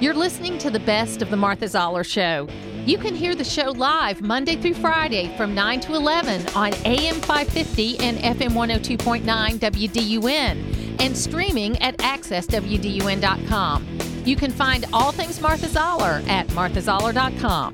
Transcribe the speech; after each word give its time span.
You're 0.00 0.14
listening 0.14 0.58
to 0.58 0.70
the 0.70 0.80
best 0.80 1.22
of 1.22 1.30
the 1.30 1.36
Martha 1.36 1.68
Zoller 1.68 2.02
Show. 2.02 2.48
You 2.84 2.98
can 2.98 3.14
hear 3.14 3.36
the 3.36 3.44
show 3.44 3.70
live 3.70 4.22
Monday 4.22 4.56
through 4.56 4.74
Friday 4.74 5.32
from 5.36 5.54
9 5.54 5.78
to 5.80 5.94
11 5.94 6.48
on 6.56 6.74
AM 6.84 7.20
550 7.20 8.00
and 8.00 8.18
FM 8.18 8.50
102.9 8.50 9.22
WDUN 9.60 11.00
and 11.00 11.16
streaming 11.16 11.80
at 11.80 11.96
accesswdun.com. 11.98 13.86
You 14.24 14.34
can 14.34 14.50
find 14.50 14.84
all 14.92 15.12
things 15.12 15.40
Martha 15.40 15.68
Zoller 15.68 16.24
at 16.26 16.48
marthazoller.com. 16.48 17.72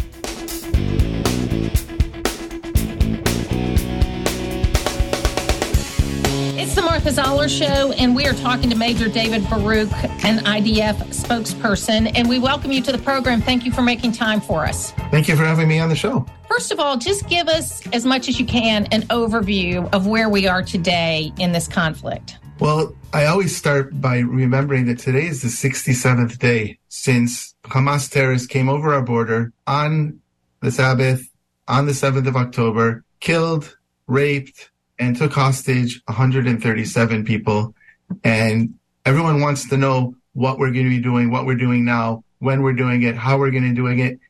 It's 6.71 6.77
the 6.77 6.82
Martha 6.82 7.11
Zoller 7.11 7.48
Show, 7.48 7.91
and 7.98 8.14
we 8.14 8.27
are 8.27 8.32
talking 8.32 8.70
to 8.70 8.77
Major 8.77 9.09
David 9.09 9.43
Baruch, 9.50 9.91
an 10.25 10.39
IDF 10.45 10.98
spokesperson. 11.09 12.12
And 12.14 12.29
we 12.29 12.39
welcome 12.39 12.70
you 12.70 12.80
to 12.82 12.93
the 12.93 12.98
program. 12.98 13.43
Thank 13.43 13.64
you 13.64 13.73
for 13.73 13.83
making 13.83 14.12
time 14.12 14.41
for 14.41 14.65
us. 14.65 14.93
Thank 15.10 15.27
you 15.27 15.34
for 15.34 15.43
having 15.43 15.66
me 15.66 15.80
on 15.80 15.88
the 15.88 15.96
show. 15.96 16.24
First 16.46 16.70
of 16.70 16.79
all, 16.79 16.96
just 16.96 17.29
give 17.29 17.48
us, 17.48 17.84
as 17.88 18.06
much 18.06 18.29
as 18.29 18.38
you 18.38 18.46
can, 18.46 18.87
an 18.93 19.02
overview 19.09 19.93
of 19.93 20.06
where 20.06 20.29
we 20.29 20.46
are 20.46 20.62
today 20.62 21.33
in 21.41 21.51
this 21.51 21.66
conflict. 21.66 22.38
Well, 22.60 22.95
I 23.12 23.24
always 23.24 23.57
start 23.57 24.01
by 24.01 24.18
remembering 24.18 24.87
that 24.87 25.01
today 25.01 25.27
is 25.27 25.43
the 25.43 25.48
67th 25.48 26.38
day 26.38 26.79
since 26.87 27.52
Hamas 27.65 28.09
terrorists 28.09 28.46
came 28.46 28.68
over 28.68 28.95
our 28.95 29.02
border 29.02 29.52
on 29.66 30.21
the 30.60 30.71
Sabbath, 30.71 31.29
on 31.66 31.87
the 31.87 31.93
7th 31.95 32.29
of 32.29 32.37
October, 32.37 33.02
killed, 33.18 33.77
raped, 34.07 34.71
and 35.00 35.16
took 35.16 35.32
hostage 35.32 36.00
137 36.04 37.24
people. 37.24 37.74
And 38.22 38.74
everyone 39.06 39.40
wants 39.40 39.68
to 39.70 39.76
know 39.76 40.14
what 40.34 40.59
we're 40.59 40.70
going 40.70 40.84
to 40.84 40.90
be 40.90 41.00
doing, 41.00 41.30
what 41.30 41.46
we're 41.46 41.56
doing 41.56 41.84
now, 41.84 42.23
when 42.38 42.62
we're 42.62 42.74
doing 42.74 43.02
it, 43.02 43.16
how 43.16 43.38
we're 43.38 43.50
going 43.50 43.68
to 43.68 43.74
doing 43.74 43.98
it. 43.98 44.20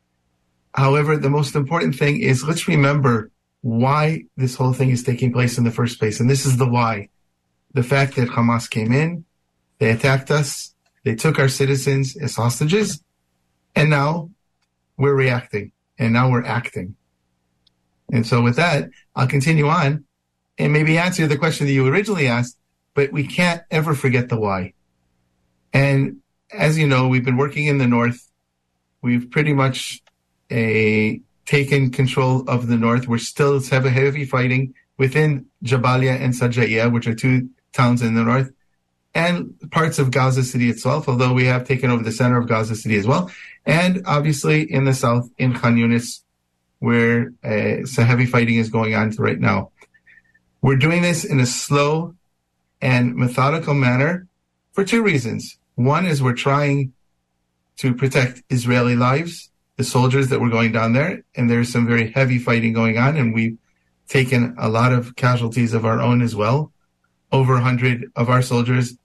However, 0.73 1.16
the 1.16 1.29
most 1.29 1.57
important 1.57 1.96
thing 1.96 2.21
is 2.21 2.45
let's 2.45 2.68
remember 2.68 3.30
why 3.62 4.23
this 4.37 4.54
whole 4.54 4.73
thing 4.73 4.90
is 4.90 5.02
taking 5.02 5.32
place 5.32 5.59
in 5.59 5.65
the 5.65 5.71
first 5.73 5.99
place. 5.99 6.21
And 6.21 6.30
this 6.30 6.46
is 6.46 6.57
the 6.57 6.68
why. 6.68 7.09
The 7.74 7.82
fact 7.82 8.16
that 8.16 8.29
Hamas 8.29 8.71
came 8.71 8.93
in, 8.93 9.24
they 9.79 9.90
attacked 9.90 10.30
us, 10.30 10.74
they 11.05 11.16
took 11.16 11.38
our 11.38 11.49
citizens 11.49 12.16
as 12.16 12.37
hostages, 12.37 13.02
and 13.74 13.90
now 13.90 14.30
we're 14.96 15.15
reacting 15.15 15.73
and 15.99 16.12
now 16.12 16.30
we're 16.30 16.45
acting. 16.45 16.95
And 18.12 18.27
so 18.27 18.43
with 18.43 18.57
that, 18.57 18.88
I'll 19.15 19.27
continue 19.27 19.68
on 19.68 20.05
and 20.61 20.73
maybe 20.73 20.99
answer 20.99 21.27
the 21.27 21.39
question 21.39 21.66
that 21.66 21.73
you 21.73 21.87
originally 21.87 22.27
asked, 22.27 22.59
but 22.95 23.13
we 23.13 23.27
can't 23.27 23.63
ever 23.71 23.95
forget 23.95 24.29
the 24.29 24.39
why. 24.39 24.75
And 25.73 26.21
as 26.52 26.77
you 26.77 26.87
know, 26.87 27.09
we've 27.09 27.25
been 27.25 27.39
working 27.39 27.67
in 27.67 27.79
the 27.79 27.87
north. 27.87 28.29
We've 29.01 29.30
pretty 29.30 29.55
much 29.55 30.02
a, 30.51 31.21
taken 31.47 31.91
control 31.91 32.49
of 32.49 32.67
the 32.67 32.77
north. 32.77 33.09
We're 33.09 33.19
still 33.19 33.63
have 33.71 33.87
a 33.87 33.91
heavy 33.91 34.27
fighting 34.27 34.75
within 34.99 35.47
Jabalia 35.65 36.21
and 36.21 36.35
Sajaiya, 36.35 36.93
which 36.93 37.07
are 37.07 37.15
two 37.15 37.49
towns 37.73 38.02
in 38.02 38.15
the 38.15 38.23
north, 38.23 38.52
and 39.15 39.55
parts 39.71 39.99
of 39.99 40.11
Gaza 40.11 40.45
City 40.45 40.69
itself, 40.69 41.09
although 41.09 41.33
we 41.33 41.47
have 41.47 41.67
taken 41.67 41.91
over 41.91 42.02
the 42.02 42.13
center 42.13 42.37
of 42.37 42.49
Gaza 42.49 42.77
City 42.77 42.99
as 42.99 43.07
well. 43.07 43.30
And 43.65 44.02
obviously 44.07 44.71
in 44.71 44.85
the 44.85 44.93
south, 44.93 45.30
in 45.39 45.55
Khan 45.55 45.77
Yunis, 45.77 46.21
where 46.80 47.33
uh, 47.43 47.87
heavy 48.02 48.27
fighting 48.27 48.57
is 48.57 48.69
going 48.69 48.95
on 48.95 49.11
right 49.19 49.39
now. 49.39 49.71
We're 50.63 50.77
doing 50.77 51.03
this 51.03 51.25
in 51.25 51.41
a 51.41 51.47
slow 51.47 52.15
and 52.80 53.15
methodical 53.16 53.75
manner 53.75 54.27
for 54.73 54.85
two 54.85 55.02
reasons. 55.02 55.59
One 55.75 56.07
is 56.07 56.23
we're 56.23 56.35
trying 56.35 56.93
to 57.79 57.95
protect 57.95 58.43
Israeli 58.51 58.95
lives, 58.95 59.51
the 59.77 59.85
soldiers 59.85 60.29
that 60.29 60.41
were 60.41 60.51
going 60.51 60.73
down 60.73 60.93
there, 60.93 61.25
and 61.35 61.49
there's 61.49 61.73
some 61.73 61.87
very 61.87 62.11
heavy 62.13 62.39
fighting 62.39 62.75
going 62.75 62.99
on, 62.99 63.17
and 63.17 63.33
we've 63.33 63.57
taken 64.06 64.55
a 64.59 64.69
lot 64.69 64.93
of 64.93 65.17
casualties 65.17 65.73
of 65.73 65.87
our 65.87 66.01
own 66.01 66.21
as 66.21 66.37
well. 66.37 66.73
Over 67.33 67.55
100 67.55 68.11
of 68.17 68.29
our 68.29 68.43
soldiers 68.43 68.99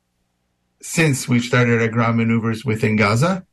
since 0.81 1.27
we've 1.27 1.43
started 1.43 1.81
our 1.81 1.87
ground 1.87 2.17
maneuvers 2.17 2.65
within 2.65 2.95
Gaza. 2.95 3.45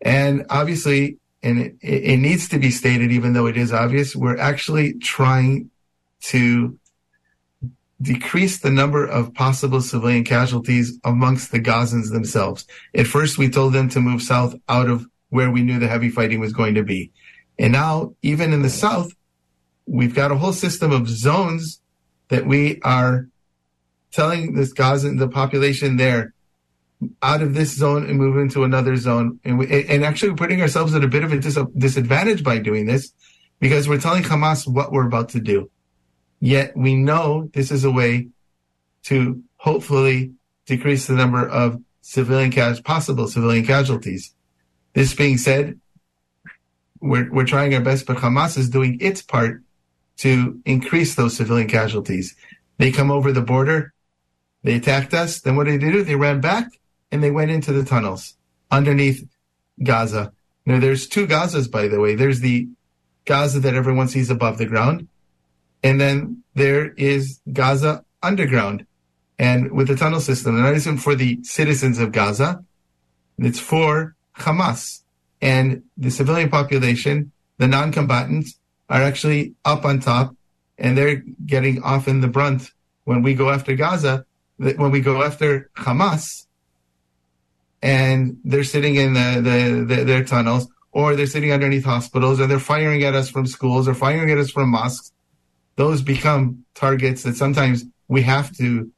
And 0.00 0.46
obviously, 0.48 1.18
and 1.42 1.60
it, 1.60 1.76
it 1.82 2.16
needs 2.16 2.48
to 2.48 2.58
be 2.58 2.70
stated, 2.70 3.12
even 3.12 3.34
though 3.34 3.46
it 3.46 3.56
is 3.56 3.72
obvious, 3.72 4.16
we're 4.16 4.38
actually 4.38 4.94
trying 4.94 5.70
to 6.22 6.78
decrease 8.02 8.60
the 8.60 8.70
number 8.70 9.04
of 9.04 9.34
possible 9.34 9.80
civilian 9.80 10.24
casualties 10.24 10.98
amongst 11.04 11.52
the 11.52 11.60
Gazans 11.60 12.10
themselves. 12.10 12.66
At 12.94 13.06
first, 13.06 13.38
we 13.38 13.50
told 13.50 13.72
them 13.72 13.88
to 13.90 14.00
move 14.00 14.22
south 14.22 14.54
out 14.68 14.88
of 14.88 15.06
where 15.28 15.50
we 15.50 15.62
knew 15.62 15.78
the 15.78 15.88
heavy 15.88 16.08
fighting 16.08 16.40
was 16.40 16.52
going 16.52 16.74
to 16.74 16.82
be. 16.82 17.12
And 17.58 17.72
now, 17.72 18.14
even 18.22 18.52
in 18.52 18.62
the 18.62 18.70
south, 18.70 19.12
we've 19.86 20.14
got 20.14 20.32
a 20.32 20.36
whole 20.36 20.52
system 20.52 20.92
of 20.92 21.08
zones 21.08 21.80
that 22.28 22.46
we 22.46 22.80
are 22.82 23.28
telling 24.12 24.54
this 24.54 24.72
Gazan, 24.72 25.16
the 25.16 25.28
population 25.28 25.96
there, 25.96 26.32
out 27.22 27.42
of 27.42 27.54
this 27.54 27.74
zone 27.74 28.04
and 28.08 28.18
move 28.18 28.36
into 28.36 28.64
another 28.64 28.96
zone. 28.96 29.38
And, 29.44 29.58
we, 29.58 29.86
and 29.86 30.04
actually 30.04 30.34
putting 30.34 30.60
ourselves 30.60 30.94
at 30.94 31.04
a 31.04 31.08
bit 31.08 31.24
of 31.24 31.32
a 31.32 31.38
dis- 31.38 31.58
disadvantage 31.76 32.42
by 32.42 32.58
doing 32.58 32.86
this 32.86 33.12
because 33.58 33.88
we're 33.88 34.00
telling 34.00 34.22
Hamas 34.22 34.66
what 34.66 34.92
we're 34.92 35.06
about 35.06 35.30
to 35.30 35.40
do. 35.40 35.70
Yet 36.40 36.76
we 36.76 36.96
know 36.96 37.50
this 37.52 37.70
is 37.70 37.84
a 37.84 37.90
way 37.90 38.28
to 39.04 39.42
hopefully 39.56 40.32
decrease 40.66 41.06
the 41.06 41.14
number 41.14 41.46
of 41.46 41.80
civilian 42.00 42.50
possible 42.82 43.28
civilian 43.28 43.64
casualties. 43.64 44.34
This 44.94 45.14
being 45.14 45.38
said, 45.38 45.78
we're, 47.00 47.30
we're 47.32 47.46
trying 47.46 47.74
our 47.74 47.80
best, 47.80 48.06
but 48.06 48.18
Hamas 48.18 48.58
is 48.58 48.68
doing 48.68 48.98
its 49.00 49.22
part 49.22 49.62
to 50.18 50.60
increase 50.64 51.14
those 51.14 51.36
civilian 51.36 51.68
casualties. 51.68 52.34
They 52.78 52.90
come 52.90 53.10
over 53.10 53.32
the 53.32 53.42
border, 53.42 53.92
they 54.62 54.74
attacked 54.74 55.14
us, 55.14 55.40
then 55.40 55.56
what 55.56 55.64
did 55.64 55.80
they 55.80 55.90
do? 55.90 56.02
They 56.02 56.16
ran 56.16 56.40
back 56.40 56.68
and 57.10 57.22
they 57.22 57.30
went 57.30 57.50
into 57.50 57.72
the 57.72 57.84
tunnels 57.84 58.36
underneath 58.70 59.26
Gaza. 59.82 60.32
Now 60.66 60.78
there's 60.78 61.08
two 61.08 61.26
Gazas, 61.26 61.68
by 61.68 61.88
the 61.88 62.00
way. 62.00 62.14
There's 62.14 62.40
the 62.40 62.68
Gaza 63.24 63.60
that 63.60 63.74
everyone 63.74 64.08
sees 64.08 64.30
above 64.30 64.58
the 64.58 64.66
ground, 64.66 65.08
and 65.82 66.00
then 66.00 66.42
there 66.54 66.92
is 66.94 67.40
Gaza 67.52 68.04
underground 68.22 68.86
and 69.38 69.72
with 69.72 69.88
the 69.88 69.96
tunnel 69.96 70.20
system. 70.20 70.56
And 70.56 70.64
that 70.66 70.74
isn't 70.74 70.98
for 70.98 71.14
the 71.14 71.38
citizens 71.42 71.98
of 71.98 72.12
Gaza. 72.12 72.64
It's 73.38 73.58
for 73.58 74.14
Hamas 74.36 75.00
and 75.40 75.82
the 75.96 76.10
civilian 76.10 76.50
population, 76.50 77.32
the 77.56 77.66
non-combatants 77.66 78.58
are 78.88 79.02
actually 79.02 79.54
up 79.64 79.84
on 79.84 80.00
top 80.00 80.36
and 80.78 80.96
they're 80.96 81.22
getting 81.46 81.82
often 81.82 82.20
the 82.20 82.28
brunt 82.28 82.70
when 83.04 83.22
we 83.22 83.34
go 83.34 83.50
after 83.50 83.74
Gaza, 83.74 84.26
when 84.58 84.90
we 84.90 85.00
go 85.00 85.22
after 85.22 85.70
Hamas 85.76 86.46
and 87.82 88.38
they're 88.44 88.64
sitting 88.64 88.96
in 88.96 89.14
the, 89.14 89.40
the, 89.40 89.94
the, 89.94 90.04
their 90.04 90.24
tunnels 90.24 90.68
or 90.92 91.16
they're 91.16 91.26
sitting 91.26 91.52
underneath 91.52 91.84
hospitals 91.84 92.40
or 92.40 92.46
they're 92.46 92.58
firing 92.58 93.02
at 93.04 93.14
us 93.14 93.30
from 93.30 93.46
schools 93.46 93.88
or 93.88 93.94
firing 93.94 94.30
at 94.30 94.38
us 94.38 94.50
from 94.50 94.68
mosques 94.68 95.12
those 95.76 96.02
become 96.02 96.64
targets 96.74 97.22
that 97.22 97.36
sometimes 97.36 97.84
we 98.08 98.22
have 98.22 98.54
to 98.56 98.90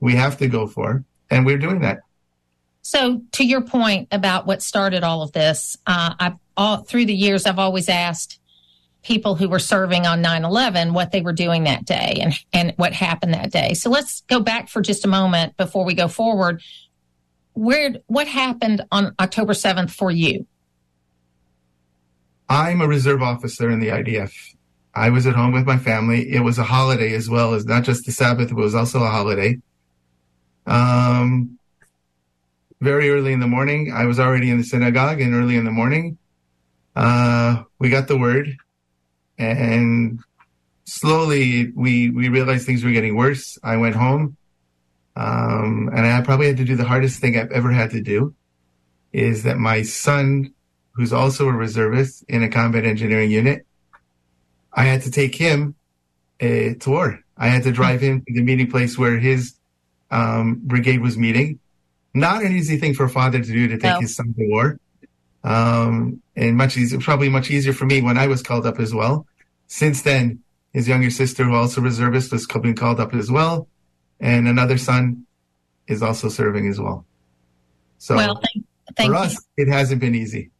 we 0.00 0.14
have 0.14 0.38
to 0.38 0.48
go 0.48 0.66
for, 0.66 1.04
and 1.30 1.44
we're 1.44 1.58
doing 1.58 1.80
that. 1.80 2.00
So, 2.82 3.22
to 3.32 3.44
your 3.44 3.60
point 3.60 4.08
about 4.12 4.46
what 4.46 4.62
started 4.62 5.02
all 5.02 5.22
of 5.22 5.32
this, 5.32 5.76
uh, 5.86 6.14
I 6.18 6.34
all 6.56 6.78
through 6.78 7.06
the 7.06 7.14
years 7.14 7.46
I've 7.46 7.58
always 7.58 7.88
asked 7.88 8.40
people 9.02 9.36
who 9.36 9.48
were 9.48 9.60
serving 9.60 10.06
on 10.06 10.22
9-11 10.22 10.92
what 10.92 11.12
they 11.12 11.20
were 11.20 11.32
doing 11.32 11.64
that 11.64 11.84
day 11.84 12.18
and 12.20 12.34
and 12.52 12.72
what 12.76 12.92
happened 12.92 13.34
that 13.34 13.52
day. 13.52 13.74
So 13.74 13.90
let's 13.90 14.22
go 14.22 14.40
back 14.40 14.68
for 14.68 14.82
just 14.82 15.04
a 15.04 15.08
moment 15.08 15.56
before 15.56 15.84
we 15.84 15.94
go 15.94 16.08
forward. 16.08 16.62
Where 17.52 17.96
what 18.06 18.26
happened 18.26 18.84
on 18.90 19.14
October 19.20 19.52
7th 19.52 19.90
for 19.90 20.10
you? 20.10 20.46
I'm 22.48 22.80
a 22.80 22.88
reserve 22.88 23.22
officer 23.22 23.70
in 23.70 23.80
the 23.80 23.88
IDF 23.88 24.32
I 24.94 25.10
was 25.10 25.26
at 25.26 25.34
home 25.34 25.52
with 25.52 25.66
my 25.66 25.78
family. 25.78 26.30
It 26.30 26.40
was 26.40 26.58
a 26.58 26.64
holiday 26.64 27.14
as 27.14 27.28
well 27.28 27.54
as 27.54 27.64
not 27.66 27.84
just 27.84 28.04
the 28.06 28.12
Sabbath, 28.12 28.48
but 28.48 28.60
it 28.60 28.64
was 28.64 28.74
also 28.74 29.02
a 29.02 29.10
holiday. 29.10 29.60
Um, 30.66 31.58
very 32.80 33.10
early 33.10 33.32
in 33.32 33.40
the 33.40 33.46
morning, 33.46 33.92
I 33.92 34.04
was 34.04 34.20
already 34.20 34.50
in 34.50 34.58
the 34.58 34.64
synagogue, 34.64 35.20
and 35.20 35.34
early 35.34 35.56
in 35.56 35.64
the 35.64 35.70
morning, 35.70 36.18
uh, 36.94 37.62
we 37.78 37.90
got 37.90 38.08
the 38.08 38.18
word, 38.18 38.56
and 39.38 40.20
slowly 40.84 41.70
we 41.74 42.10
we 42.10 42.28
realized 42.28 42.66
things 42.66 42.84
were 42.84 42.92
getting 42.92 43.16
worse. 43.16 43.58
I 43.62 43.76
went 43.76 43.96
home, 43.96 44.36
um, 45.16 45.90
and 45.92 46.06
I 46.06 46.20
probably 46.22 46.46
had 46.46 46.56
to 46.58 46.64
do 46.64 46.76
the 46.76 46.84
hardest 46.84 47.20
thing 47.20 47.36
I've 47.36 47.52
ever 47.52 47.72
had 47.72 47.90
to 47.90 48.00
do, 48.00 48.34
is 49.12 49.42
that 49.42 49.58
my 49.58 49.82
son, 49.82 50.52
who's 50.92 51.12
also 51.12 51.48
a 51.48 51.52
reservist 51.52 52.24
in 52.28 52.42
a 52.42 52.48
combat 52.48 52.84
engineering 52.84 53.30
unit, 53.30 53.66
I 54.72 54.84
had 54.84 55.02
to 55.02 55.10
take 55.10 55.34
him 55.34 55.74
uh, 56.40 56.74
to 56.80 56.84
war. 56.86 57.20
I 57.36 57.48
had 57.48 57.62
to 57.64 57.72
drive 57.72 58.00
him 58.00 58.22
to 58.26 58.34
the 58.34 58.42
meeting 58.42 58.70
place 58.70 58.98
where 58.98 59.18
his 59.18 59.54
um, 60.10 60.60
brigade 60.64 61.00
was 61.00 61.16
meeting. 61.16 61.58
Not 62.14 62.42
an 62.42 62.52
easy 62.52 62.78
thing 62.78 62.94
for 62.94 63.04
a 63.04 63.08
father 63.08 63.38
to 63.40 63.46
do 63.52 63.68
to 63.68 63.74
take 63.78 63.94
No. 63.94 64.00
his 64.00 64.14
son 64.16 64.34
to 64.34 64.46
war. 64.48 64.80
Um, 65.44 66.20
and 66.36 66.56
much 66.56 66.76
easier, 66.76 66.98
probably 67.00 67.28
much 67.28 67.50
easier 67.50 67.72
for 67.72 67.86
me 67.86 68.02
when 68.02 68.18
I 68.18 68.26
was 68.26 68.42
called 68.42 68.66
up 68.66 68.80
as 68.80 68.92
well. 68.94 69.26
Since 69.68 70.02
then, 70.02 70.40
his 70.72 70.88
younger 70.88 71.10
sister, 71.10 71.44
who 71.44 71.54
also 71.54 71.80
reservist, 71.80 72.32
was 72.32 72.46
being 72.46 72.74
called 72.74 73.00
up 73.00 73.14
as 73.14 73.30
well, 73.30 73.68
and 74.20 74.46
another 74.48 74.78
son 74.78 75.26
is 75.86 76.02
also 76.02 76.28
serving 76.28 76.68
as 76.68 76.80
well. 76.80 77.04
So 77.98 78.16
well, 78.16 78.40
thank, 78.42 78.66
thank 78.96 79.10
for 79.10 79.16
you. 79.16 79.22
us, 79.22 79.46
it 79.56 79.68
hasn't 79.68 80.00
been 80.00 80.14
easy. 80.14 80.50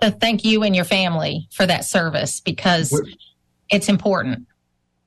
Uh, 0.00 0.10
thank 0.10 0.44
you 0.44 0.62
and 0.62 0.74
your 0.74 0.84
family 0.84 1.48
for 1.52 1.64
that 1.66 1.84
service 1.84 2.40
because 2.40 2.90
We're- 2.90 3.14
it's 3.72 3.88
important. 3.88 4.46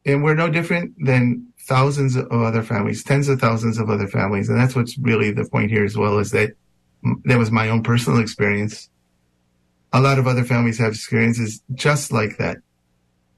and 0.05 0.23
we're 0.23 0.35
no 0.35 0.49
different 0.49 0.93
than 1.03 1.47
thousands 1.67 2.15
of 2.15 2.31
other 2.31 2.61
families, 2.61 3.03
tens 3.03 3.27
of 3.27 3.39
thousands 3.39 3.79
of 3.79 3.89
other 3.89 4.07
families, 4.07 4.49
and 4.49 4.59
that's 4.59 4.75
what's 4.75 4.97
really 4.99 5.31
the 5.31 5.45
point 5.45 5.71
here 5.71 5.83
as 5.83 5.97
well. 5.97 6.19
Is 6.19 6.31
that 6.31 6.51
that 7.25 7.37
was 7.37 7.51
my 7.51 7.69
own 7.69 7.83
personal 7.83 8.19
experience. 8.19 8.89
A 9.93 10.01
lot 10.01 10.19
of 10.19 10.27
other 10.27 10.43
families 10.43 10.77
have 10.79 10.93
experiences 10.93 11.61
just 11.73 12.11
like 12.11 12.37
that, 12.37 12.57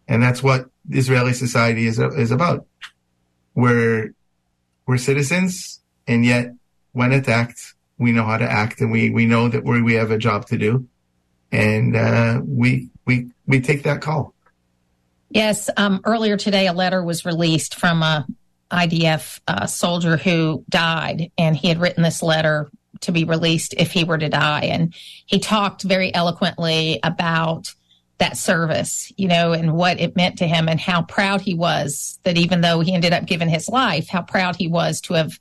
and 0.07 0.21
that's 0.23 0.41
what 0.41 0.69
Israeli 0.89 1.33
society 1.33 1.85
is 1.87 1.99
is 1.99 2.31
about. 2.31 2.65
We're 3.55 4.13
we're 4.87 4.97
citizens, 4.97 5.81
and 6.07 6.25
yet 6.25 6.53
when 6.93 7.11
attacked, 7.13 7.75
we 7.97 8.11
know 8.11 8.23
how 8.23 8.37
to 8.37 8.49
act, 8.49 8.81
and 8.81 8.91
we 8.91 9.09
we 9.09 9.25
know 9.25 9.47
that 9.49 9.63
we 9.63 9.81
we 9.81 9.93
have 9.95 10.11
a 10.11 10.17
job 10.17 10.47
to 10.47 10.57
do, 10.57 10.87
and 11.51 11.95
uh, 11.95 12.41
we 12.43 12.89
we 13.05 13.29
we 13.45 13.61
take 13.61 13.83
that 13.83 14.01
call. 14.01 14.33
Yes, 15.29 15.69
um, 15.75 16.01
earlier 16.05 16.37
today, 16.37 16.67
a 16.67 16.73
letter 16.73 17.03
was 17.03 17.25
released 17.25 17.75
from 17.75 18.01
a 18.01 18.25
IDF 18.71 19.39
uh, 19.47 19.65
soldier 19.65 20.17
who 20.17 20.63
died, 20.69 21.31
and 21.37 21.55
he 21.55 21.67
had 21.67 21.79
written 21.79 22.03
this 22.03 22.23
letter 22.23 22.69
to 23.01 23.11
be 23.11 23.23
released 23.23 23.73
if 23.77 23.91
he 23.91 24.03
were 24.03 24.17
to 24.17 24.29
die. 24.29 24.65
And 24.65 24.93
he 25.25 25.39
talked 25.39 25.83
very 25.83 26.13
eloquently 26.13 26.99
about 27.03 27.73
that 28.17 28.37
service, 28.37 29.11
you 29.17 29.27
know, 29.27 29.53
and 29.53 29.73
what 29.73 29.99
it 29.99 30.15
meant 30.15 30.39
to 30.39 30.47
him, 30.47 30.67
and 30.67 30.79
how 30.79 31.03
proud 31.03 31.41
he 31.41 31.53
was 31.53 32.19
that 32.23 32.37
even 32.37 32.61
though 32.61 32.79
he 32.79 32.93
ended 32.93 33.13
up 33.13 33.25
giving 33.25 33.49
his 33.49 33.69
life, 33.69 34.07
how 34.07 34.21
proud 34.21 34.55
he 34.55 34.67
was 34.67 35.01
to 35.01 35.13
have 35.13 35.37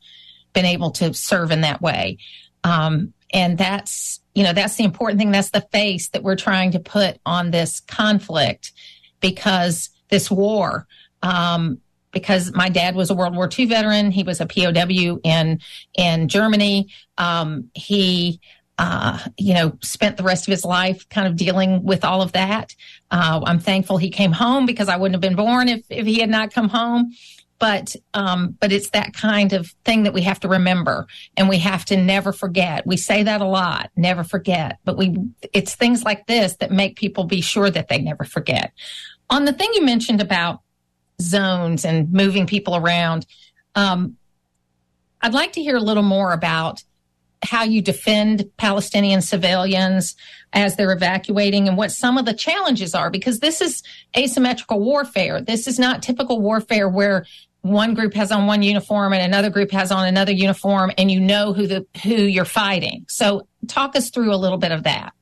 been 0.53 0.67
able 0.67 0.91
to 0.91 1.15
serve 1.15 1.51
in 1.51 1.63
that 1.63 1.81
way. 1.81 2.19
Um, 2.65 3.15
and 3.33 3.57
that's, 3.57 4.21
you 4.35 4.43
know, 4.43 4.53
that's 4.53 4.77
the 4.77 4.85
important 4.85 5.19
thing. 5.19 5.31
That's 5.31 5.51
the 5.51 5.67
face 5.73 6.09
that 6.09 6.23
we're 6.23 6.37
trying 6.37 6.73
to 6.73 6.81
put 6.81 7.19
on 7.25 7.51
this 7.51 7.81
conflict 7.81 8.73
because 9.21 9.91
this 10.09 10.31
war, 10.31 10.87
um, 11.23 11.81
because 12.13 12.53
my 12.55 12.69
dad 12.69 12.95
was 12.95 13.11
a 13.11 13.15
World 13.15 13.37
War 13.37 13.49
II 13.57 13.67
veteran. 13.67 14.11
He 14.11 14.23
was 14.23 14.41
a 14.41 14.47
POW 14.47 15.21
in 15.23 15.61
in 15.95 16.29
Germany. 16.29 16.89
Um, 17.19 17.71
he, 17.75 18.41
uh, 18.79 19.19
you 19.37 19.53
know, 19.53 19.77
spent 19.83 20.17
the 20.17 20.23
rest 20.23 20.49
of 20.49 20.53
his 20.53 20.65
life 20.65 21.07
kind 21.11 21.27
of 21.27 21.37
dealing 21.37 21.83
with 21.83 22.05
all 22.05 22.23
of 22.23 22.33
that. 22.33 22.75
Uh, 23.11 23.43
I'm 23.45 23.59
thankful 23.59 23.99
he 23.99 24.11
came 24.11 24.33
home 24.33 24.65
because 24.67 24.89
I 24.89 24.97
wouldn't 24.97 25.15
have 25.15 25.21
been 25.21 25.37
born 25.37 25.69
if 25.69 25.85
if 25.91 26.07
he 26.07 26.21
had 26.21 26.31
not 26.31 26.53
come 26.53 26.69
home. 26.69 27.13
But 27.59 27.97
um, 28.13 28.57
but 28.61 28.71
it's 28.71 28.91
that 28.91 29.15
kind 29.15 29.55
of 29.55 29.69
thing 29.85 30.03
that 30.03 30.13
we 30.13 30.23
have 30.23 30.41
to 30.41 30.49
remember, 30.49 31.07
and 31.39 31.49
we 31.49 31.59
have 31.59 31.87
to 31.87 31.97
never 31.97 32.33
forget. 32.33 32.87
We 32.87 32.99
say 32.99 33.23
that 33.23 33.41
a 33.41 33.47
lot, 33.47 33.91
never 33.97 34.25
forget. 34.25 34.79
But 34.85 34.99
we, 34.99 35.17
it's 35.55 35.75
things 35.75 36.05
like 36.05 36.27
this 36.27 36.57
that 36.57 36.71
make 36.71 36.97
people 36.97 37.25
be 37.25 37.41
sure 37.41 37.71
that 37.71 37.89
they 37.89 37.99
never 37.99 38.25
forget. 38.25 38.73
On 39.31 39.47
the 39.47 39.55
thing 39.55 39.71
you 39.73 39.83
mentioned 39.83 40.21
about 40.21 40.61
zones 41.21 41.87
and 41.87 42.13
moving 42.13 42.47
people 42.47 42.77
around, 42.77 43.27
um, 43.75 44.19
I'd 45.23 45.33
like 45.33 45.55
to 45.55 45.63
hear 45.63 45.77
a 45.77 45.81
little 45.81 46.03
more 46.03 46.33
about 46.33 46.83
how 47.43 47.65
you 47.65 47.81
defend 47.83 48.51
Palestinian 48.57 49.23
civilians 49.23 50.17
as 50.53 50.77
they're 50.77 50.93
evacuating 50.93 51.69
and 51.69 51.77
what 51.77 51.93
some 51.93 52.19
of 52.19 52.25
the 52.25 52.33
challenges 52.33 52.95
are, 52.95 53.11
because 53.11 53.41
this 53.41 53.61
is 53.61 53.83
asymmetrical 54.17 54.81
warfare. 54.81 55.41
This 55.41 55.67
is 55.67 55.79
not 55.79 56.03
typical 56.03 56.41
warfare 56.41 56.89
where 56.89 57.27
one 57.69 57.95
group 57.95 58.15
has 58.15 58.33
on 58.33 58.47
one 58.47 58.63
uniform 58.63 59.13
and 59.13 59.23
another 59.23 59.51
group 59.51 59.71
has 59.71 59.91
on 59.91 60.07
another 60.07 60.33
uniform 60.33 60.93
and 60.97 61.11
you 61.11 61.21
know 61.21 61.53
who 61.53 61.67
the 61.67 61.87
who 62.03 62.15
you're 62.15 62.45
fighting. 62.45 63.05
So 63.09 63.47
talk 63.69 63.97
us 63.97 64.11
through 64.11 64.35
a 64.35 64.37
little 64.37 64.59
bit 64.59 64.73
of 64.73 64.85
that. 64.85 65.13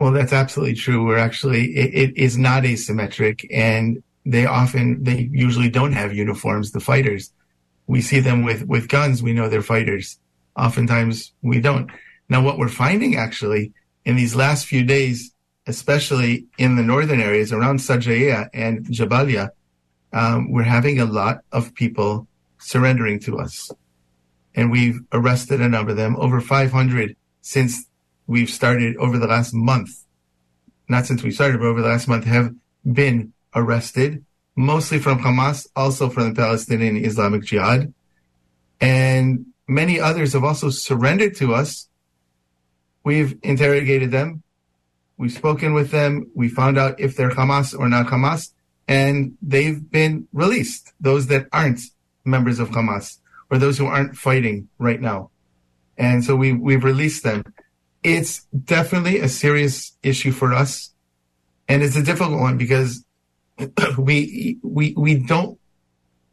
Well, 0.00 0.12
that's 0.12 0.32
absolutely 0.32 0.76
true. 0.76 1.04
We're 1.04 1.18
actually, 1.18 1.72
it, 1.74 2.10
it 2.10 2.16
is 2.16 2.38
not 2.38 2.62
asymmetric 2.62 3.44
and 3.52 4.02
they 4.24 4.46
often, 4.46 5.02
they 5.02 5.28
usually 5.32 5.68
don't 5.68 5.92
have 5.92 6.14
uniforms, 6.14 6.70
the 6.70 6.80
fighters. 6.80 7.32
We 7.86 8.00
see 8.00 8.20
them 8.20 8.44
with, 8.44 8.66
with 8.66 8.88
guns. 8.88 9.22
We 9.22 9.32
know 9.32 9.48
they're 9.48 9.62
fighters. 9.62 10.18
Oftentimes 10.56 11.32
we 11.42 11.60
don't. 11.60 11.90
Now, 12.28 12.42
what 12.42 12.58
we're 12.58 12.68
finding 12.68 13.16
actually 13.16 13.72
in 14.04 14.16
these 14.16 14.34
last 14.36 14.66
few 14.66 14.84
days, 14.84 15.32
especially 15.66 16.46
in 16.58 16.76
the 16.76 16.82
northern 16.82 17.20
areas 17.20 17.52
around 17.52 17.78
Sajaya 17.78 18.48
and 18.52 18.84
Jabalia, 18.86 19.50
um, 20.12 20.50
we're 20.50 20.62
having 20.62 21.00
a 21.00 21.04
lot 21.04 21.40
of 21.52 21.74
people 21.74 22.26
surrendering 22.58 23.20
to 23.20 23.38
us. 23.38 23.70
And 24.54 24.70
we've 24.70 25.00
arrested 25.12 25.60
a 25.60 25.68
number 25.68 25.92
of 25.92 25.96
them, 25.96 26.16
over 26.16 26.40
500 26.40 27.16
since 27.40 27.86
we've 28.26 28.50
started 28.50 28.96
over 28.96 29.18
the 29.18 29.26
last 29.26 29.54
month. 29.54 29.90
Not 30.88 31.06
since 31.06 31.22
we 31.22 31.30
started, 31.30 31.60
but 31.60 31.66
over 31.66 31.82
the 31.82 31.88
last 31.88 32.08
month 32.08 32.24
have 32.24 32.54
been 32.84 33.32
arrested, 33.54 34.24
mostly 34.56 34.98
from 34.98 35.20
Hamas, 35.20 35.66
also 35.76 36.08
from 36.08 36.28
the 36.28 36.34
Palestinian 36.34 36.96
Islamic 36.96 37.44
Jihad. 37.44 37.92
And 38.80 39.46
many 39.66 40.00
others 40.00 40.32
have 40.32 40.44
also 40.44 40.70
surrendered 40.70 41.36
to 41.36 41.54
us. 41.54 41.88
We've 43.04 43.38
interrogated 43.42 44.10
them. 44.10 44.42
We've 45.16 45.32
spoken 45.32 45.74
with 45.74 45.90
them. 45.90 46.30
We 46.34 46.48
found 46.48 46.78
out 46.78 47.00
if 47.00 47.16
they're 47.16 47.30
Hamas 47.30 47.78
or 47.78 47.88
not 47.88 48.06
Hamas, 48.06 48.52
and 48.88 49.36
they've 49.42 49.90
been 49.90 50.26
released. 50.32 50.94
Those 50.98 51.26
that 51.26 51.46
aren't 51.52 51.80
members 52.24 52.58
of 52.58 52.70
Hamas 52.70 53.18
or 53.50 53.58
those 53.58 53.78
who 53.78 53.86
aren't 53.86 54.16
fighting 54.16 54.68
right 54.78 55.00
now. 55.00 55.30
And 55.98 56.24
so 56.24 56.34
we, 56.34 56.52
we've 56.52 56.84
released 56.84 57.22
them. 57.22 57.44
It's 58.02 58.46
definitely 58.64 59.18
a 59.18 59.28
serious 59.28 59.96
issue 60.02 60.32
for 60.32 60.54
us. 60.54 60.94
And 61.68 61.82
it's 61.82 61.96
a 61.96 62.02
difficult 62.02 62.40
one 62.40 62.56
because 62.56 63.04
we, 63.98 64.58
we, 64.62 64.94
we 64.96 65.14
don't 65.16 65.58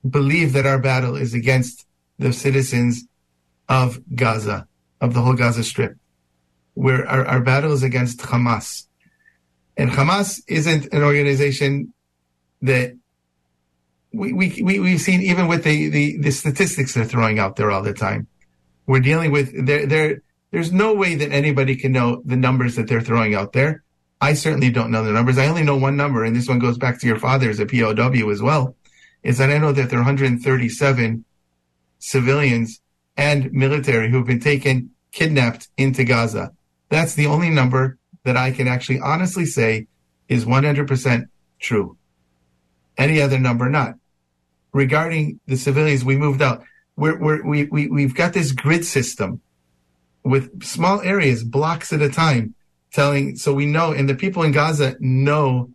believe 0.10 0.54
that 0.54 0.66
our 0.66 0.80
battle 0.80 1.16
is 1.16 1.34
against 1.34 1.86
the 2.20 2.32
citizens 2.32 3.06
of 3.68 4.00
Gaza, 4.16 4.68
of 5.02 5.14
the 5.14 5.22
whole 5.22 5.34
Gaza 5.34 5.64
Strip. 5.64 5.98
Where 6.76 7.08
our, 7.08 7.26
our 7.26 7.42
battle 7.42 7.74
is 7.74 7.84
against 7.84 8.20
Hamas. 8.20 8.86
And 9.78 9.90
Hamas 9.90 10.42
isn't 10.48 10.94
an 10.94 11.04
organization 11.04 11.94
that 12.66 12.96
we, 14.14 14.34
we, 14.34 14.62
we, 14.64 14.80
we've 14.80 15.02
seen 15.02 15.22
even 15.22 15.48
with 15.48 15.64
the, 15.64 15.90
the, 15.90 16.18
the 16.18 16.32
statistics 16.32 16.94
they're 16.94 17.06
throwing 17.06 17.40
out 17.40 17.56
there 17.56 17.72
all 17.72 17.82
the 17.82 17.94
time. 17.94 18.28
We're 18.88 19.02
dealing 19.02 19.32
with, 19.32 19.66
there, 19.66 19.86
there, 19.86 20.22
there's 20.52 20.72
no 20.72 20.94
way 20.94 21.16
that 21.16 21.32
anybody 21.32 21.76
can 21.76 21.92
know 21.92 22.22
the 22.26 22.38
numbers 22.38 22.76
that 22.76 22.88
they're 22.88 23.02
throwing 23.02 23.36
out 23.36 23.54
there. 23.54 23.84
I 24.22 24.34
certainly 24.34 24.70
don't 24.70 24.92
know 24.92 25.04
the 25.04 25.12
numbers. 25.12 25.38
I 25.38 25.48
only 25.48 25.64
know 25.64 25.76
one 25.76 25.98
number, 25.98 26.24
and 26.24 26.36
this 26.36 26.48
one 26.48 26.60
goes 26.60 26.78
back 26.78 27.00
to 27.00 27.08
your 27.08 27.20
father 27.20 27.50
as 27.50 27.60
a 27.60 27.66
POW 27.66 28.30
as 28.30 28.42
well, 28.42 28.76
is 29.24 29.38
that 29.40 29.52
I 29.52 29.58
know 29.58 29.72
that 29.72 29.90
there 29.90 30.00
are 30.00 30.04
137 30.04 31.26
civilians 32.00 32.82
and 33.18 33.52
military 33.52 34.10
who 34.10 34.18
have 34.18 34.28
been 34.28 34.40
taken, 34.40 34.92
kidnapped 35.12 35.68
into 35.78 36.04
Gaza. 36.04 36.54
That's 36.90 37.16
the 37.16 37.28
only 37.28 37.50
number 37.50 37.98
that 38.24 38.38
I 38.38 38.52
can 38.52 38.68
actually 38.68 39.00
honestly 39.00 39.46
say 39.46 39.88
is 40.28 40.46
100% 40.46 41.26
true. 41.60 41.98
Any 42.98 43.22
other 43.22 43.40
number, 43.40 43.70
not. 43.70 43.96
Regarding 44.74 45.40
the 45.48 45.58
civilians 45.58 46.04
we 46.04 46.18
moved 46.18 46.42
out, 46.42 46.64
we're, 46.96 47.18
we're, 47.18 47.46
we, 47.46 47.66
we, 47.66 47.88
we've 47.88 48.16
got 48.16 48.34
this 48.34 48.52
grid 48.52 48.86
system 48.86 49.42
with 50.24 50.64
small 50.64 51.02
areas, 51.02 51.44
blocks 51.44 51.94
at 51.94 52.02
a 52.02 52.10
time, 52.10 52.56
telling, 52.92 53.36
so 53.36 53.54
we 53.54 53.66
know, 53.66 53.92
and 53.92 54.10
the 54.10 54.16
people 54.16 54.44
in 54.44 54.52
Gaza 54.52 54.96
know 55.00 55.70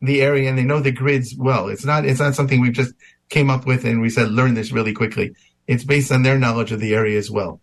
the 0.00 0.22
area 0.22 0.48
and 0.48 0.56
they 0.56 0.64
know 0.64 0.80
the 0.80 0.92
grids 0.92 1.34
well. 1.36 1.68
It's 1.68 1.84
not, 1.84 2.04
it's 2.04 2.20
not 2.20 2.34
something 2.34 2.60
we've 2.60 2.72
just 2.72 2.94
came 3.30 3.50
up 3.50 3.66
with 3.66 3.84
and 3.84 4.00
we 4.00 4.10
said, 4.10 4.30
learn 4.30 4.54
this 4.54 4.70
really 4.70 4.92
quickly. 4.92 5.34
It's 5.66 5.84
based 5.84 6.12
on 6.12 6.22
their 6.22 6.38
knowledge 6.38 6.72
of 6.72 6.80
the 6.80 6.94
area 6.94 7.18
as 7.18 7.30
well. 7.30 7.60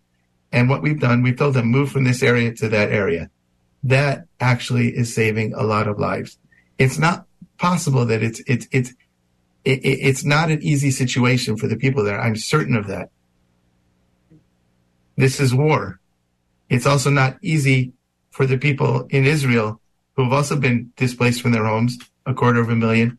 And 0.52 0.68
what 0.68 0.82
we've 0.82 1.00
done, 1.00 1.22
we've 1.22 1.36
told 1.36 1.54
them 1.54 1.66
move 1.66 1.90
from 1.90 2.04
this 2.04 2.22
area 2.22 2.52
to 2.54 2.68
that 2.68 2.92
area. 2.92 3.30
That 3.82 4.26
actually 4.38 4.96
is 4.96 5.14
saving 5.14 5.54
a 5.54 5.62
lot 5.62 5.88
of 5.88 5.98
lives. 5.98 6.38
It's 6.78 6.98
not 6.98 7.26
possible 7.58 8.04
that 8.06 8.22
it's, 8.22 8.40
it's, 8.46 8.66
it's, 8.70 8.90
it, 9.64 9.80
it's 9.82 10.24
not 10.24 10.50
an 10.50 10.62
easy 10.62 10.90
situation 10.90 11.56
for 11.56 11.66
the 11.66 11.76
people 11.76 12.04
there. 12.04 12.20
I'm 12.20 12.36
certain 12.36 12.76
of 12.76 12.86
that. 12.86 13.10
This 15.16 15.40
is 15.40 15.54
war. 15.54 16.00
It's 16.68 16.86
also 16.86 17.10
not 17.10 17.38
easy 17.42 17.92
for 18.30 18.46
the 18.46 18.58
people 18.58 19.06
in 19.10 19.24
Israel 19.24 19.80
who 20.14 20.24
have 20.24 20.32
also 20.32 20.56
been 20.56 20.92
displaced 20.96 21.40
from 21.42 21.52
their 21.52 21.64
homes, 21.64 21.98
a 22.26 22.34
quarter 22.34 22.60
of 22.60 22.70
a 22.70 22.76
million, 22.76 23.18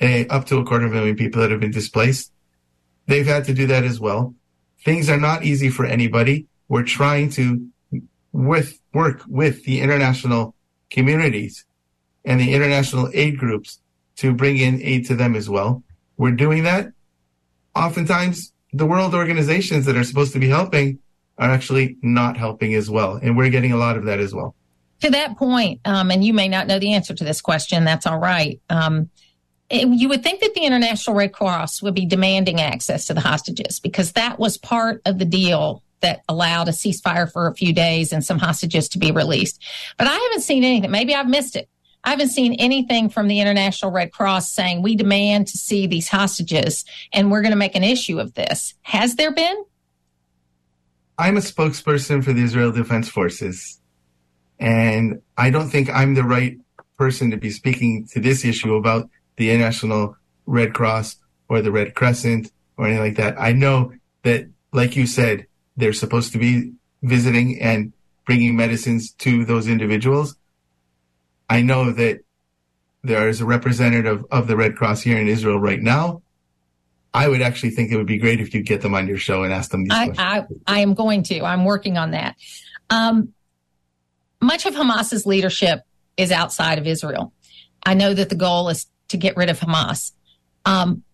uh, 0.00 0.24
up 0.30 0.46
to 0.46 0.58
a 0.58 0.64
quarter 0.64 0.86
of 0.86 0.92
a 0.92 0.94
million 0.94 1.16
people 1.16 1.40
that 1.40 1.50
have 1.50 1.60
been 1.60 1.70
displaced. 1.70 2.32
They've 3.06 3.26
had 3.26 3.44
to 3.44 3.54
do 3.54 3.66
that 3.68 3.84
as 3.84 4.00
well. 4.00 4.34
things 4.84 5.08
are 5.08 5.18
not 5.18 5.44
easy 5.44 5.68
for 5.68 5.84
anybody. 5.84 6.46
We're 6.68 6.84
trying 6.84 7.30
to 7.30 7.68
with 8.32 8.80
work 8.92 9.22
with 9.26 9.64
the 9.64 9.80
international 9.80 10.54
communities 10.90 11.64
and 12.26 12.40
the 12.40 12.52
international 12.52 13.08
aid 13.14 13.38
groups 13.38 13.80
to 14.16 14.34
bring 14.34 14.58
in 14.58 14.82
aid 14.82 15.06
to 15.06 15.14
them 15.14 15.34
as 15.34 15.48
well. 15.48 15.82
We're 16.18 16.32
doing 16.32 16.64
that. 16.64 16.88
Oftentimes, 17.74 18.52
the 18.72 18.86
world 18.86 19.14
organizations 19.14 19.86
that 19.86 19.96
are 19.96 20.04
supposed 20.04 20.32
to 20.32 20.38
be 20.38 20.48
helping 20.48 20.98
are 21.38 21.50
actually 21.50 21.96
not 22.02 22.36
helping 22.36 22.74
as 22.74 22.90
well. 22.90 23.18
And 23.22 23.36
we're 23.36 23.50
getting 23.50 23.72
a 23.72 23.76
lot 23.76 23.96
of 23.96 24.04
that 24.04 24.18
as 24.18 24.34
well. 24.34 24.54
To 25.02 25.10
that 25.10 25.36
point, 25.36 25.80
um, 25.84 26.10
and 26.10 26.24
you 26.24 26.32
may 26.32 26.48
not 26.48 26.66
know 26.66 26.78
the 26.78 26.94
answer 26.94 27.14
to 27.14 27.24
this 27.24 27.40
question, 27.40 27.84
that's 27.84 28.06
all 28.06 28.18
right. 28.18 28.60
Um, 28.70 29.10
it, 29.68 29.86
you 29.88 30.08
would 30.08 30.22
think 30.22 30.40
that 30.40 30.54
the 30.54 30.62
International 30.62 31.14
Red 31.14 31.32
Cross 31.32 31.82
would 31.82 31.94
be 31.94 32.06
demanding 32.06 32.60
access 32.60 33.06
to 33.06 33.14
the 33.14 33.20
hostages 33.20 33.78
because 33.78 34.12
that 34.12 34.38
was 34.38 34.56
part 34.56 35.02
of 35.04 35.18
the 35.18 35.24
deal 35.24 35.82
that 36.00 36.22
allowed 36.28 36.68
a 36.68 36.72
ceasefire 36.72 37.30
for 37.30 37.46
a 37.46 37.54
few 37.54 37.72
days 37.72 38.12
and 38.12 38.24
some 38.24 38.38
hostages 38.38 38.88
to 38.90 38.98
be 38.98 39.10
released. 39.10 39.62
But 39.98 40.06
I 40.06 40.14
haven't 40.14 40.42
seen 40.42 40.64
anything. 40.64 40.90
Maybe 40.90 41.14
I've 41.14 41.28
missed 41.28 41.56
it. 41.56 41.68
I 42.06 42.10
haven't 42.10 42.28
seen 42.28 42.52
anything 42.54 43.08
from 43.08 43.26
the 43.26 43.40
International 43.40 43.90
Red 43.90 44.12
Cross 44.12 44.52
saying 44.52 44.80
we 44.80 44.94
demand 44.94 45.48
to 45.48 45.58
see 45.58 45.88
these 45.88 46.06
hostages 46.08 46.84
and 47.12 47.32
we're 47.32 47.42
going 47.42 47.50
to 47.50 47.56
make 47.56 47.74
an 47.74 47.82
issue 47.82 48.20
of 48.20 48.34
this. 48.34 48.74
Has 48.82 49.16
there 49.16 49.32
been? 49.32 49.64
I'm 51.18 51.36
a 51.36 51.40
spokesperson 51.40 52.22
for 52.22 52.32
the 52.32 52.44
Israel 52.44 52.70
Defense 52.70 53.08
Forces, 53.08 53.80
and 54.60 55.20
I 55.36 55.50
don't 55.50 55.68
think 55.68 55.90
I'm 55.90 56.14
the 56.14 56.22
right 56.22 56.58
person 56.96 57.32
to 57.32 57.36
be 57.36 57.50
speaking 57.50 58.06
to 58.12 58.20
this 58.20 58.44
issue 58.44 58.74
about 58.74 59.10
the 59.36 59.50
International 59.50 60.16
Red 60.46 60.74
Cross 60.74 61.16
or 61.48 61.60
the 61.60 61.72
Red 61.72 61.94
Crescent 61.94 62.52
or 62.76 62.86
anything 62.86 63.02
like 63.02 63.16
that. 63.16 63.34
I 63.40 63.52
know 63.52 63.92
that, 64.22 64.46
like 64.72 64.94
you 64.94 65.06
said, 65.06 65.46
they're 65.76 65.92
supposed 65.92 66.32
to 66.32 66.38
be 66.38 66.72
visiting 67.02 67.60
and 67.60 67.92
bringing 68.26 68.54
medicines 68.54 69.10
to 69.12 69.44
those 69.44 69.66
individuals. 69.66 70.36
I 71.48 71.62
know 71.62 71.92
that 71.92 72.20
there 73.02 73.28
is 73.28 73.40
a 73.40 73.46
representative 73.46 74.24
of 74.30 74.46
the 74.46 74.56
Red 74.56 74.76
Cross 74.76 75.02
here 75.02 75.18
in 75.18 75.28
Israel 75.28 75.60
right 75.60 75.80
now. 75.80 76.22
I 77.14 77.28
would 77.28 77.40
actually 77.40 77.70
think 77.70 77.90
it 77.90 77.96
would 77.96 78.06
be 78.06 78.18
great 78.18 78.40
if 78.40 78.52
you 78.52 78.62
get 78.62 78.82
them 78.82 78.94
on 78.94 79.06
your 79.06 79.16
show 79.16 79.42
and 79.42 79.52
ask 79.52 79.70
them 79.70 79.84
these 79.84 79.92
I, 79.92 80.06
questions. 80.08 80.60
I, 80.66 80.76
I 80.76 80.80
am 80.80 80.94
going 80.94 81.22
to. 81.24 81.42
I'm 81.42 81.64
working 81.64 81.96
on 81.96 82.10
that. 82.10 82.36
Um, 82.90 83.32
much 84.40 84.66
of 84.66 84.74
Hamas's 84.74 85.24
leadership 85.24 85.80
is 86.16 86.30
outside 86.30 86.78
of 86.78 86.86
Israel. 86.86 87.32
I 87.84 87.94
know 87.94 88.12
that 88.12 88.28
the 88.28 88.34
goal 88.34 88.68
is 88.68 88.86
to 89.08 89.16
get 89.16 89.36
rid 89.36 89.48
of 89.48 89.58
Hamas. 89.58 90.12
Um, 90.64 91.04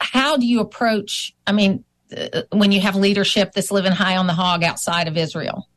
how 0.00 0.36
do 0.36 0.46
you 0.46 0.60
approach? 0.60 1.34
I 1.46 1.52
mean, 1.52 1.84
uh, 2.16 2.42
when 2.52 2.72
you 2.72 2.80
have 2.80 2.96
leadership 2.96 3.52
that's 3.52 3.70
living 3.70 3.92
high 3.92 4.16
on 4.16 4.26
the 4.26 4.34
hog 4.34 4.62
outside 4.62 5.08
of 5.08 5.16
Israel? 5.16 5.68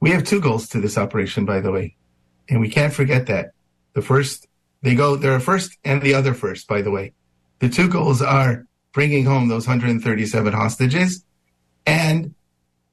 We 0.00 0.10
have 0.10 0.24
two 0.24 0.40
goals 0.40 0.68
to 0.68 0.80
this 0.80 0.96
operation, 0.96 1.44
by 1.44 1.60
the 1.60 1.72
way 1.72 1.96
and 2.48 2.60
we 2.60 2.68
can't 2.68 2.92
forget 2.92 3.26
that. 3.26 3.52
The 3.94 4.02
first, 4.02 4.46
they 4.82 4.94
go, 4.94 5.16
there 5.16 5.34
are 5.34 5.40
first 5.40 5.76
and 5.84 6.02
the 6.02 6.14
other 6.14 6.34
first, 6.34 6.66
by 6.66 6.82
the 6.82 6.90
way. 6.90 7.12
The 7.60 7.68
two 7.68 7.88
goals 7.88 8.20
are 8.20 8.66
bringing 8.92 9.24
home 9.24 9.48
those 9.48 9.66
137 9.66 10.52
hostages 10.52 11.24
and 11.86 12.34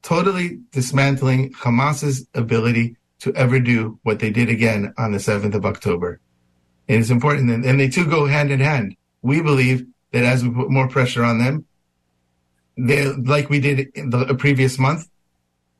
totally 0.02 0.60
dismantling 0.72 1.54
Hamas's 1.54 2.28
ability 2.34 2.98
to 3.20 3.34
ever 3.36 3.60
do 3.60 4.00
what 4.04 4.20
they 4.20 4.32
did 4.32 4.50
again 4.50 4.94
on 4.98 5.12
the 5.12 5.20
7th 5.20 5.54
of 5.54 5.66
October. 5.66 6.20
And 6.88 6.98
It 6.98 7.02
is 7.02 7.12
important, 7.12 7.50
and 7.66 7.80
they 7.80 7.88
two 7.88 8.06
go 8.06 8.26
hand 8.26 8.52
in 8.52 8.60
hand. 8.60 8.96
We 9.22 9.42
believe 9.42 9.86
that 10.12 10.24
as 10.24 10.44
we 10.44 10.50
put 10.50 10.72
more 10.72 10.88
pressure 10.88 11.24
on 11.24 11.38
them, 11.38 11.66
they, 12.78 13.06
like 13.06 13.50
we 13.50 13.60
did 13.60 13.90
in 13.96 14.10
the 14.10 14.34
previous 14.34 14.80
month, 14.80 15.08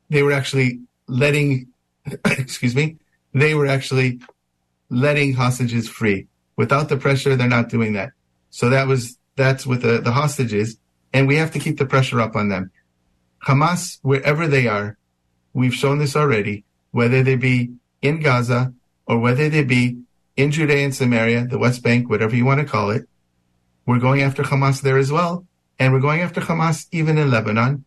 they 0.08 0.22
were 0.22 0.32
actually 0.32 0.80
letting, 1.08 1.68
excuse 2.24 2.76
me, 2.76 2.98
they 3.32 3.54
were 3.54 3.66
actually 3.66 4.20
letting 4.88 5.32
hostages 5.32 5.88
free. 5.88 6.26
Without 6.56 6.88
the 6.88 6.96
pressure, 6.96 7.34
they're 7.34 7.48
not 7.48 7.70
doing 7.70 7.94
that. 7.94 8.12
So 8.50 8.68
that 8.70 8.86
was, 8.86 9.18
that's 9.36 9.66
with 9.66 9.82
the, 9.82 10.00
the 10.00 10.12
hostages. 10.12 10.76
And 11.12 11.26
we 11.26 11.36
have 11.36 11.50
to 11.52 11.58
keep 11.58 11.78
the 11.78 11.86
pressure 11.86 12.20
up 12.20 12.36
on 12.36 12.48
them. 12.48 12.70
Hamas, 13.46 13.98
wherever 14.02 14.46
they 14.46 14.66
are, 14.66 14.96
we've 15.52 15.74
shown 15.74 15.98
this 15.98 16.14
already, 16.14 16.64
whether 16.90 17.22
they 17.22 17.36
be 17.36 17.72
in 18.02 18.20
Gaza 18.20 18.72
or 19.06 19.18
whether 19.18 19.48
they 19.48 19.64
be 19.64 19.98
in 20.36 20.50
Judea 20.50 20.84
and 20.84 20.94
Samaria, 20.94 21.46
the 21.46 21.58
West 21.58 21.82
Bank, 21.82 22.08
whatever 22.08 22.36
you 22.36 22.44
want 22.44 22.60
to 22.60 22.66
call 22.66 22.90
it, 22.90 23.08
we're 23.86 23.98
going 23.98 24.22
after 24.22 24.42
Hamas 24.42 24.80
there 24.80 24.98
as 24.98 25.10
well. 25.10 25.46
And 25.78 25.92
we're 25.92 26.00
going 26.00 26.20
after 26.20 26.40
Hamas 26.40 26.86
even 26.92 27.18
in 27.18 27.30
Lebanon. 27.30 27.84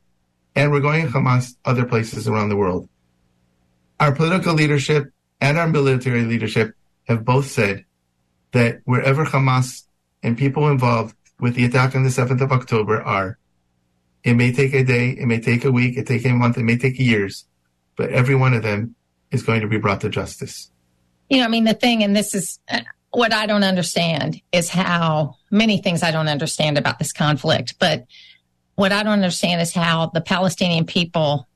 And 0.55 0.71
we're 0.71 0.81
going 0.81 1.05
after 1.05 1.19
Hamas 1.19 1.55
other 1.63 1.85
places 1.85 2.27
around 2.27 2.49
the 2.49 2.57
world. 2.57 2.89
Our 3.99 4.13
political 4.13 4.53
leadership 4.53 5.11
and 5.45 5.59
our 5.59 5.67
military 5.67 6.23
leadership 6.23 6.75
have 7.07 7.23
both 7.23 7.45
said 7.45 7.85
that 8.53 8.81
wherever 8.85 9.23
Hamas 9.25 9.83
and 10.23 10.35
people 10.35 10.69
involved 10.69 11.15
with 11.39 11.53
the 11.53 11.65
attack 11.65 11.95
on 11.95 12.03
the 12.03 12.09
7th 12.09 12.41
of 12.41 12.51
October 12.51 12.99
are, 13.03 13.37
it 14.23 14.33
may 14.33 14.51
take 14.51 14.73
a 14.73 14.83
day, 14.83 15.11
it 15.11 15.27
may 15.27 15.39
take 15.39 15.63
a 15.63 15.71
week, 15.71 15.97
it 15.97 16.09
may 16.09 16.17
take 16.17 16.31
a 16.31 16.33
month, 16.33 16.57
it 16.57 16.63
may 16.63 16.77
take 16.77 16.97
years, 16.97 17.45
but 17.95 18.09
every 18.09 18.33
one 18.33 18.55
of 18.55 18.63
them 18.63 18.95
is 19.29 19.43
going 19.43 19.61
to 19.61 19.67
be 19.67 19.77
brought 19.77 20.01
to 20.01 20.09
justice. 20.09 20.71
You 21.29 21.37
know, 21.37 21.45
I 21.45 21.47
mean, 21.47 21.65
the 21.65 21.75
thing, 21.75 22.03
and 22.03 22.15
this 22.15 22.33
is 22.33 22.59
uh, 22.67 22.79
what 23.11 23.31
I 23.31 23.45
don't 23.45 23.63
understand 23.63 24.41
is 24.51 24.69
how 24.69 25.35
many 25.51 25.77
things 25.77 26.01
I 26.01 26.09
don't 26.09 26.27
understand 26.27 26.79
about 26.79 26.97
this 26.97 27.13
conflict, 27.13 27.75
but 27.77 28.05
what 28.73 28.91
I 28.91 29.03
don't 29.03 29.13
understand 29.13 29.61
is 29.61 29.73
how 29.73 30.07
the 30.07 30.21
Palestinian 30.21 30.87
people 30.87 31.47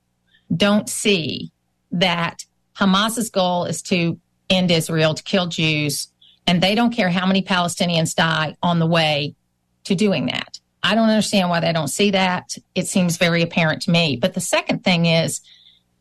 don't 0.56 0.88
see 0.88 1.52
that 1.92 2.46
Hamas's 2.80 3.30
goal 3.30 3.66
is 3.66 3.82
to 3.84 4.18
end 4.50 4.72
Israel, 4.72 5.14
to 5.14 5.24
kill 5.24 5.48
Jews, 5.48 6.08
and 6.48 6.62
they 6.62 6.76
don't 6.76 6.96
care 6.96 7.10
how 7.10 7.26
many 7.26 7.42
Palestinians 7.42 8.16
die 8.16 8.56
on 8.64 8.80
the 8.80 8.88
way 8.88 9.36
to 9.84 9.96
doing 9.96 10.28
that. 10.28 10.60
I 10.82 10.96
don't 10.96 11.10
understand 11.10 11.50
why 11.50 11.60
they 11.60 11.74
don't 11.74 11.90
see 11.90 12.12
that. 12.12 12.56
It 12.76 12.88
seems 12.88 13.18
very 13.18 13.42
apparent 13.42 13.82
to 13.84 13.92
me. 13.92 14.16
But 14.16 14.34
the 14.34 14.40
second 14.40 14.86
thing 14.86 15.08
is 15.08 15.42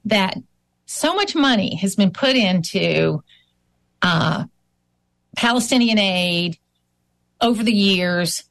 that 0.04 0.36
so 0.86 1.16
much 1.16 1.34
money 1.34 1.74
has 1.76 1.96
been 1.96 2.12
put 2.12 2.36
into 2.36 3.24
uh, 4.00 4.44
Palestinian 5.36 5.98
aid 5.98 6.58
over 7.40 7.64
the 7.64 7.72
years. 7.72 8.44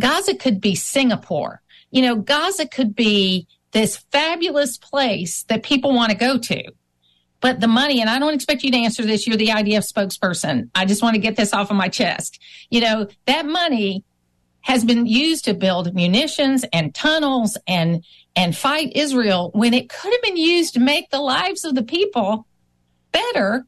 Gaza 0.00 0.34
could 0.34 0.58
be 0.58 0.74
Singapore. 0.74 1.60
You 1.90 2.00
know, 2.00 2.16
Gaza 2.16 2.66
could 2.66 2.96
be 2.96 3.46
this 3.72 3.98
fabulous 4.10 4.78
place 4.78 5.42
that 5.44 5.62
people 5.62 5.92
want 5.94 6.10
to 6.10 6.16
go 6.16 6.38
to. 6.38 6.72
But 7.42 7.58
the 7.60 7.68
money, 7.68 8.00
and 8.00 8.08
I 8.08 8.20
don't 8.20 8.32
expect 8.32 8.62
you 8.62 8.70
to 8.70 8.78
answer 8.78 9.02
this, 9.02 9.26
you're 9.26 9.36
the 9.36 9.48
IDF 9.48 9.92
spokesperson. 9.92 10.70
I 10.76 10.86
just 10.86 11.02
want 11.02 11.16
to 11.16 11.20
get 11.20 11.36
this 11.36 11.52
off 11.52 11.70
of 11.70 11.76
my 11.76 11.88
chest. 11.88 12.40
You 12.70 12.80
know, 12.80 13.08
that 13.26 13.44
money 13.44 14.04
has 14.62 14.84
been 14.84 15.06
used 15.06 15.44
to 15.46 15.52
build 15.52 15.92
munitions 15.92 16.64
and 16.72 16.94
tunnels 16.94 17.58
and 17.66 18.04
and 18.34 18.56
fight 18.56 18.92
Israel 18.94 19.50
when 19.52 19.74
it 19.74 19.90
could 19.90 20.10
have 20.10 20.22
been 20.22 20.38
used 20.38 20.72
to 20.74 20.80
make 20.80 21.10
the 21.10 21.20
lives 21.20 21.64
of 21.64 21.74
the 21.74 21.82
people 21.82 22.46
better. 23.10 23.66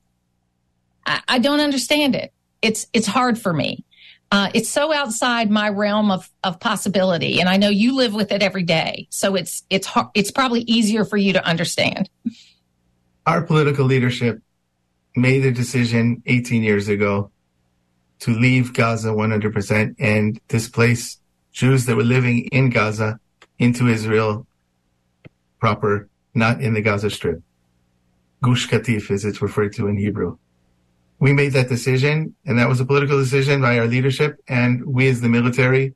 I, 1.05 1.21
I 1.29 1.39
don't 1.41 1.61
understand 1.61 2.15
it. 2.15 2.33
It's 2.63 2.87
it's 2.93 3.09
hard 3.09 3.39
for 3.39 3.53
me. 3.53 3.85
Uh, 4.31 4.51
it's 4.55 4.71
so 4.71 4.93
outside 4.93 5.51
my 5.51 5.69
realm 5.69 6.11
of, 6.11 6.31
of 6.45 6.59
possibility, 6.59 7.41
and 7.41 7.49
I 7.49 7.57
know 7.57 7.69
you 7.69 7.95
live 7.95 8.15
with 8.15 8.31
it 8.31 8.43
every 8.43 8.63
day. 8.63 9.09
So 9.11 9.35
it's 9.35 9.65
it's 9.69 9.89
hard, 9.89 10.07
it's 10.15 10.31
probably 10.31 10.61
easier 10.61 11.05
for 11.05 11.17
you 11.17 11.33
to 11.33 11.45
understand 11.45 12.09
our 13.27 13.43
political 13.43 13.85
leadership 13.87 14.41
made 15.17 15.45
a 15.45 15.53
decision 15.53 16.23
18 16.27 16.63
years 16.63 16.89
ago 16.89 17.31
to 18.21 18.33
leave 18.33 18.73
Gaza 18.73 19.09
100% 19.09 19.95
and 19.99 20.41
displace 20.49 21.19
Jews 21.53 21.87
that 21.87 21.97
were 21.97 22.03
living 22.03 22.47
in 22.47 22.71
Gaza 22.71 23.21
into 23.59 23.87
Israel 23.87 24.47
proper, 25.59 26.09
not 26.35 26.61
in 26.61 26.75
the 26.75 26.83
Gaza 26.83 27.11
Strip. 27.11 27.43
Gush 28.43 28.69
Katif, 28.69 29.11
as 29.11 29.25
it's 29.25 29.41
referred 29.41 29.73
to 29.75 29.87
in 29.87 29.97
Hebrew. 29.97 30.37
We 31.19 31.33
made 31.33 31.53
that 31.53 31.69
decision, 31.69 32.35
and 32.45 32.59
that 32.59 32.69
was 32.69 32.81
a 32.81 32.85
political 32.85 33.19
decision 33.19 33.63
by 33.63 33.79
our 33.79 33.87
leadership, 33.87 34.39
and 34.49 34.85
we 34.85 35.09
as 35.09 35.21
the 35.21 35.29
military 35.29 35.95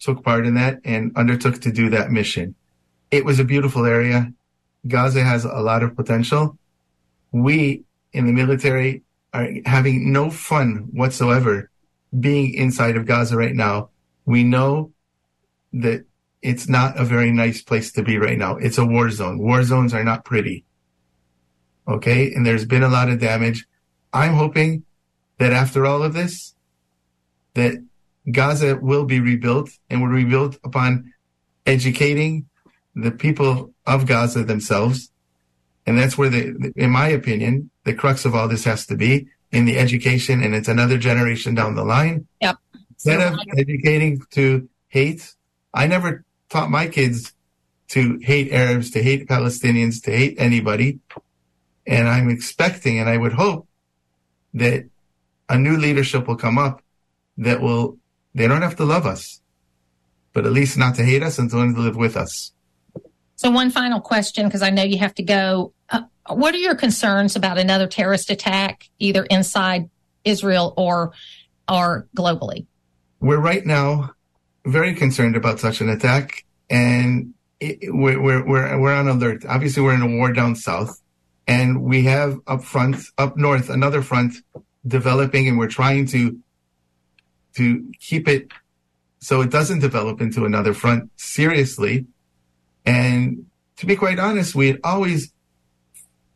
took 0.00 0.24
part 0.24 0.46
in 0.46 0.54
that 0.54 0.80
and 0.84 1.12
undertook 1.16 1.60
to 1.60 1.70
do 1.70 1.90
that 1.90 2.10
mission. 2.10 2.54
It 3.10 3.24
was 3.24 3.38
a 3.38 3.44
beautiful 3.44 3.84
area. 3.84 4.32
Gaza 4.86 5.22
has 5.22 5.44
a 5.44 5.60
lot 5.60 5.82
of 5.82 5.96
potential. 5.96 6.58
We 7.32 7.84
in 8.12 8.26
the 8.26 8.32
military 8.32 9.02
are 9.32 9.48
having 9.66 10.12
no 10.12 10.30
fun 10.30 10.88
whatsoever 10.92 11.70
being 12.18 12.54
inside 12.54 12.96
of 12.96 13.06
Gaza 13.06 13.36
right 13.36 13.54
now. 13.54 13.90
We 14.24 14.42
know 14.42 14.92
that 15.72 16.04
it's 16.42 16.68
not 16.68 16.98
a 16.98 17.04
very 17.04 17.30
nice 17.30 17.62
place 17.62 17.92
to 17.92 18.02
be 18.02 18.18
right 18.18 18.38
now. 18.38 18.56
It's 18.56 18.78
a 18.78 18.84
war 18.84 19.10
zone. 19.10 19.38
War 19.38 19.62
zones 19.62 19.94
are 19.94 20.02
not 20.02 20.24
pretty. 20.24 20.64
Okay. 21.86 22.32
And 22.32 22.44
there's 22.44 22.64
been 22.64 22.82
a 22.82 22.88
lot 22.88 23.08
of 23.08 23.20
damage. 23.20 23.66
I'm 24.12 24.34
hoping 24.34 24.84
that 25.38 25.52
after 25.52 25.86
all 25.86 26.02
of 26.02 26.14
this, 26.14 26.54
that 27.54 27.74
Gaza 28.30 28.76
will 28.76 29.04
be 29.04 29.20
rebuilt 29.20 29.70
and 29.88 30.00
will 30.00 30.08
rebuilt 30.08 30.58
upon 30.64 31.12
educating 31.66 32.49
the 32.94 33.10
people 33.10 33.72
of 33.86 34.06
Gaza 34.06 34.44
themselves. 34.44 35.10
And 35.86 35.98
that's 35.98 36.18
where 36.18 36.28
the, 36.28 36.72
in 36.76 36.90
my 36.90 37.08
opinion, 37.08 37.70
the 37.84 37.94
crux 37.94 38.24
of 38.24 38.34
all 38.34 38.48
this 38.48 38.64
has 38.64 38.86
to 38.86 38.96
be 38.96 39.28
in 39.50 39.64
the 39.64 39.78
education. 39.78 40.42
And 40.42 40.54
it's 40.54 40.68
another 40.68 40.98
generation 40.98 41.54
down 41.54 41.74
the 41.74 41.84
line. 41.84 42.26
Yep. 42.40 42.56
Instead 42.90 43.32
of 43.32 43.38
educating 43.56 44.20
to 44.32 44.68
hate, 44.88 45.34
I 45.72 45.86
never 45.86 46.24
taught 46.50 46.70
my 46.70 46.86
kids 46.86 47.32
to 47.88 48.18
hate 48.22 48.52
Arabs, 48.52 48.90
to 48.90 49.02
hate 49.02 49.26
Palestinians, 49.26 50.02
to 50.04 50.10
hate 50.16 50.36
anybody. 50.38 51.00
And 51.86 52.08
I'm 52.08 52.28
expecting 52.28 52.98
and 52.98 53.08
I 53.08 53.16
would 53.16 53.32
hope 53.32 53.66
that 54.54 54.84
a 55.48 55.58
new 55.58 55.76
leadership 55.76 56.28
will 56.28 56.36
come 56.36 56.58
up 56.58 56.82
that 57.38 57.60
will, 57.60 57.98
they 58.34 58.46
don't 58.46 58.62
have 58.62 58.76
to 58.76 58.84
love 58.84 59.06
us, 59.06 59.40
but 60.32 60.46
at 60.46 60.52
least 60.52 60.78
not 60.78 60.94
to 60.96 61.04
hate 61.04 61.22
us 61.22 61.38
and 61.38 61.50
to 61.50 61.56
live 61.56 61.96
with 61.96 62.16
us. 62.16 62.52
So, 63.40 63.50
one 63.50 63.70
final 63.70 64.02
question, 64.02 64.44
because 64.44 64.60
I 64.60 64.68
know 64.68 64.82
you 64.82 64.98
have 64.98 65.14
to 65.14 65.22
go. 65.22 65.72
Uh, 65.88 66.02
what 66.28 66.54
are 66.54 66.58
your 66.58 66.74
concerns 66.74 67.36
about 67.36 67.56
another 67.56 67.86
terrorist 67.86 68.28
attack, 68.28 68.90
either 68.98 69.24
inside 69.24 69.88
Israel 70.24 70.74
or 70.76 71.12
or 71.66 72.06
globally? 72.14 72.66
We're 73.18 73.40
right 73.40 73.64
now 73.64 74.10
very 74.66 74.94
concerned 74.94 75.36
about 75.36 75.58
such 75.58 75.80
an 75.80 75.88
attack, 75.88 76.44
and 76.68 77.32
it, 77.60 77.78
we're, 77.84 78.20
we're 78.20 78.46
we're 78.46 78.78
we're 78.78 78.92
on 78.92 79.08
alert. 79.08 79.46
Obviously, 79.48 79.82
we're 79.82 79.94
in 79.94 80.02
a 80.02 80.18
war 80.18 80.34
down 80.34 80.54
south, 80.54 81.00
and 81.46 81.80
we 81.80 82.04
have 82.04 82.38
up 82.46 82.62
front, 82.62 82.96
up 83.16 83.38
north, 83.38 83.70
another 83.70 84.02
front 84.02 84.34
developing, 84.86 85.48
and 85.48 85.56
we're 85.58 85.66
trying 85.66 86.04
to 86.08 86.38
to 87.56 87.90
keep 88.00 88.28
it 88.28 88.48
so 89.20 89.40
it 89.40 89.48
doesn't 89.48 89.78
develop 89.78 90.20
into 90.20 90.44
another 90.44 90.74
front 90.74 91.10
seriously 91.16 92.04
and 92.90 93.46
to 93.76 93.86
be 93.86 93.94
quite 93.94 94.18
honest, 94.18 94.54
we 94.54 94.66
had 94.66 94.80
always 94.82 95.32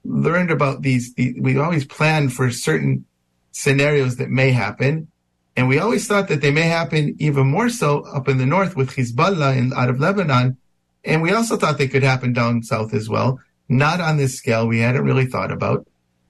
learned 0.05 0.51
about 0.53 0.83
these, 0.83 1.13
we 1.17 1.59
always 1.59 1.85
planned 1.85 2.33
for 2.33 2.49
certain 2.51 3.05
scenarios 3.51 4.17
that 4.17 4.31
may 4.31 4.53
happen. 4.53 5.09
And 5.57 5.69
we 5.69 5.79
always 5.79 6.07
thought 6.07 6.29
that 6.29 6.41
they 6.41 6.51
may 6.53 6.63
happen 6.63 7.17
even 7.19 7.49
more 7.49 7.69
so 7.69 8.03
up 8.03 8.29
in 8.29 8.39
the 8.39 8.47
north 8.47 8.77
with 8.77 8.91
Hezbollah 8.91 9.59
and 9.59 9.73
out 9.75 9.91
of 9.91 9.99
Lebanon. 10.01 10.57
And 11.05 11.23
we 11.23 11.33
also 11.33 11.57
thought 11.57 11.79
they 11.79 11.89
could 11.89 12.03
happen 12.03 12.33
down 12.33 12.63
south 12.63 12.95
as 12.95 13.09
well. 13.09 13.41
Not 13.69 14.01
on 14.01 14.17
this 14.17 14.37
scale 14.37 14.69
we 14.69 14.79
hadn't 14.79 15.05
really 15.05 15.27
thought 15.27 15.51
about 15.51 15.87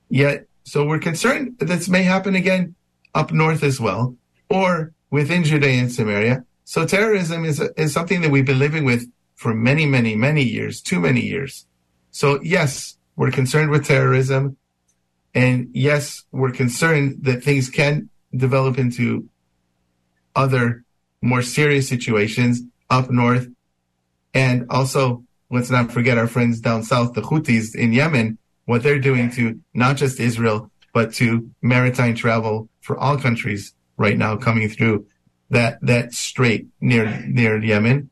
yet. 0.08 0.46
So 0.64 0.86
we're 0.86 0.98
concerned 0.98 1.58
that 1.58 1.66
this 1.66 1.88
may 1.88 2.02
happen 2.02 2.34
again 2.34 2.74
up 3.14 3.30
north 3.30 3.62
as 3.62 3.78
well, 3.78 4.16
or 4.48 4.92
within 5.10 5.44
Judea 5.44 5.80
and 5.82 5.92
Samaria. 5.92 6.44
So 6.64 6.86
terrorism 6.86 7.44
is, 7.44 7.60
is 7.76 7.92
something 7.92 8.22
that 8.22 8.30
we've 8.30 8.46
been 8.46 8.58
living 8.58 8.84
with 8.84 9.06
for 9.34 9.54
many, 9.54 9.86
many, 9.86 10.14
many 10.14 10.42
years, 10.42 10.80
too 10.80 11.00
many 11.00 11.20
years. 11.20 11.66
So 12.10 12.40
yes, 12.42 12.96
we're 13.16 13.30
concerned 13.30 13.70
with 13.70 13.86
terrorism. 13.86 14.56
And 15.34 15.70
yes, 15.72 16.22
we're 16.30 16.52
concerned 16.52 17.18
that 17.22 17.42
things 17.42 17.68
can 17.68 18.08
develop 18.34 18.78
into 18.78 19.28
other 20.36 20.84
more 21.22 21.42
serious 21.42 21.88
situations 21.88 22.62
up 22.90 23.10
north. 23.10 23.48
And 24.32 24.66
also, 24.70 25.24
let's 25.50 25.70
not 25.70 25.92
forget 25.92 26.18
our 26.18 26.26
friends 26.26 26.60
down 26.60 26.82
south, 26.82 27.14
the 27.14 27.22
Houthis 27.22 27.74
in 27.74 27.92
Yemen, 27.92 28.38
what 28.66 28.82
they're 28.82 28.98
doing 28.98 29.30
to 29.32 29.60
not 29.72 29.96
just 29.96 30.20
Israel, 30.20 30.70
but 30.92 31.12
to 31.14 31.50
maritime 31.62 32.14
travel 32.14 32.68
for 32.80 32.96
all 32.96 33.18
countries 33.18 33.74
right 33.96 34.16
now 34.16 34.36
coming 34.36 34.68
through 34.68 35.06
that, 35.50 35.78
that 35.82 36.12
strait 36.12 36.66
near, 36.80 37.24
near 37.26 37.62
Yemen. 37.62 38.10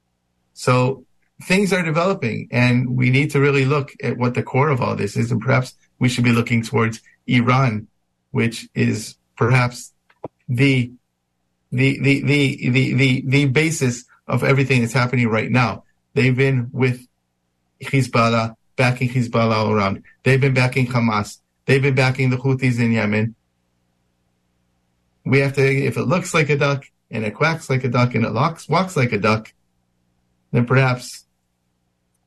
So 0.54 1.04
things 1.42 1.72
are 1.72 1.82
developing 1.82 2.48
and 2.50 2.96
we 2.96 3.10
need 3.10 3.30
to 3.30 3.40
really 3.40 3.64
look 3.64 3.92
at 4.02 4.16
what 4.16 4.34
the 4.34 4.42
core 4.42 4.68
of 4.68 4.80
all 4.80 4.96
this 4.96 5.16
is. 5.16 5.30
And 5.30 5.40
perhaps 5.40 5.74
we 5.98 6.08
should 6.08 6.24
be 6.24 6.32
looking 6.32 6.62
towards 6.62 7.00
Iran, 7.26 7.88
which 8.30 8.68
is 8.74 9.16
perhaps 9.36 9.92
the, 10.48 10.92
the, 11.70 11.98
the, 12.00 12.22
the, 12.22 12.70
the, 12.70 12.94
the, 12.94 13.24
the 13.26 13.44
basis 13.46 14.04
of 14.26 14.44
everything 14.44 14.80
that's 14.80 14.92
happening 14.92 15.28
right 15.28 15.50
now. 15.50 15.84
They've 16.14 16.36
been 16.36 16.70
with 16.72 17.06
Hezbollah, 17.82 18.56
backing 18.76 19.08
Hezbollah 19.08 19.54
all 19.54 19.72
around. 19.72 20.02
They've 20.22 20.40
been 20.40 20.54
backing 20.54 20.86
Hamas. 20.86 21.38
They've 21.66 21.82
been 21.82 21.94
backing 21.94 22.30
the 22.30 22.36
Houthis 22.36 22.80
in 22.80 22.92
Yemen. 22.92 23.34
We 25.24 25.38
have 25.38 25.54
to, 25.54 25.62
if 25.62 25.96
it 25.96 26.04
looks 26.04 26.34
like 26.34 26.50
a 26.50 26.56
duck 26.56 26.84
and 27.10 27.24
it 27.24 27.34
quacks 27.34 27.70
like 27.70 27.84
a 27.84 27.88
duck 27.88 28.14
and 28.14 28.24
it 28.24 28.32
walks, 28.32 28.68
walks 28.68 28.96
like 28.96 29.12
a 29.12 29.18
duck, 29.18 29.52
then 30.50 30.66
perhaps 30.66 31.21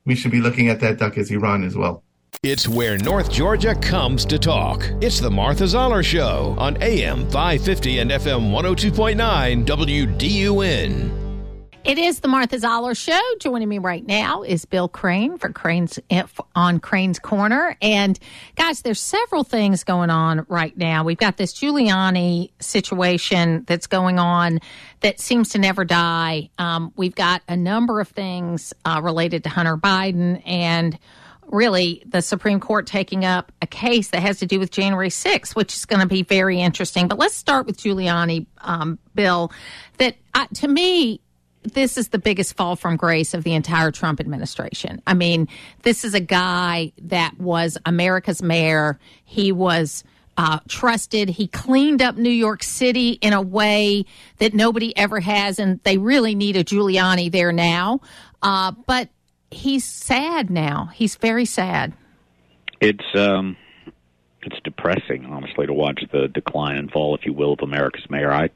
we 0.06 0.14
should 0.14 0.30
be 0.30 0.40
looking 0.40 0.68
at 0.68 0.80
that 0.80 0.98
duck 0.98 1.18
as 1.18 1.30
Iran 1.30 1.64
as 1.64 1.76
well. 1.76 2.02
It's 2.42 2.68
where 2.68 2.96
North 2.98 3.30
Georgia 3.30 3.74
comes 3.74 4.24
to 4.26 4.38
talk. 4.38 4.84
It's 5.00 5.20
the 5.20 5.30
Martha 5.30 5.66
Zoller 5.66 6.02
Show 6.02 6.54
on 6.58 6.80
AM 6.82 7.28
550 7.30 7.98
and 7.98 8.10
FM 8.10 8.50
102.9 8.52 9.66
WDUN. 9.66 11.25
It 11.86 11.98
is 11.98 12.18
the 12.18 12.26
Martha 12.26 12.58
Zoller 12.58 12.96
Show. 12.96 13.20
Joining 13.38 13.68
me 13.68 13.78
right 13.78 14.04
now 14.04 14.42
is 14.42 14.64
Bill 14.64 14.88
Crane 14.88 15.38
for 15.38 15.52
Crane's 15.52 16.00
eh, 16.10 16.24
on 16.56 16.80
Crane's 16.80 17.20
Corner. 17.20 17.76
And 17.80 18.18
guys, 18.56 18.82
there's 18.82 18.98
several 18.98 19.44
things 19.44 19.84
going 19.84 20.10
on 20.10 20.44
right 20.48 20.76
now. 20.76 21.04
We've 21.04 21.16
got 21.16 21.36
this 21.36 21.54
Giuliani 21.54 22.50
situation 22.58 23.62
that's 23.68 23.86
going 23.86 24.18
on 24.18 24.58
that 24.98 25.20
seems 25.20 25.50
to 25.50 25.60
never 25.60 25.84
die. 25.84 26.50
Um, 26.58 26.92
we've 26.96 27.14
got 27.14 27.42
a 27.46 27.56
number 27.56 28.00
of 28.00 28.08
things 28.08 28.74
uh, 28.84 29.00
related 29.00 29.44
to 29.44 29.48
Hunter 29.48 29.76
Biden 29.76 30.42
and 30.44 30.98
really 31.46 32.02
the 32.04 32.20
Supreme 32.20 32.58
Court 32.58 32.88
taking 32.88 33.24
up 33.24 33.52
a 33.62 33.66
case 33.68 34.08
that 34.08 34.22
has 34.22 34.40
to 34.40 34.46
do 34.46 34.58
with 34.58 34.72
January 34.72 35.08
6th, 35.10 35.54
which 35.54 35.72
is 35.72 35.84
going 35.84 36.00
to 36.00 36.08
be 36.08 36.24
very 36.24 36.60
interesting. 36.60 37.06
But 37.06 37.18
let's 37.18 37.36
start 37.36 37.64
with 37.64 37.78
Giuliani, 37.78 38.46
um, 38.60 38.98
Bill. 39.14 39.52
That 39.98 40.16
uh, 40.34 40.46
to 40.54 40.66
me, 40.66 41.20
this 41.72 41.96
is 41.96 42.08
the 42.08 42.18
biggest 42.18 42.56
fall 42.56 42.76
from 42.76 42.96
grace 42.96 43.34
of 43.34 43.44
the 43.44 43.54
entire 43.54 43.90
Trump 43.90 44.20
administration. 44.20 45.02
I 45.06 45.14
mean, 45.14 45.48
this 45.82 46.04
is 46.04 46.14
a 46.14 46.20
guy 46.20 46.92
that 47.02 47.38
was 47.38 47.78
America's 47.84 48.42
mayor. 48.42 48.98
He 49.24 49.52
was 49.52 50.04
uh, 50.36 50.60
trusted. 50.68 51.28
He 51.28 51.46
cleaned 51.46 52.02
up 52.02 52.16
New 52.16 52.30
York 52.30 52.62
City 52.62 53.12
in 53.12 53.32
a 53.32 53.42
way 53.42 54.04
that 54.38 54.54
nobody 54.54 54.96
ever 54.96 55.20
has, 55.20 55.58
and 55.58 55.80
they 55.82 55.98
really 55.98 56.34
need 56.34 56.56
a 56.56 56.64
Giuliani 56.64 57.30
there 57.30 57.52
now. 57.52 58.00
Uh, 58.42 58.72
but 58.86 59.08
he's 59.50 59.84
sad 59.84 60.50
now. 60.50 60.90
He's 60.94 61.16
very 61.16 61.44
sad. 61.44 61.94
It's 62.80 63.04
um, 63.14 63.56
it's 64.42 64.60
depressing, 64.62 65.24
honestly, 65.26 65.66
to 65.66 65.72
watch 65.72 66.02
the 66.12 66.28
decline 66.28 66.76
and 66.76 66.90
fall, 66.90 67.14
if 67.14 67.24
you 67.24 67.32
will, 67.32 67.54
of 67.54 67.60
America's 67.62 68.08
mayor. 68.10 68.30
I 68.30 68.50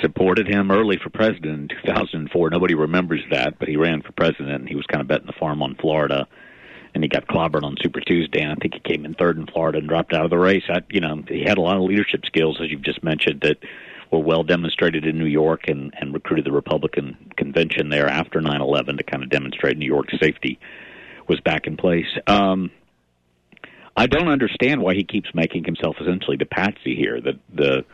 supported 0.00 0.46
him 0.46 0.70
early 0.70 0.98
for 1.02 1.10
president 1.10 1.72
in 1.72 1.78
2004. 1.82 2.50
Nobody 2.50 2.74
remembers 2.74 3.22
that, 3.30 3.58
but 3.58 3.68
he 3.68 3.76
ran 3.76 4.02
for 4.02 4.12
president 4.12 4.60
and 4.60 4.68
he 4.68 4.76
was 4.76 4.86
kind 4.86 5.00
of 5.00 5.08
betting 5.08 5.26
the 5.26 5.32
farm 5.32 5.62
on 5.62 5.74
Florida. 5.74 6.26
And 6.92 7.04
he 7.04 7.08
got 7.08 7.28
clobbered 7.28 7.62
on 7.62 7.76
Super 7.80 8.00
Tuesday, 8.00 8.40
and 8.40 8.50
I 8.50 8.56
think 8.56 8.74
he 8.74 8.80
came 8.80 9.04
in 9.04 9.14
third 9.14 9.38
in 9.38 9.46
Florida 9.46 9.78
and 9.78 9.88
dropped 9.88 10.12
out 10.12 10.24
of 10.24 10.30
the 10.30 10.38
race. 10.38 10.64
I, 10.68 10.80
you 10.90 11.00
know, 11.00 11.22
he 11.28 11.44
had 11.46 11.56
a 11.56 11.60
lot 11.60 11.76
of 11.76 11.82
leadership 11.84 12.26
skills, 12.26 12.58
as 12.60 12.68
you've 12.68 12.82
just 12.82 13.04
mentioned, 13.04 13.42
that 13.42 13.58
were 14.10 14.18
well 14.18 14.42
demonstrated 14.42 15.06
in 15.06 15.16
New 15.16 15.26
York, 15.26 15.68
and 15.68 15.94
and 15.98 16.12
recruited 16.12 16.44
the 16.44 16.52
Republican 16.52 17.16
convention 17.36 17.90
there 17.90 18.08
after 18.08 18.40
9/11 18.40 18.98
to 18.98 19.04
kind 19.04 19.22
of 19.22 19.30
demonstrate 19.30 19.78
New 19.78 19.86
York's 19.86 20.18
safety 20.18 20.58
was 21.28 21.38
back 21.40 21.68
in 21.68 21.76
place. 21.76 22.08
Um, 22.26 22.72
I 23.96 24.06
don't 24.06 24.28
understand 24.28 24.82
why 24.82 24.94
he 24.94 25.04
keeps 25.04 25.32
making 25.32 25.64
himself 25.64 25.96
essentially 26.00 26.36
the 26.36 26.46
patsy 26.46 26.96
here. 26.96 27.20
That 27.20 27.38
the 27.54 27.84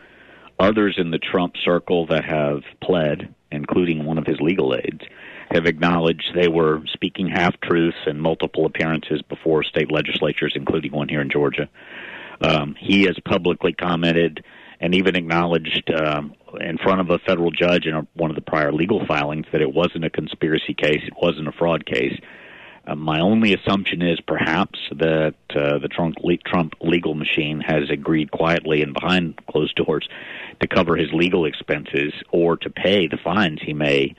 Others 0.58 0.96
in 0.98 1.10
the 1.10 1.18
Trump 1.18 1.54
circle 1.62 2.06
that 2.06 2.24
have 2.24 2.62
pled, 2.82 3.34
including 3.50 4.04
one 4.04 4.18
of 4.18 4.26
his 4.26 4.40
legal 4.40 4.74
aides, 4.74 5.04
have 5.50 5.66
acknowledged 5.66 6.32
they 6.34 6.48
were 6.48 6.82
speaking 6.92 7.28
half 7.28 7.60
truths 7.60 7.98
in 8.06 8.18
multiple 8.18 8.66
appearances 8.66 9.22
before 9.22 9.62
state 9.62 9.92
legislatures, 9.92 10.54
including 10.56 10.92
one 10.92 11.08
here 11.08 11.20
in 11.20 11.30
Georgia. 11.30 11.68
Um, 12.40 12.74
he 12.78 13.04
has 13.04 13.16
publicly 13.24 13.72
commented 13.72 14.44
and 14.80 14.94
even 14.94 15.16
acknowledged 15.16 15.90
um, 15.90 16.34
in 16.60 16.78
front 16.78 17.00
of 17.00 17.10
a 17.10 17.18
federal 17.18 17.50
judge 17.50 17.86
in 17.86 17.94
a, 17.94 18.06
one 18.14 18.30
of 18.30 18.36
the 18.36 18.42
prior 18.42 18.72
legal 18.72 19.06
filings 19.06 19.46
that 19.52 19.62
it 19.62 19.72
wasn't 19.72 20.04
a 20.04 20.10
conspiracy 20.10 20.74
case, 20.74 21.02
it 21.06 21.14
wasn't 21.20 21.48
a 21.48 21.52
fraud 21.52 21.86
case. 21.86 22.18
Uh, 22.86 22.94
my 22.94 23.20
only 23.20 23.54
assumption 23.54 24.02
is 24.02 24.20
perhaps 24.20 24.78
that 24.90 25.34
uh, 25.50 25.78
the 25.78 25.88
Trump, 25.88 26.16
Trump 26.44 26.74
legal 26.80 27.14
machine 27.14 27.60
has 27.60 27.90
agreed 27.90 28.30
quietly 28.30 28.82
and 28.82 28.94
behind 28.94 29.34
closed 29.46 29.74
doors 29.74 30.06
to 30.60 30.66
cover 30.66 30.96
his 30.96 31.12
legal 31.12 31.44
expenses 31.44 32.12
or 32.30 32.56
to 32.56 32.70
pay 32.70 33.06
the 33.06 33.18
fines 33.22 33.60
he 33.64 33.72
may 33.72 34.14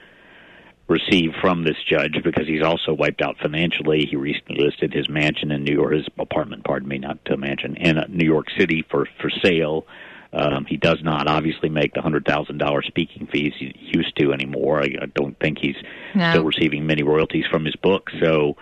receive 0.88 1.32
from 1.42 1.64
this 1.64 1.76
judge 1.90 2.16
because 2.24 2.48
he's 2.48 2.64
also 2.64 2.94
wiped 2.94 3.22
out 3.22 3.38
financially. 3.42 4.06
He 4.10 4.16
recently 4.16 4.64
listed 4.64 4.94
his 4.94 5.10
mansion 5.10 5.52
in 5.52 5.64
New 5.64 5.74
York, 5.74 5.94
his 5.94 6.08
apartment, 6.18 6.64
pardon 6.64 6.88
me, 6.88 6.98
not 6.98 7.24
to 7.26 7.38
mansion, 7.38 7.76
in 7.76 7.98
New 8.10 8.26
York 8.26 8.48
City 8.58 8.86
for 8.90 9.08
for 9.22 9.30
sale. 9.44 9.86
Um, 10.34 10.66
he 10.66 10.78
does 10.78 11.00
not 11.02 11.28
obviously 11.28 11.70
make 11.70 11.94
the 11.94 12.02
hundred 12.02 12.26
thousand 12.26 12.58
dollar 12.58 12.82
speaking 12.84 13.28
fees 13.28 13.54
he 13.58 13.74
used 13.78 14.16
to 14.18 14.34
anymore. 14.34 14.82
I, 14.82 14.90
I 15.02 15.06
don't 15.14 15.38
think 15.40 15.58
he's 15.60 15.78
no. 16.16 16.32
still 16.32 16.44
receiving 16.44 16.86
many 16.86 17.04
royalties 17.04 17.46
from 17.50 17.66
his 17.66 17.76
book. 17.78 18.10
So, 18.22 18.56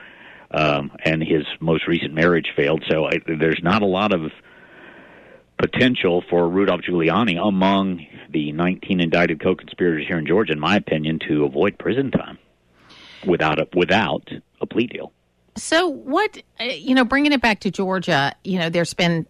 um, 0.52 0.92
and 1.04 1.22
his 1.22 1.44
most 1.60 1.88
recent 1.88 2.14
marriage 2.14 2.54
failed. 2.56 2.84
So 2.90 3.06
I, 3.06 3.20
there's 3.28 3.62
not 3.62 3.82
a 3.82 3.88
lot 3.88 4.14
of 4.14 4.32
potential 5.58 6.24
for 6.30 6.48
Rudolph 6.50 6.82
Giuliani 6.82 7.40
among 7.42 8.06
the 8.30 8.52
19 8.52 9.00
indicted 9.00 9.42
co-conspirators 9.42 10.06
here 10.08 10.18
in 10.18 10.26
Georgia, 10.26 10.54
in 10.54 10.60
my 10.60 10.76
opinion, 10.76 11.20
to 11.28 11.46
avoid 11.46 11.78
prison 11.78 12.12
time 12.12 12.38
without 13.26 13.60
a 13.60 13.68
without 13.76 14.30
a 14.62 14.66
plea 14.66 14.88
deal. 14.88 15.12
So, 15.58 15.88
what 15.88 16.42
you 16.60 16.96
know, 16.96 17.06
bringing 17.06 17.32
it 17.32 17.42
back 17.42 17.62
to 17.62 17.72
Georgia, 17.72 18.34
you 18.44 18.60
know, 18.60 18.70
there's 18.70 18.94
been 18.94 19.26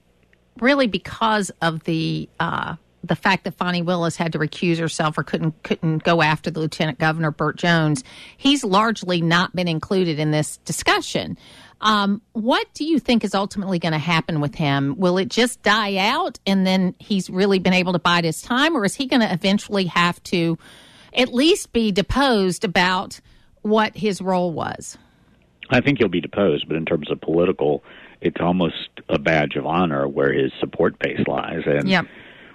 really 0.60 0.88
because 0.88 1.52
of 1.62 1.84
the 1.84 2.28
uh, 2.40 2.76
the 3.04 3.16
fact 3.16 3.44
that 3.44 3.56
Fani 3.56 3.82
Willis 3.82 4.16
had 4.16 4.32
to 4.34 4.40
recuse 4.40 4.80
herself 4.80 5.18
or 5.18 5.24
couldn't 5.24 5.62
couldn't 5.64 6.04
go 6.04 6.22
after 6.22 6.50
the 6.50 6.60
Lieutenant 6.60 6.98
Governor 6.98 7.32
Burt 7.32 7.58
Jones, 7.58 8.04
he's 8.38 8.64
largely 8.64 9.22
not 9.22 9.56
been 9.56 9.68
included 9.68 10.20
in 10.20 10.32
this 10.32 10.58
discussion. 10.58 11.38
Um, 11.86 12.24
what 12.34 12.66
do 12.74 12.84
you 12.84 12.98
think 12.98 13.24
is 13.24 13.36
ultimately 13.36 13.78
going 13.78 13.92
to 13.92 14.00
happen 14.00 14.42
with 14.42 14.56
him? 14.56 14.96
Will 14.98 15.20
it 15.20 15.30
just 15.30 15.62
die 15.62 15.98
out 15.98 16.40
and 16.48 16.66
then 16.66 16.96
he's 16.98 17.30
really 17.30 17.60
been 17.60 17.74
able 17.74 17.94
to 17.94 18.00
bide 18.00 18.24
his 18.24 18.42
time, 18.42 18.76
or 18.76 18.86
is 18.86 18.96
he 18.96 19.06
going 19.06 19.22
to 19.22 19.32
eventually 19.32 19.86
have 19.86 20.22
to 20.24 20.58
at 21.14 21.32
least 21.32 21.74
be 21.74 21.92
deposed 21.92 22.66
about 22.66 23.22
what 23.62 23.96
his 23.96 24.20
role 24.20 24.52
was? 24.52 24.98
I 25.70 25.80
think 25.80 26.00
he'll 26.00 26.08
be 26.08 26.22
deposed, 26.22 26.68
but 26.68 26.76
in 26.76 26.86
terms 26.86 27.12
of 27.12 27.22
political, 27.22 27.84
it's 28.20 28.42
almost 28.42 28.90
a 29.08 29.20
badge 29.20 29.56
of 29.56 29.68
honor 29.68 30.08
where 30.08 30.34
his 30.34 30.52
support 30.60 30.98
base 30.98 31.22
lies. 31.28 31.62
And 31.68 31.88
yep. 31.88 32.08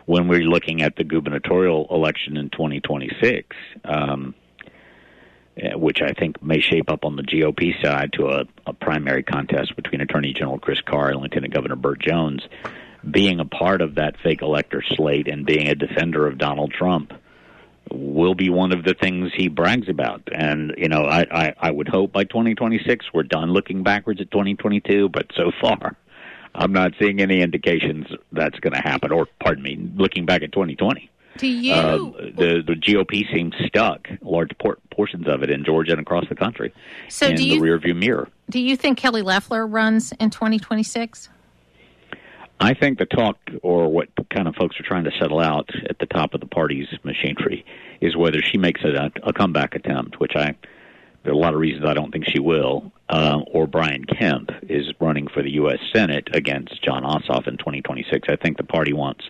when 0.07 0.27
we're 0.27 0.41
looking 0.41 0.83
at 0.83 0.97
the 0.97 1.05
gubernatorial 1.05 1.87
election 1.89 2.37
in 2.37 2.51
2026, 2.51 3.47
um, 3.85 4.35
Uh, 5.63 5.77
which 5.79 6.01
I 6.01 6.13
think 6.13 6.43
may 6.43 6.61
shape 6.61 6.89
up 6.91 7.05
on 7.05 7.17
the 7.17 7.23
GOP 7.23 7.83
side 7.83 8.13
to 8.15 8.29
a, 8.29 8.45
a 8.67 8.73
primary 8.73 9.23
contest 9.23 9.77
between 9.77 10.01
Attorney 10.01 10.33
General 10.33 10.59
Chris 10.59 10.81
Carr 10.81 11.11
and 11.11 11.21
Lieutenant 11.21 11.53
Governor 11.53 11.77
Burt 11.77 12.01
Jones, 12.01 12.43
being 13.11 13.41
a 13.41 13.45
part 13.45 13.83
of 13.83 13.97
that 13.97 14.15
fake 14.23 14.43
elector 14.43 14.83
slate 14.95 15.29
and 15.29 15.45
being 15.45 15.69
a 15.69 15.75
defender 15.75 16.27
of 16.27 16.39
Donald 16.39 16.73
Trump 16.73 17.13
will 17.91 18.35
be 18.35 18.49
one 18.49 18.73
of 18.73 18.85
the 18.85 18.95
things 18.95 19.33
he 19.35 19.49
brags 19.49 19.89
about. 19.89 20.23
And 20.33 20.75
you 20.79 20.89
know, 20.89 21.05
I, 21.05 21.27
I, 21.31 21.55
I 21.59 21.71
would 21.71 21.89
hope 21.89 22.13
by 22.13 22.25
2026 22.25 23.07
we're 23.13 23.25
done 23.25 23.53
looking 23.53 23.83
backwards 23.83 24.21
at 24.21 24.31
2022. 24.31 25.09
But 25.09 25.27
so 25.37 25.51
far, 25.61 25.97
I'm 26.55 26.73
not 26.73 26.93
seeing 26.99 27.21
any 27.21 27.43
indications 27.43 28.07
that's 28.33 28.59
going 28.61 28.75
to 28.75 28.81
happen. 28.81 29.13
Or 29.13 29.27
pardon 29.41 29.63
me, 29.65 29.77
looking 29.97 30.25
back 30.25 30.43
at 30.43 30.53
2020. 30.53 31.11
Do 31.37 31.47
you? 31.47 31.75
Uh, 31.75 31.97
the 32.37 32.63
the 32.67 32.75
GOP 32.75 33.33
seems 33.33 33.55
stuck, 33.67 34.09
large 34.21 34.51
por- 34.59 34.79
portions 34.91 35.29
of 35.29 35.43
it 35.43 35.51
in 35.51 35.65
Georgia 35.65 35.93
and 35.93 36.01
across 36.01 36.29
the 36.29 36.35
country, 36.35 36.73
so 37.09 37.29
in 37.29 37.37
do 37.37 37.45
you, 37.45 37.61
the 37.61 37.67
rearview 37.67 37.97
mirror. 37.97 38.29
Do 38.49 38.61
you 38.61 38.77
think 38.77 38.99
Kelly 38.99 39.23
Loeffler 39.23 39.67
runs 39.67 40.13
in 40.13 40.31
2026? 40.31 41.29
I 42.63 42.75
think 42.75 42.99
the 42.99 43.07
talk, 43.07 43.39
or 43.63 43.89
what 43.89 44.09
kind 44.29 44.47
of 44.47 44.55
folks 44.55 44.79
are 44.79 44.83
trying 44.83 45.05
to 45.05 45.11
settle 45.19 45.41
out 45.41 45.71
at 45.89 45.99
the 45.99 46.07
top 46.07 46.35
of 46.35 46.41
the 46.41 46.47
party's 46.47 46.89
machinery, 47.05 47.65
is 48.03 48.17
whether 48.17 48.43
she 48.43 48.59
makes 48.59 48.83
a, 48.83 49.11
a 49.23 49.33
comeback 49.33 49.75
attempt, 49.75 50.21
which 50.21 50.37
I 50.37 50.55
there 51.23 51.33
are 51.33 51.37
a 51.37 51.39
lot 51.39 51.53
of 51.53 51.61
reasons 51.61 51.85
I 51.87 51.95
don't 51.95 52.11
think 52.11 52.25
she 52.27 52.39
will, 52.39 52.93
uh, 53.11 53.41
or 53.49 53.67
Brian 53.67 54.05
Kemp 54.05 54.51
is 54.63 54.87
running 55.01 55.29
for 55.29 55.43
the 55.43 55.53
U.S. 55.53 55.79
Senate 55.93 56.29
against 56.33 56.83
Jon 56.83 57.03
Ossoff 57.03 57.47
in 57.47 57.59
2026. 57.59 58.29
I 58.31 58.37
think 58.37 58.57
the 58.57 58.65
party 58.65 58.95
wants 58.95 59.25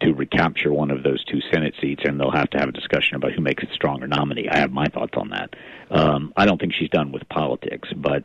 to 0.00 0.12
recapture 0.12 0.72
one 0.72 0.90
of 0.90 1.02
those 1.02 1.24
two 1.24 1.40
Senate 1.52 1.74
seats, 1.80 2.02
and 2.04 2.18
they'll 2.18 2.30
have 2.30 2.50
to 2.50 2.58
have 2.58 2.68
a 2.68 2.72
discussion 2.72 3.16
about 3.16 3.32
who 3.32 3.40
makes 3.40 3.62
a 3.62 3.72
stronger 3.74 4.06
nominee. 4.06 4.48
I 4.48 4.58
have 4.58 4.72
my 4.72 4.86
thoughts 4.86 5.14
on 5.16 5.30
that. 5.30 5.54
Um, 5.90 6.32
I 6.36 6.46
don't 6.46 6.60
think 6.60 6.74
she's 6.74 6.90
done 6.90 7.12
with 7.12 7.28
politics, 7.28 7.88
but 7.94 8.24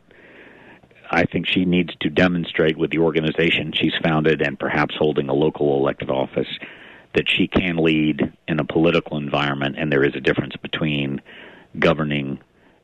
I 1.10 1.24
think 1.24 1.46
she 1.46 1.64
needs 1.64 1.94
to 2.00 2.10
demonstrate 2.10 2.76
with 2.76 2.90
the 2.90 2.98
organization 2.98 3.72
she's 3.72 3.94
founded 4.02 4.42
and 4.42 4.58
perhaps 4.58 4.94
holding 4.98 5.28
a 5.28 5.34
local 5.34 5.76
elected 5.76 6.10
office 6.10 6.48
that 7.14 7.28
she 7.28 7.46
can 7.46 7.76
lead 7.76 8.32
in 8.48 8.60
a 8.60 8.64
political 8.64 9.16
environment, 9.16 9.76
and 9.78 9.90
there 9.90 10.04
is 10.04 10.14
a 10.14 10.20
difference 10.20 10.54
between 10.56 11.20
governing 11.78 12.38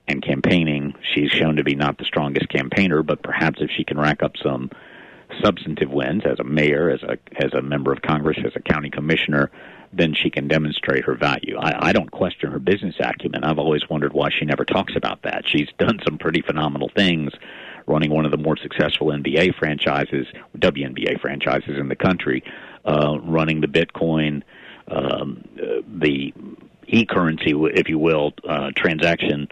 and 0.09 0.23
campaigning. 0.23 0.95
She's 1.15 1.31
shown 1.31 1.57
to 1.57 1.65
be 1.65 1.75
not 1.75 1.99
the 1.99 2.05
strongest 2.05 2.49
campaigner, 2.49 3.03
but 3.03 3.23
perhaps 3.23 3.61
if 3.61 3.71
she 3.71 3.85
can 3.85 3.99
rack 3.99 4.23
up 4.23 4.33
some 4.43 4.71
substantive 5.42 5.90
wins 5.90 6.23
as 6.25 6.38
a 6.38 6.45
mayor, 6.45 6.90
as 6.90 7.03
a 7.03 7.18
as 7.42 7.53
a 7.55 7.62
member 7.62 7.92
of 7.92 8.03
Congress, 8.03 8.38
as 8.45 8.53
a 8.57 8.61
county 8.61 8.90
commissioner, 8.90 9.51
then 9.92 10.14
she 10.14 10.31
can 10.31 10.49
demonstrate 10.49 11.05
her 11.05 11.14
value. 11.14 11.57
I, 11.59 11.88
I 11.88 11.92
don't 11.92 12.11
question 12.11 12.51
her 12.51 12.59
business 12.59 12.95
acumen. 12.99 13.45
I've 13.45 13.59
always 13.59 13.88
wondered 13.88 14.12
why 14.12 14.31
she 14.31 14.45
never 14.45 14.64
talks 14.64 14.95
about 14.97 15.23
that. 15.23 15.45
She's 15.47 15.68
done 15.79 15.99
some 16.05 16.18
pretty 16.18 16.42
phenomenal 16.42 16.90
things 16.97 17.33
running 17.87 18.11
one 18.11 18.25
of 18.25 18.31
the 18.31 18.37
more 18.37 18.57
successful 18.57 19.09
NBA 19.09 19.59
franchises, 19.59 20.27
WNBA 20.57 21.21
franchises 21.21 21.77
in 21.79 21.88
the 21.88 21.97
country, 21.97 22.42
uh, 22.85 23.18
running 23.23 23.61
the 23.61 23.66
Bitcoin, 23.66 24.42
um, 24.88 25.45
uh, 25.61 25.83
the 25.99 26.33
e-currency, 26.87 27.53
if 27.75 27.88
you 27.88 27.99
will, 27.99 28.33
uh, 28.49 28.71
transaction 28.77 29.49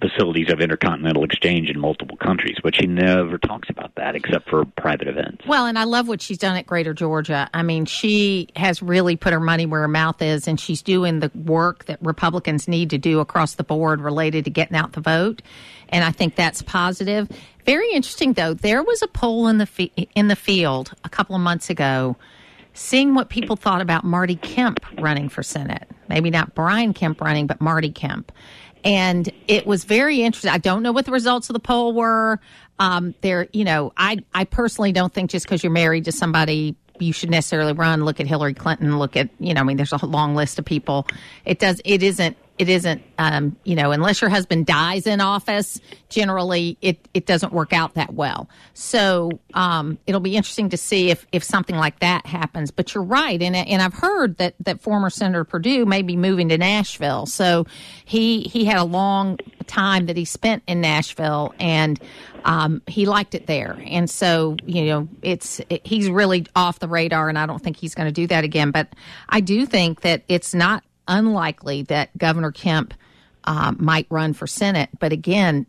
facilities 0.00 0.50
of 0.50 0.60
intercontinental 0.60 1.24
exchange 1.24 1.68
in 1.68 1.78
multiple 1.78 2.16
countries, 2.16 2.56
but 2.62 2.74
she 2.74 2.86
never 2.86 3.38
talks 3.38 3.68
about 3.68 3.94
that 3.96 4.14
except 4.14 4.48
for 4.48 4.64
private 4.76 5.08
events. 5.08 5.44
Well, 5.46 5.66
and 5.66 5.78
I 5.78 5.84
love 5.84 6.08
what 6.08 6.22
she's 6.22 6.38
done 6.38 6.56
at 6.56 6.66
Greater 6.66 6.94
Georgia. 6.94 7.48
I 7.52 7.62
mean, 7.62 7.84
she 7.84 8.48
has 8.56 8.82
really 8.82 9.16
put 9.16 9.32
her 9.32 9.40
money 9.40 9.66
where 9.66 9.82
her 9.82 9.88
mouth 9.88 10.22
is, 10.22 10.46
and 10.46 10.58
she's 10.58 10.82
doing 10.82 11.20
the 11.20 11.30
work 11.34 11.86
that 11.86 11.98
Republicans 12.00 12.68
need 12.68 12.90
to 12.90 12.98
do 12.98 13.20
across 13.20 13.54
the 13.54 13.64
board 13.64 14.00
related 14.00 14.44
to 14.44 14.50
getting 14.50 14.76
out 14.76 14.92
the 14.92 15.00
vote. 15.00 15.42
And 15.88 16.04
I 16.04 16.10
think 16.10 16.36
that's 16.36 16.62
positive. 16.62 17.28
Very 17.64 17.90
interesting, 17.92 18.34
though. 18.34 18.54
There 18.54 18.82
was 18.82 19.02
a 19.02 19.08
poll 19.08 19.48
in 19.48 19.58
the 19.58 19.90
in 20.14 20.28
the 20.28 20.36
field 20.36 20.92
a 21.04 21.08
couple 21.08 21.34
of 21.34 21.42
months 21.42 21.70
ago 21.70 22.16
seeing 22.78 23.14
what 23.14 23.28
people 23.28 23.56
thought 23.56 23.80
about 23.80 24.04
Marty 24.04 24.36
Kemp 24.36 24.80
running 25.00 25.28
for 25.28 25.42
Senate. 25.42 25.88
Maybe 26.08 26.30
not 26.30 26.54
Brian 26.54 26.94
Kemp 26.94 27.20
running, 27.20 27.46
but 27.46 27.60
Marty 27.60 27.90
Kemp. 27.90 28.32
And 28.88 29.30
it 29.46 29.66
was 29.66 29.84
very 29.84 30.22
interesting. 30.22 30.50
I 30.50 30.58
don't 30.58 30.82
know 30.82 30.92
what 30.92 31.04
the 31.04 31.12
results 31.12 31.50
of 31.50 31.54
the 31.54 31.60
poll 31.60 31.92
were. 31.92 32.40
Um, 32.78 33.14
there, 33.20 33.46
you 33.52 33.64
know, 33.64 33.92
I, 33.98 34.24
I 34.32 34.44
personally 34.44 34.92
don't 34.92 35.12
think 35.12 35.30
just 35.30 35.44
because 35.44 35.62
you're 35.62 35.72
married 35.72 36.06
to 36.06 36.12
somebody, 36.12 36.74
you 36.98 37.12
should 37.12 37.30
necessarily 37.30 37.74
run. 37.74 38.04
Look 38.04 38.18
at 38.18 38.26
Hillary 38.26 38.54
Clinton. 38.54 38.98
Look 38.98 39.14
at, 39.14 39.28
you 39.40 39.52
know, 39.52 39.60
I 39.60 39.64
mean, 39.64 39.76
there's 39.76 39.92
a 39.92 40.06
long 40.06 40.34
list 40.34 40.58
of 40.58 40.64
people. 40.64 41.06
It 41.44 41.58
does, 41.58 41.82
it 41.84 42.02
isn't 42.02 42.36
it 42.58 42.68
isn't 42.68 43.02
um, 43.18 43.56
you 43.64 43.74
know 43.74 43.90
unless 43.92 44.20
your 44.20 44.30
husband 44.30 44.66
dies 44.66 45.06
in 45.06 45.20
office 45.20 45.80
generally 46.08 46.76
it, 46.80 47.08
it 47.14 47.26
doesn't 47.26 47.52
work 47.52 47.72
out 47.72 47.94
that 47.94 48.14
well. 48.14 48.48
So 48.74 49.30
um, 49.54 49.98
it'll 50.06 50.20
be 50.20 50.36
interesting 50.36 50.70
to 50.70 50.76
see 50.76 51.10
if, 51.10 51.26
if 51.32 51.44
something 51.44 51.76
like 51.76 52.00
that 52.00 52.26
happens. 52.26 52.70
But 52.70 52.94
you're 52.94 53.04
right. 53.04 53.40
And, 53.40 53.54
and 53.54 53.82
i've 53.82 53.94
heard 53.94 54.36
that, 54.38 54.54
that 54.60 54.80
former 54.80 55.10
senator 55.10 55.44
Perdue 55.44 55.84
may 55.86 56.02
be 56.02 56.16
moving 56.16 56.48
to 56.48 56.58
nashville. 56.58 57.26
So 57.26 57.66
he 58.04 58.42
he 58.42 58.64
had 58.64 58.78
a 58.78 58.84
long 58.84 59.38
time 59.66 60.06
that 60.06 60.16
he 60.16 60.24
spent 60.24 60.62
in 60.66 60.80
nashville 60.80 61.54
and 61.58 62.00
um, 62.44 62.80
he 62.86 63.04
liked 63.04 63.34
it 63.34 63.46
there. 63.46 63.78
And 63.86 64.08
so 64.08 64.56
you 64.64 64.86
know 64.86 65.08
it's 65.22 65.60
it, 65.68 65.86
he's 65.86 66.08
really 66.08 66.46
off 66.56 66.78
the 66.78 66.88
radar 66.88 67.28
and 67.28 67.38
i 67.38 67.46
don't 67.46 67.62
think 67.62 67.76
he's 67.76 67.94
going 67.94 68.06
to 68.06 68.12
do 68.12 68.26
that 68.28 68.44
again. 68.44 68.70
But 68.70 68.88
i 69.28 69.40
do 69.40 69.66
think 69.66 70.00
that 70.02 70.22
it's 70.28 70.54
not 70.54 70.82
unlikely 71.08 71.82
that 71.84 72.16
Governor 72.16 72.52
Kemp 72.52 72.94
uh, 73.44 73.72
might 73.76 74.06
run 74.10 74.34
for 74.34 74.46
Senate. 74.46 74.90
But 75.00 75.12
again, 75.12 75.66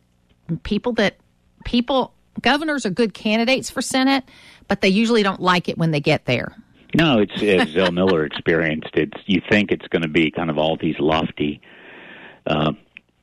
people 0.64 0.94
that 0.94 1.18
people 1.66 2.14
governors 2.42 2.86
are 2.86 2.90
good 2.90 3.14
candidates 3.14 3.70
for 3.70 3.82
Senate, 3.82 4.24
but 4.68 4.82
they 4.82 4.90
usually 4.90 5.24
don't 5.24 5.42
like 5.42 5.70
it 5.70 5.78
when 5.78 5.92
they 5.92 6.00
get 6.00 6.26
there. 6.26 6.56
No, 6.96 7.20
it's 7.20 7.42
as 7.44 7.70
Zell 7.70 7.92
Miller 7.92 8.26
experienced. 8.26 8.90
It's 8.94 9.18
you 9.26 9.42
think 9.50 9.72
it's 9.72 9.88
going 9.88 10.02
to 10.02 10.08
be 10.08 10.32
kind 10.32 10.50
of 10.50 10.58
all 10.58 10.76
these 10.76 10.96
lofty, 11.00 11.62
uh, 12.48 12.74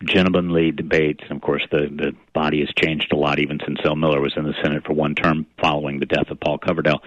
gentlemanly 0.04 0.70
debates. 0.70 1.24
And 1.28 1.36
of 1.36 1.42
course, 1.42 1.66
the 1.70 1.88
the 1.90 2.12
body 2.32 2.60
has 2.60 2.68
changed 2.82 3.12
a 3.12 3.16
lot 3.16 3.38
even 3.40 3.58
since 3.64 3.80
Zell 3.82 3.96
Miller 3.96 4.20
was 4.20 4.34
in 4.36 4.44
the 4.44 4.54
Senate 4.62 4.84
for 4.86 4.92
one 4.92 5.14
term 5.14 5.46
following 5.60 5.98
the 5.98 6.06
death 6.06 6.30
of 6.30 6.38
Paul 6.38 6.58
Coverdell 6.58 7.00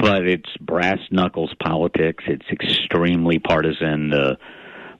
but 0.00 0.26
it's 0.26 0.50
brass 0.60 0.98
knuckles 1.10 1.54
politics. 1.62 2.24
It's 2.26 2.46
extremely 2.50 3.38
partisan. 3.38 4.10
The 4.10 4.38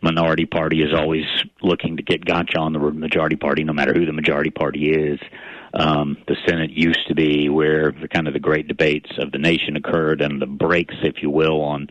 minority 0.02 0.46
party 0.46 0.82
is 0.82 0.94
always 0.94 1.24
looking 1.62 1.96
to 1.96 2.02
get 2.02 2.24
gotcha 2.24 2.58
on 2.58 2.72
the 2.72 2.78
majority 2.78 3.36
party, 3.36 3.64
no 3.64 3.72
matter 3.72 3.92
who 3.94 4.06
the 4.06 4.12
majority 4.12 4.50
party 4.50 4.90
is. 4.90 5.18
Um, 5.72 6.16
the 6.26 6.36
Senate 6.48 6.70
used 6.70 7.06
to 7.08 7.14
be 7.14 7.48
where 7.48 7.92
the 7.92 8.08
kind 8.08 8.26
of 8.26 8.34
the 8.34 8.40
great 8.40 8.66
debates 8.66 9.10
of 9.18 9.30
the 9.30 9.38
nation 9.38 9.76
occurred, 9.76 10.20
and 10.20 10.40
the 10.40 10.46
breaks, 10.46 10.94
if 11.02 11.22
you 11.22 11.30
will, 11.30 11.60
on 11.60 11.88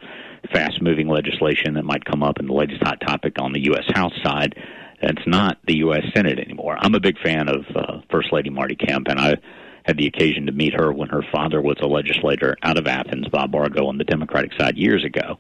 fast-moving 0.52 1.08
legislation 1.08 1.76
that 1.76 1.86
might 1.86 2.04
come 2.04 2.24
up 2.24 2.40
in 2.40 2.48
the 2.48 2.54
latest 2.54 2.82
hot 2.84 3.00
topic 3.06 3.36
on 3.40 3.54
the 3.54 3.64
U.S. 3.66 3.86
House 3.94 4.14
side. 4.24 4.56
It's 5.02 5.26
not 5.26 5.58
the 5.66 5.78
U.S. 5.78 6.04
Senate 6.14 6.40
anymore. 6.40 6.78
I'm 6.78 6.94
a 6.94 7.00
big 7.00 7.18
fan 7.20 7.48
of 7.48 7.66
uh, 7.74 8.02
First 8.12 8.34
Lady 8.34 8.50
Marty 8.50 8.76
Kemp, 8.76 9.08
and 9.08 9.20
I 9.20 9.36
had 9.86 9.98
the 9.98 10.08
occasion 10.08 10.46
to 10.46 10.52
meet 10.52 10.74
her 10.74 10.92
when 10.92 11.10
her 11.10 11.24
father 11.32 11.62
was 11.62 11.78
a 11.82 11.88
legislator 11.88 12.56
out 12.64 12.78
of 12.78 12.88
Athens, 12.88 13.28
Bob 13.30 13.56
Argo, 13.56 13.88
on 13.88 13.98
the 13.98 14.04
Democratic 14.04 14.52
side 14.60 14.78
years 14.78 15.04
ago. 15.04 15.40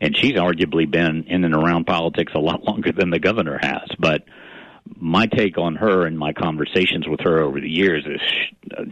And 0.00 0.16
she's 0.16 0.34
arguably 0.34 0.90
been 0.90 1.24
in 1.28 1.44
and 1.44 1.54
around 1.54 1.86
politics 1.86 2.32
a 2.34 2.38
lot 2.38 2.64
longer 2.68 2.92
than 2.92 3.10
the 3.10 3.18
governor 3.18 3.58
has. 3.62 3.88
But 3.98 4.24
my 4.94 5.26
take 5.26 5.58
on 5.58 5.76
her 5.76 6.06
and 6.06 6.18
my 6.18 6.32
conversations 6.32 7.08
with 7.08 7.20
her 7.20 7.42
over 7.42 7.60
the 7.60 7.68
years 7.68 8.04
is 8.06 8.20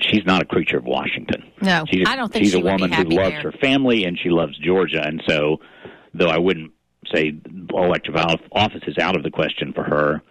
she's 0.00 0.24
not 0.24 0.42
a 0.42 0.44
creature 0.44 0.78
of 0.78 0.84
Washington. 0.84 1.44
No, 1.60 1.84
she's, 1.88 2.06
I 2.08 2.16
don't 2.16 2.32
think 2.32 2.44
she's 2.44 2.52
she 2.52 2.60
a 2.60 2.64
woman 2.64 2.92
who 2.92 3.04
loves 3.04 3.30
there. 3.30 3.42
her 3.42 3.52
family 3.52 4.04
and 4.04 4.18
she 4.18 4.30
loves 4.30 4.58
Georgia. 4.58 5.02
And 5.04 5.22
so, 5.28 5.58
though 6.12 6.28
I 6.28 6.38
wouldn't 6.38 6.72
say 7.12 7.32
elective 7.70 8.16
office 8.16 8.82
is 8.86 8.98
out 8.98 9.16
of 9.16 9.22
the 9.22 9.30
question 9.30 9.72
for 9.72 9.84
her, 9.84 10.22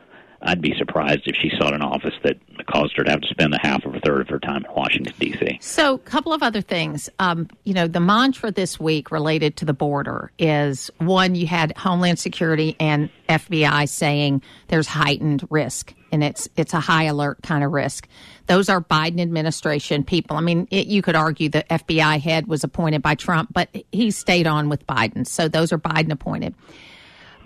I'd 0.43 0.61
be 0.61 0.75
surprised 0.77 1.21
if 1.25 1.35
she 1.35 1.51
sought 1.57 1.73
an 1.73 1.81
office 1.81 2.13
that 2.23 2.37
caused 2.67 2.95
her 2.97 3.03
to 3.03 3.11
have 3.11 3.21
to 3.21 3.27
spend 3.27 3.53
a 3.53 3.59
half 3.61 3.85
or 3.85 3.95
a 3.95 3.99
third 4.01 4.21
of 4.21 4.29
her 4.29 4.39
time 4.39 4.65
in 4.65 4.73
Washington, 4.73 5.13
D.C. 5.19 5.57
So, 5.61 5.95
a 5.95 5.99
couple 5.99 6.33
of 6.33 6.43
other 6.43 6.61
things. 6.61 7.09
Um, 7.19 7.47
you 7.63 7.73
know, 7.73 7.87
the 7.87 7.99
mantra 7.99 8.51
this 8.51 8.79
week 8.79 9.11
related 9.11 9.57
to 9.57 9.65
the 9.65 9.73
border 9.73 10.31
is 10.37 10.91
one, 10.97 11.35
you 11.35 11.47
had 11.47 11.75
Homeland 11.77 12.19
Security 12.19 12.75
and 12.79 13.09
FBI 13.29 13.87
saying 13.87 14.41
there's 14.67 14.87
heightened 14.87 15.47
risk 15.49 15.93
and 16.13 16.23
it's 16.23 16.47
it's 16.55 16.73
a 16.73 16.79
high 16.79 17.05
alert 17.05 17.41
kind 17.41 17.63
of 17.63 17.71
risk. 17.71 18.07
Those 18.45 18.69
are 18.69 18.79
Biden 18.79 19.19
administration 19.19 20.03
people. 20.03 20.37
I 20.37 20.41
mean, 20.41 20.67
it, 20.69 20.85
you 20.85 21.01
could 21.01 21.15
argue 21.15 21.49
the 21.49 21.63
FBI 21.69 22.21
head 22.21 22.47
was 22.47 22.63
appointed 22.63 23.01
by 23.01 23.15
Trump, 23.15 23.51
but 23.51 23.69
he 23.91 24.11
stayed 24.11 24.45
on 24.45 24.69
with 24.69 24.85
Biden. 24.85 25.25
So 25.25 25.47
those 25.47 25.73
are 25.73 25.79
Biden 25.79 26.11
appointed. 26.11 26.53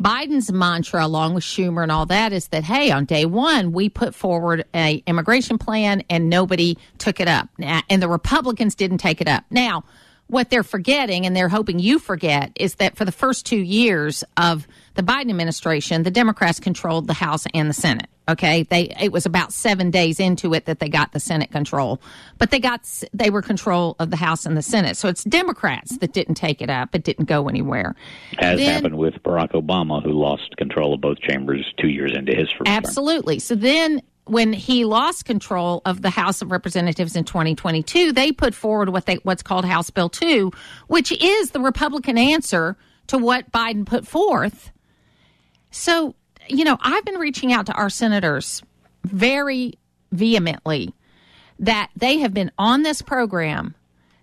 Biden's 0.02 0.52
mantra, 0.52 1.06
along 1.06 1.34
with 1.34 1.44
Schumer 1.44 1.84
and 1.84 1.92
all 1.92 2.06
that, 2.08 2.34
is 2.34 2.48
that 2.50 2.64
hey, 2.64 2.92
on 2.92 3.06
day 3.06 3.26
one 3.26 3.72
we 3.72 3.90
put 3.90 4.14
forward 4.14 4.66
a 4.74 5.04
immigration 5.08 5.58
plan 5.58 6.04
and 6.10 6.30
nobody 6.30 6.78
took 6.98 7.20
it 7.20 7.28
up, 7.28 7.50
and 7.60 8.02
the 8.02 8.08
Republicans 8.08 8.76
didn't 8.76 9.00
take 9.00 9.22
it 9.22 9.28
up. 9.28 9.44
Now, 9.50 9.84
what 10.28 10.50
they're 10.50 10.64
forgetting, 10.64 11.26
and 11.26 11.36
they're 11.36 11.50
hoping 11.50 11.80
you 11.80 12.00
forget, 12.00 12.52
is 12.56 12.76
that 12.76 12.98
for 12.98 13.06
the 13.06 13.12
first 13.12 13.46
two 13.46 13.58
years 13.58 14.24
of 14.36 14.68
the 14.98 15.04
Biden 15.04 15.30
administration, 15.30 16.04
the 16.04 16.12
Democrats 16.12 16.60
controlled 16.60 17.08
the 17.08 17.14
House 17.14 17.46
and 17.54 17.70
the 17.70 17.74
Senate. 17.74 18.08
Okay, 18.28 18.64
they 18.64 18.94
it 19.00 19.14
was 19.14 19.26
about 19.26 19.54
seven 19.54 19.90
days 19.90 20.20
into 20.20 20.54
it 20.54 20.66
that 20.66 20.80
they 20.80 20.90
got 20.90 21.14
the 21.14 21.20
Senate 21.20 21.52
control, 21.52 22.02
but 22.40 22.52
they 22.52 22.60
got 22.60 22.82
they 23.14 23.30
were 23.30 23.42
control 23.42 23.96
of 24.00 24.10
the 24.10 24.18
House 24.18 24.46
and 24.46 24.58
the 24.58 24.62
Senate. 24.62 24.98
So 24.98 25.08
it's 25.08 25.24
Democrats 25.24 25.98
that 26.00 26.12
didn't 26.12 26.34
take 26.34 26.62
it 26.62 26.70
up; 26.70 26.94
it 26.94 27.04
didn't 27.04 27.26
go 27.26 27.48
anywhere. 27.48 27.96
As 28.40 28.60
then, 28.60 28.74
happened 28.74 28.98
with 28.98 29.14
Barack 29.24 29.52
Obama, 29.52 30.04
who 30.04 30.12
lost 30.12 30.58
control 30.58 30.96
of 30.96 31.00
both 31.00 31.20
chambers 31.20 31.66
two 31.80 31.88
years 31.88 32.12
into 32.14 32.36
his 32.36 32.50
first 32.52 32.68
absolutely. 32.68 33.36
Term. 33.36 33.40
So 33.42 33.56
then 33.56 34.02
when 34.26 34.52
he 34.52 34.84
lost 34.84 35.24
control 35.24 35.82
of 35.86 36.02
the 36.02 36.10
House 36.10 36.42
of 36.42 36.52
Representatives 36.52 37.16
in 37.16 37.24
2022, 37.24 38.12
they 38.12 38.32
put 38.32 38.54
forward 38.54 38.90
what 38.90 39.06
they 39.06 39.16
what's 39.18 39.44
called 39.44 39.64
House 39.64 39.90
Bill 39.90 40.10
2, 40.10 40.52
which 40.88 41.12
is 41.12 41.52
the 41.52 41.62
Republican 41.62 42.18
answer 42.18 42.76
to 43.08 43.18
what 43.18 43.52
Biden 43.52 43.86
put 43.86 44.06
forth. 44.06 44.72
So, 45.72 46.16
you 46.48 46.64
know, 46.64 46.78
I've 46.82 47.06
been 47.06 47.20
reaching 47.20 47.54
out 47.54 47.66
to 47.68 47.74
our 47.74 47.90
senators 47.90 48.62
very 49.04 49.74
vehemently 50.12 50.94
that 51.60 51.90
they 51.96 52.20
have 52.20 52.34
been 52.34 52.52
on 52.58 52.84
this 52.84 53.02
program 53.02 53.76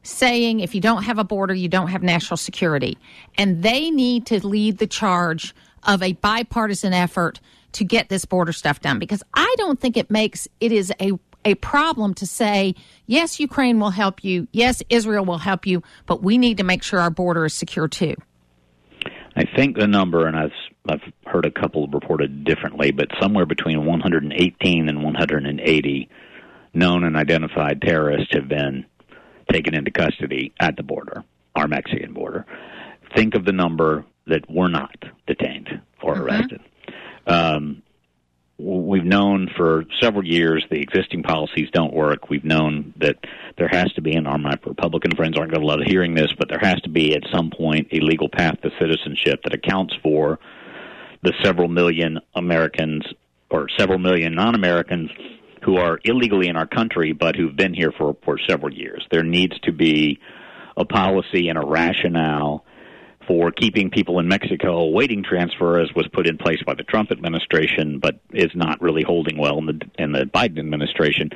saying 0.03 0.61
if 0.61 0.75
you 0.75 0.81
don't 0.81 1.03
have 1.05 1.19
a 1.19 1.25
border, 1.25 1.55
you 1.55 1.69
don't 1.69 1.89
have 1.89 2.03
national 2.03 2.37
security. 2.37 2.99
And 3.37 3.63
they 3.63 3.91
need 3.91 4.27
to 4.27 4.47
lead 4.47 4.79
the 4.79 4.87
charge 4.87 5.55
of 5.83 6.03
a 6.03 6.13
bipartisan 6.15 6.93
effort 6.93 7.41
to 7.73 7.85
get 7.85 8.09
this 8.09 8.25
border 8.25 8.53
stuff 8.53 8.81
done 8.81 8.99
because 8.99 9.23
I 9.35 9.53
don't 9.59 9.81
think 9.81 9.97
it 9.97 10.11
makes 10.11 10.47
it 10.61 10.73
is 10.73 10.93
a 11.01 11.13
a 11.47 11.55
problem 11.57 12.15
to 12.15 12.27
say 12.27 12.75
yes 13.07 13.39
Ukraine 13.39 13.79
will 13.79 13.91
help 13.91 14.25
you 14.25 14.49
yes 14.53 14.83
Israel 14.89 15.25
will 15.25 15.39
help 15.39 15.67
you 15.67 15.83
but 16.07 16.23
we 16.23 16.39
need 16.39 16.57
to 16.59 16.65
make 16.65 16.83
sure 16.83 17.01
our 17.01 17.11
border 17.11 17.45
is 17.45 17.53
secure 17.53 17.89
too. 17.89 18.15
I 19.37 19.45
think 19.57 19.77
the 19.77 19.89
number 19.89 20.27
and 20.27 20.37
I've 20.37 20.53
I've 20.89 21.01
heard 21.27 21.47
a 21.47 21.51
couple 21.51 21.87
reported 21.89 22.45
differently 22.45 22.91
but 22.91 23.09
somewhere 23.21 23.47
between 23.47 23.85
118 23.85 24.89
and 24.89 25.03
180 25.03 26.09
known 26.75 27.05
and 27.05 27.17
identified 27.17 27.81
terrorists 27.81 28.35
have 28.35 28.49
been 28.49 28.85
taken 29.51 29.75
into 29.75 29.91
custody 29.91 30.53
at 30.61 30.77
the 30.77 30.83
border 30.83 31.25
our 31.55 31.69
Mexican 31.69 32.13
border. 32.13 32.47
Think 33.17 33.35
of 33.35 33.45
the 33.45 33.53
number 33.53 34.05
that 34.27 34.51
were 34.51 34.69
not 34.69 34.97
detained 35.27 35.81
or 36.03 36.15
mm-hmm. 36.15 36.23
arrested. 36.23 36.61
Um, 37.27 37.83
we've 38.59 39.05
known 39.05 39.49
for 39.57 39.85
several 40.01 40.25
years 40.25 40.65
the 40.71 40.81
existing 40.81 41.23
policies 41.23 41.69
don't 41.73 41.93
work. 41.93 42.29
We've 42.31 42.45
known 42.45 42.95
that 42.99 43.17
there 43.59 43.69
has 43.69 43.93
to 43.95 44.03
be, 44.03 44.15
and 44.15 44.25
my 44.25 44.55
Republican 44.65 45.15
friends 45.17 45.39
aren't 45.39 45.53
going 45.53 45.63
to 45.63 45.67
love 45.67 45.81
hearing 45.87 46.15
this, 46.15 46.33
but 46.39 46.49
there 46.49 46.61
has 46.61 46.81
to 46.83 46.89
be 46.89 47.15
at 47.15 47.23
some 47.33 47.51
point 47.51 47.89
a 47.93 48.01
legal 48.01 48.29
path 48.29 48.61
to 48.63 48.71
citizenship 48.81 49.41
that 49.45 49.55
accounts 49.55 49.95
for 50.03 50.39
the 51.25 51.33
several 51.43 51.69
million 51.69 52.21
Americans 52.35 53.03
or 53.51 53.67
several 53.79 53.99
million 53.99 54.35
non 54.35 54.55
Americans 54.55 55.11
who 55.65 55.77
are 55.77 55.99
illegally 56.05 56.49
in 56.49 56.57
our 56.57 56.67
country 56.67 57.13
but 57.13 57.35
who've 57.35 57.57
been 57.57 57.73
here 57.73 57.93
for, 57.97 58.17
for 58.25 58.39
several 58.47 58.73
years. 58.73 59.05
There 59.11 59.23
needs 59.23 59.59
to 59.61 59.73
be 59.73 60.21
a 60.77 60.85
policy 60.85 61.49
and 61.49 61.59
a 61.59 61.65
rationale 61.65 62.65
for 63.27 63.51
keeping 63.51 63.91
people 63.91 64.19
in 64.19 64.29
Mexico 64.29 64.77
awaiting 64.81 65.25
transfer, 65.25 65.81
as 65.81 65.89
was 65.97 66.07
put 66.13 66.27
in 66.27 66.37
place 66.37 66.63
by 66.67 66.75
the 66.75 66.83
Trump 66.83 67.11
administration, 67.11 67.99
but 67.99 68.21
is 68.35 68.51
not 68.55 68.83
really 68.83 69.03
holding 69.03 69.39
well 69.39 69.59
in 69.59 69.67
the 69.67 69.81
in 69.99 70.13
the 70.13 70.25
Biden 70.27 70.59
administration. 70.59 71.31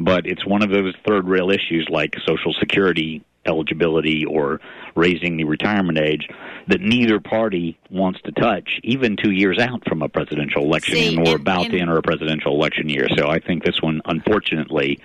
But 0.00 0.26
it's 0.26 0.44
one 0.44 0.62
of 0.62 0.70
those 0.70 0.94
third 1.06 1.28
rail 1.28 1.50
issues 1.50 1.86
like 1.90 2.14
Social 2.26 2.52
Security 2.58 3.24
eligibility 3.46 4.24
or 4.24 4.60
raising 4.94 5.36
the 5.36 5.44
retirement 5.44 5.98
age 5.98 6.28
that 6.66 6.80
neither 6.80 7.20
party 7.20 7.78
wants 7.90 8.20
to 8.22 8.32
touch, 8.32 8.80
even 8.82 9.16
two 9.16 9.30
years 9.30 9.58
out 9.58 9.82
from 9.88 10.02
a 10.02 10.08
presidential 10.08 10.62
election, 10.64 10.94
See, 10.94 11.14
and 11.16 11.24
we're 11.24 11.32
and, 11.32 11.40
about 11.40 11.64
and, 11.64 11.72
to 11.72 11.80
enter 11.80 11.96
a 11.96 12.02
presidential 12.02 12.54
election 12.54 12.88
year. 12.88 13.06
So 13.16 13.28
I 13.28 13.38
think 13.38 13.64
this 13.64 13.80
one, 13.80 14.02
unfortunately, 14.04 15.00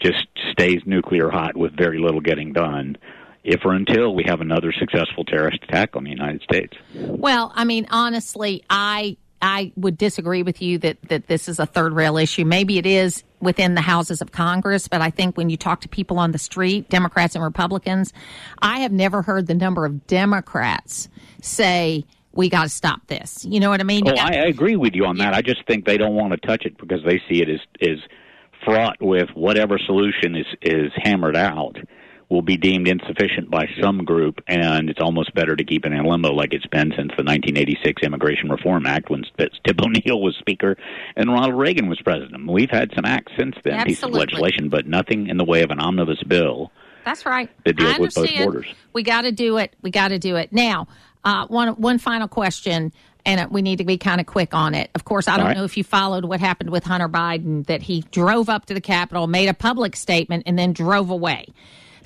just 0.00 0.26
stays 0.52 0.82
nuclear 0.86 1.30
hot 1.30 1.56
with 1.56 1.76
very 1.76 1.98
little 1.98 2.20
getting 2.20 2.52
done 2.52 2.96
if 3.42 3.64
or 3.64 3.72
until 3.72 4.14
we 4.14 4.24
have 4.26 4.40
another 4.40 4.72
successful 4.72 5.24
terrorist 5.24 5.62
attack 5.62 5.94
on 5.94 6.04
the 6.04 6.10
United 6.10 6.42
States. 6.42 6.76
Well, 6.94 7.52
I 7.54 7.64
mean, 7.64 7.86
honestly, 7.90 8.64
I 8.68 9.16
I 9.40 9.72
would 9.76 9.96
disagree 9.96 10.42
with 10.42 10.60
you 10.60 10.78
that 10.78 10.98
that 11.08 11.28
this 11.28 11.48
is 11.48 11.58
a 11.58 11.66
third 11.66 11.92
rail 11.92 12.16
issue. 12.16 12.44
Maybe 12.44 12.78
it 12.78 12.86
is 12.86 13.22
within 13.40 13.74
the 13.74 13.80
houses 13.80 14.22
of 14.22 14.32
Congress, 14.32 14.88
but 14.88 15.00
I 15.00 15.10
think 15.10 15.36
when 15.36 15.50
you 15.50 15.56
talk 15.56 15.82
to 15.82 15.88
people 15.88 16.18
on 16.18 16.32
the 16.32 16.38
street, 16.38 16.88
Democrats 16.88 17.34
and 17.34 17.44
Republicans, 17.44 18.12
I 18.60 18.80
have 18.80 18.92
never 18.92 19.22
heard 19.22 19.46
the 19.46 19.54
number 19.54 19.84
of 19.84 20.06
Democrats 20.06 21.08
say 21.42 22.04
we 22.32 22.48
got 22.48 22.64
to 22.64 22.68
stop 22.68 23.06
this. 23.06 23.44
You 23.44 23.60
know 23.60 23.70
what 23.70 23.80
I 23.80 23.84
mean? 23.84 24.08
Oh, 24.08 24.14
I, 24.16 24.46
agree 24.46 24.76
with 24.76 24.94
you 24.94 25.06
on 25.06 25.18
that. 25.18 25.34
I 25.34 25.42
just 25.42 25.66
think 25.66 25.86
they 25.86 25.96
don't 25.96 26.14
want 26.14 26.32
to 26.32 26.46
touch 26.46 26.64
it 26.64 26.76
because 26.78 27.00
they 27.04 27.20
see 27.28 27.42
it 27.42 27.48
as 27.48 27.60
is 27.80 27.98
fraught 28.64 28.96
with 29.00 29.28
whatever 29.34 29.78
solution 29.78 30.34
is 30.34 30.46
is 30.62 30.90
hammered 30.96 31.36
out 31.36 31.76
will 32.28 32.42
be 32.42 32.56
deemed 32.56 32.88
insufficient 32.88 33.50
by 33.50 33.68
some 33.80 34.04
group, 34.04 34.40
and 34.48 34.90
it's 34.90 35.00
almost 35.00 35.32
better 35.34 35.54
to 35.54 35.64
keep 35.64 35.86
it 35.86 35.92
in 35.92 36.04
limbo 36.04 36.32
like 36.32 36.52
it's 36.52 36.66
been 36.66 36.90
since 36.90 37.12
the 37.16 37.22
1986 37.22 38.02
Immigration 38.02 38.50
Reform 38.50 38.86
Act 38.86 39.10
when 39.10 39.24
Tip 39.38 39.80
O'Neill 39.80 40.20
was 40.20 40.36
Speaker 40.36 40.76
and 41.14 41.30
Ronald 41.30 41.54
Reagan 41.54 41.88
was 41.88 42.00
President. 42.00 42.50
We've 42.50 42.70
had 42.70 42.92
some 42.94 43.04
acts 43.04 43.32
since 43.38 43.54
then, 43.62 43.74
Absolutely. 43.74 43.90
pieces 43.90 44.04
of 44.04 44.10
legislation, 44.10 44.68
but 44.68 44.86
nothing 44.86 45.28
in 45.28 45.36
the 45.36 45.44
way 45.44 45.62
of 45.62 45.70
an 45.70 45.78
omnibus 45.78 46.22
bill. 46.24 46.72
That's 47.04 47.24
right. 47.24 47.48
That 47.64 47.76
deals 47.76 47.98
with 47.98 48.14
both 48.14 48.34
borders. 48.36 48.66
We 48.92 49.04
got 49.04 49.22
to 49.22 49.30
do 49.30 49.58
it. 49.58 49.74
We 49.80 49.92
got 49.92 50.08
to 50.08 50.18
do 50.18 50.34
it 50.34 50.52
now. 50.52 50.88
Uh, 51.24 51.46
one 51.46 51.68
one 51.80 51.98
final 51.98 52.28
question 52.28 52.92
and 53.26 53.50
we 53.50 53.60
need 53.60 53.78
to 53.78 53.84
be 53.84 53.98
kind 53.98 54.20
of 54.20 54.26
quick 54.26 54.54
on 54.54 54.74
it. 54.74 54.88
Of 54.94 55.04
course, 55.04 55.26
I 55.26 55.36
don't 55.36 55.46
right. 55.46 55.56
know 55.56 55.64
if 55.64 55.76
you 55.76 55.84
followed 55.84 56.24
what 56.24 56.38
happened 56.38 56.70
with 56.70 56.84
Hunter 56.84 57.08
Biden, 57.08 57.66
that 57.66 57.82
he 57.82 58.02
drove 58.12 58.48
up 58.48 58.66
to 58.66 58.74
the 58.74 58.80
Capitol, 58.80 59.26
made 59.26 59.48
a 59.48 59.54
public 59.54 59.96
statement, 59.96 60.44
and 60.46 60.56
then 60.56 60.72
drove 60.72 61.10
away. 61.10 61.48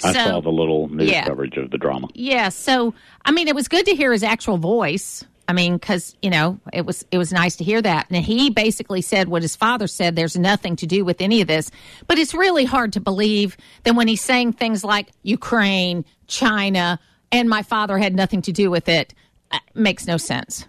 I 0.04 0.12
so, 0.12 0.24
saw 0.24 0.40
the 0.40 0.50
little 0.50 0.88
news 0.88 1.10
yeah. 1.10 1.26
coverage 1.26 1.56
of 1.56 1.70
the 1.70 1.78
drama. 1.78 2.08
Yeah. 2.14 2.48
So, 2.48 2.94
I 3.24 3.32
mean, 3.32 3.48
it 3.48 3.54
was 3.54 3.68
good 3.68 3.86
to 3.86 3.94
hear 3.94 4.12
his 4.12 4.22
actual 4.22 4.56
voice. 4.56 5.24
I 5.50 5.52
mean, 5.52 5.78
because 5.78 6.14
you 6.22 6.30
know, 6.30 6.60
it 6.72 6.86
was 6.86 7.04
it 7.10 7.18
was 7.18 7.32
nice 7.32 7.56
to 7.56 7.64
hear 7.64 7.82
that. 7.82 8.06
And 8.08 8.24
he 8.24 8.50
basically 8.50 9.02
said 9.02 9.28
what 9.28 9.42
his 9.42 9.56
father 9.56 9.88
said. 9.88 10.14
There's 10.14 10.38
nothing 10.38 10.76
to 10.76 10.86
do 10.86 11.04
with 11.04 11.20
any 11.20 11.40
of 11.40 11.48
this. 11.48 11.72
But 12.06 12.18
it's 12.18 12.34
really 12.34 12.64
hard 12.64 12.92
to 12.92 13.00
believe 13.00 13.56
that 13.82 13.96
when 13.96 14.06
he's 14.06 14.22
saying 14.22 14.52
things 14.52 14.84
like 14.84 15.08
Ukraine, 15.24 16.04
China, 16.28 17.00
and 17.32 17.48
my 17.48 17.62
father 17.62 17.98
had 17.98 18.14
nothing 18.14 18.42
to 18.42 18.52
do 18.52 18.70
with 18.70 18.88
it, 18.88 19.12
it 19.52 19.56
uh, 19.56 19.58
makes 19.74 20.06
no 20.06 20.18
sense. 20.18 20.66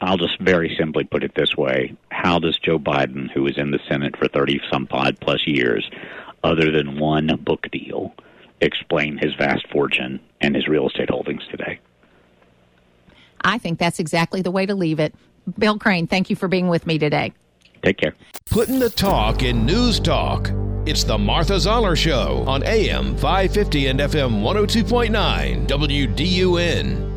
I'll 0.00 0.16
just 0.16 0.40
very 0.40 0.74
simply 0.78 1.04
put 1.04 1.22
it 1.22 1.34
this 1.34 1.54
way: 1.54 1.94
How 2.10 2.38
does 2.38 2.58
Joe 2.58 2.78
Biden, 2.78 3.30
who 3.30 3.42
was 3.42 3.58
in 3.58 3.72
the 3.72 3.80
Senate 3.86 4.16
for 4.16 4.26
thirty 4.26 4.58
some 4.72 4.88
odd 4.90 5.20
plus 5.20 5.46
years, 5.46 5.88
other 6.42 6.70
than 6.70 6.98
one 6.98 7.28
book 7.44 7.66
deal 7.70 8.14
explain 8.60 9.18
his 9.18 9.34
vast 9.34 9.66
fortune 9.68 10.20
and 10.40 10.54
his 10.54 10.68
real 10.68 10.88
estate 10.88 11.10
holdings 11.10 11.42
today. 11.50 11.80
I 13.42 13.58
think 13.58 13.78
that's 13.78 13.98
exactly 13.98 14.42
the 14.42 14.50
way 14.50 14.66
to 14.66 14.74
leave 14.74 15.00
it. 15.00 15.14
Bill 15.58 15.78
Crane, 15.78 16.06
thank 16.06 16.30
you 16.30 16.36
for 16.36 16.48
being 16.48 16.68
with 16.68 16.86
me 16.86 16.98
today. 16.98 17.32
Take 17.82 17.98
care. 17.98 18.14
Putting 18.50 18.78
the 18.78 18.90
talk 18.90 19.42
in 19.42 19.64
news 19.64 19.98
talk. 19.98 20.50
It's 20.86 21.04
the 21.04 21.16
Martha 21.16 21.58
Zoller 21.60 21.96
Show 21.96 22.44
on 22.46 22.62
AM 22.64 23.16
550 23.16 23.86
and 23.88 24.00
FM 24.00 24.42
102.9 24.42 25.66
WDUN. 25.66 27.09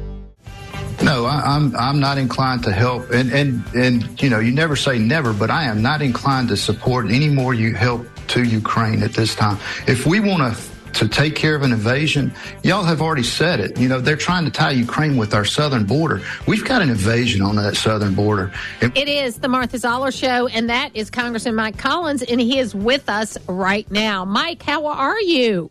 No, 1.04 1.26
I, 1.26 1.56
am 1.56 1.76
I'm, 1.76 1.76
I'm 1.76 2.00
not 2.00 2.18
inclined 2.18 2.63
to 2.63 2.72
help, 2.72 3.12
and 3.12 3.32
and 3.32 3.63
and 3.76 4.22
you 4.24 4.30
know, 4.30 4.39
you 4.39 4.54
never 4.54 4.76
say 4.78 4.98
never, 4.98 5.34
but 5.34 5.50
I 5.50 5.66
am 5.66 5.82
not 5.82 6.02
inclined 6.02 6.48
to 6.50 6.58
support 6.58 7.08
any 7.08 7.28
more 7.28 7.54
you 7.54 7.76
help 7.76 8.08
to 8.30 8.44
Ukraine 8.44 9.04
at 9.04 9.12
this 9.12 9.36
time. 9.36 9.58
If 9.86 10.06
we 10.06 10.22
want 10.22 10.56
to 10.56 10.74
to 10.94 11.08
take 11.08 11.36
care 11.36 11.56
of 11.56 11.63
an 11.63 11.72
invasion, 11.72 12.32
y'all 12.63 12.84
have 12.84 13.02
already 13.02 13.24
said 13.24 13.60
it. 13.60 13.78
You 13.80 13.89
know, 13.89 14.00
they're 14.00 14.16
trying 14.16 14.46
to 14.46 14.52
tie 14.52 14.72
Ukraine 14.72 15.18
with 15.18 15.34
our 15.34 15.44
southern 15.44 15.86
border. 15.86 16.22
We've 16.48 16.63
got 16.63 16.82
an 16.82 16.89
invasion 16.89 17.42
on 17.42 17.56
that 17.58 17.76
southern 17.76 18.13
border. 18.13 18.54
It 18.80 19.08
is 19.10 19.39
the 19.39 19.48
Martha 19.48 19.78
Zoller 19.80 20.12
Show, 20.12 20.48
and 20.48 20.70
that 20.70 20.96
is 20.96 21.10
Congressman 21.10 21.56
Mike 21.56 21.78
Collins, 21.78 22.22
and 22.22 22.39
he 22.39 22.60
is 22.60 22.74
with 22.76 23.10
us 23.10 23.38
right 23.48 23.89
now. 23.92 24.24
Mike, 24.24 24.63
how 24.63 24.86
are 24.86 25.20
you? 25.20 25.70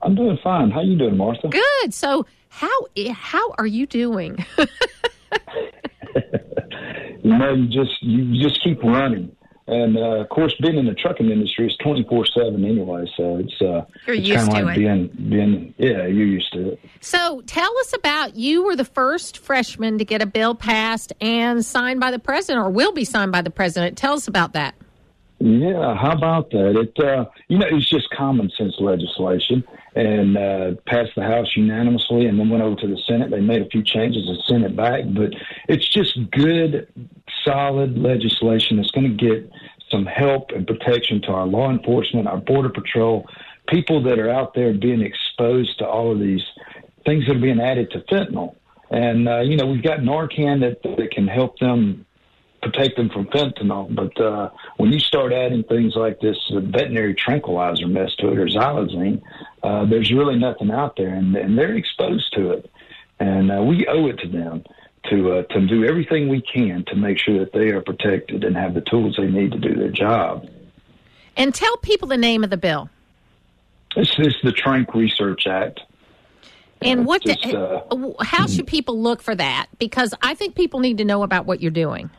I'm 0.00 0.14
doing 0.14 0.38
fine. 0.42 0.70
How 0.70 0.80
you 0.80 0.96
doing, 0.96 1.16
Martha? 1.16 1.48
Good. 1.48 1.94
So 1.94 2.26
how 2.52 2.86
how 3.14 3.54
are 3.58 3.66
you 3.66 3.86
doing? 3.86 4.44
you 7.22 7.38
know, 7.38 7.54
you 7.54 7.66
just 7.66 8.02
you 8.02 8.42
just 8.42 8.62
keep 8.62 8.82
running. 8.82 9.34
And 9.66 9.96
uh, 9.96 10.20
of 10.20 10.28
course, 10.28 10.54
being 10.60 10.76
in 10.76 10.84
the 10.84 10.92
trucking 10.94 11.30
industry 11.30 11.66
is 11.66 11.76
twenty 11.78 12.04
four 12.08 12.26
seven 12.26 12.62
anyway, 12.64 13.10
so 13.16 13.38
it's 13.38 13.62
uh, 13.62 13.86
you're 14.06 14.16
it's 14.16 14.28
used 14.28 14.50
to 14.50 14.64
like 14.64 14.76
it. 14.76 14.80
Being, 14.80 15.06
being, 15.30 15.74
yeah, 15.78 16.06
you're 16.06 16.26
used 16.26 16.52
to 16.52 16.72
it. 16.72 16.80
So 17.00 17.40
tell 17.46 17.78
us 17.78 17.94
about 17.94 18.36
you 18.36 18.64
were 18.64 18.76
the 18.76 18.84
first 18.84 19.38
freshman 19.38 19.96
to 19.96 20.04
get 20.04 20.20
a 20.20 20.26
bill 20.26 20.54
passed 20.54 21.14
and 21.22 21.64
signed 21.64 22.00
by 22.00 22.10
the 22.10 22.18
president, 22.18 22.66
or 22.66 22.70
will 22.70 22.92
be 22.92 23.04
signed 23.04 23.32
by 23.32 23.40
the 23.40 23.50
president. 23.50 23.96
Tell 23.96 24.12
us 24.12 24.28
about 24.28 24.52
that. 24.52 24.74
Yeah, 25.38 25.96
how 25.96 26.12
about 26.12 26.50
that? 26.50 26.76
It 26.78 27.02
uh, 27.02 27.24
you 27.48 27.58
know 27.58 27.66
it's 27.70 27.88
just 27.88 28.10
common 28.10 28.50
sense 28.58 28.74
legislation, 28.78 29.64
and 29.94 30.38
uh, 30.38 30.72
passed 30.86 31.12
the 31.16 31.22
House 31.22 31.48
unanimously, 31.54 32.26
and 32.26 32.38
then 32.38 32.48
went 32.48 32.62
over 32.62 32.76
to 32.76 32.86
the 32.86 32.98
Senate. 33.06 33.30
They 33.30 33.40
made 33.40 33.62
a 33.62 33.68
few 33.68 33.82
changes 33.82 34.26
and 34.28 34.38
sent 34.44 34.64
it 34.64 34.74
back, 34.74 35.02
but 35.08 35.32
it's 35.68 35.88
just 35.88 36.18
good, 36.30 36.88
solid 37.44 37.98
legislation 37.98 38.78
that's 38.78 38.90
going 38.90 39.16
to 39.16 39.24
get 39.24 39.50
some 39.90 40.06
help 40.06 40.50
and 40.50 40.66
protection 40.66 41.20
to 41.22 41.28
our 41.28 41.46
law 41.46 41.70
enforcement, 41.70 42.26
our 42.26 42.38
border 42.38 42.70
patrol, 42.70 43.28
people 43.68 44.02
that 44.02 44.18
are 44.18 44.30
out 44.30 44.54
there 44.54 44.72
being 44.72 45.02
exposed 45.02 45.78
to 45.78 45.86
all 45.86 46.10
of 46.10 46.18
these 46.18 46.42
things 47.04 47.26
that 47.26 47.36
are 47.36 47.40
being 47.40 47.60
added 47.60 47.90
to 47.90 48.00
fentanyl. 48.00 48.54
And 48.90 49.28
uh, 49.28 49.40
you 49.40 49.56
know 49.56 49.66
we've 49.66 49.82
got 49.82 50.00
Narcan 50.00 50.60
that, 50.60 50.82
that 50.96 51.10
can 51.10 51.28
help 51.28 51.58
them 51.58 52.06
protect 52.62 52.96
them 52.96 53.10
from 53.10 53.26
fentanyl. 53.26 53.94
But 53.94 54.18
uh, 54.20 54.50
when 54.76 54.92
you 54.92 55.00
start 55.00 55.32
adding 55.32 55.64
things 55.64 55.94
like 55.96 56.20
this 56.20 56.36
veterinary 56.50 57.14
tranquilizer 57.14 57.88
mess 57.88 58.14
to 58.16 58.32
it 58.32 58.38
or 58.38 58.46
xylazine, 58.46 59.20
uh, 59.62 59.84
there's 59.84 60.12
really 60.12 60.36
nothing 60.36 60.70
out 60.70 60.96
there, 60.96 61.14
and, 61.14 61.34
and 61.36 61.56
they're 61.56 61.76
exposed 61.76 62.32
to 62.34 62.50
it. 62.50 62.70
And 63.20 63.52
uh, 63.52 63.62
we 63.62 63.86
owe 63.86 64.06
it 64.06 64.18
to 64.18 64.28
them 64.28 64.64
to 65.10 65.32
uh, 65.32 65.42
to 65.44 65.66
do 65.66 65.84
everything 65.84 66.28
we 66.28 66.42
can 66.42 66.84
to 66.88 66.96
make 66.96 67.18
sure 67.18 67.38
that 67.38 67.52
they 67.52 67.70
are 67.70 67.80
protected 67.80 68.44
and 68.44 68.56
have 68.56 68.74
the 68.74 68.80
tools 68.80 69.16
they 69.16 69.28
need 69.28 69.52
to 69.52 69.58
do 69.58 69.74
their 69.74 69.90
job. 69.90 70.48
And 71.36 71.54
tell 71.54 71.76
people 71.78 72.08
the 72.08 72.16
name 72.16 72.44
of 72.44 72.50
the 72.50 72.56
bill. 72.56 72.90
This 73.96 74.12
is 74.18 74.34
the 74.42 74.50
Tranq 74.50 74.94
Research 74.94 75.46
Act. 75.46 75.80
And 76.80 77.06
what? 77.06 77.22
Just, 77.22 77.42
the, 77.42 77.58
uh, 77.58 78.24
how 78.24 78.46
should 78.46 78.66
people 78.66 79.00
look 79.00 79.22
for 79.22 79.34
that? 79.34 79.66
Because 79.78 80.14
I 80.22 80.34
think 80.34 80.56
people 80.56 80.80
need 80.80 80.98
to 80.98 81.04
know 81.04 81.22
about 81.22 81.46
what 81.46 81.60
you're 81.60 81.70
doing. 81.70 82.10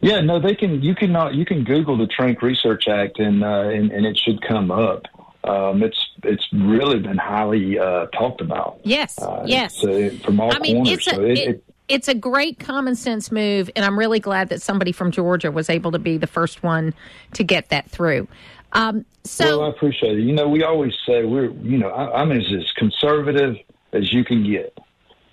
Yeah, 0.00 0.20
no, 0.20 0.40
they 0.40 0.54
can. 0.54 0.82
You 0.82 0.94
can 0.94 1.14
uh, 1.14 1.30
you 1.30 1.44
can 1.44 1.64
Google 1.64 1.96
the 1.96 2.06
Tranq 2.06 2.42
Research 2.42 2.88
Act, 2.88 3.18
and 3.18 3.42
uh, 3.44 3.68
and, 3.68 3.90
and 3.90 4.06
it 4.06 4.16
should 4.16 4.40
come 4.42 4.70
up. 4.70 5.06
Um, 5.44 5.82
it's 5.82 6.08
it's 6.22 6.46
really 6.52 6.98
been 7.00 7.18
highly 7.18 7.78
uh, 7.78 8.06
talked 8.06 8.40
about. 8.40 8.80
Yes, 8.82 9.18
uh, 9.20 9.44
yes, 9.46 9.84
uh, 9.84 10.10
from 10.24 10.40
all 10.40 10.54
I 10.54 10.58
mean, 10.58 10.76
corners. 10.76 10.92
It's 10.92 11.06
a, 11.06 11.10
so 11.14 11.22
it, 11.22 11.38
it, 11.38 11.48
it, 11.48 11.64
it's 11.88 12.08
a 12.08 12.14
great 12.14 12.58
common 12.58 12.94
sense 12.94 13.30
move, 13.30 13.70
and 13.76 13.84
I'm 13.84 13.98
really 13.98 14.20
glad 14.20 14.48
that 14.48 14.62
somebody 14.62 14.90
from 14.90 15.10
Georgia 15.10 15.50
was 15.50 15.68
able 15.68 15.92
to 15.92 15.98
be 15.98 16.16
the 16.16 16.26
first 16.26 16.62
one 16.62 16.94
to 17.34 17.44
get 17.44 17.68
that 17.68 17.90
through. 17.90 18.26
Um, 18.72 19.04
so, 19.22 19.58
well, 19.58 19.66
I 19.66 19.70
appreciate 19.70 20.18
it. 20.18 20.22
You 20.22 20.32
know, 20.32 20.48
we 20.48 20.64
always 20.64 20.94
say 21.06 21.24
we're, 21.24 21.50
you 21.50 21.78
know, 21.78 21.90
I, 21.90 22.20
I'm 22.20 22.32
as, 22.32 22.44
as 22.52 22.72
conservative 22.76 23.56
as 23.92 24.12
you 24.12 24.24
can 24.24 24.50
get, 24.50 24.76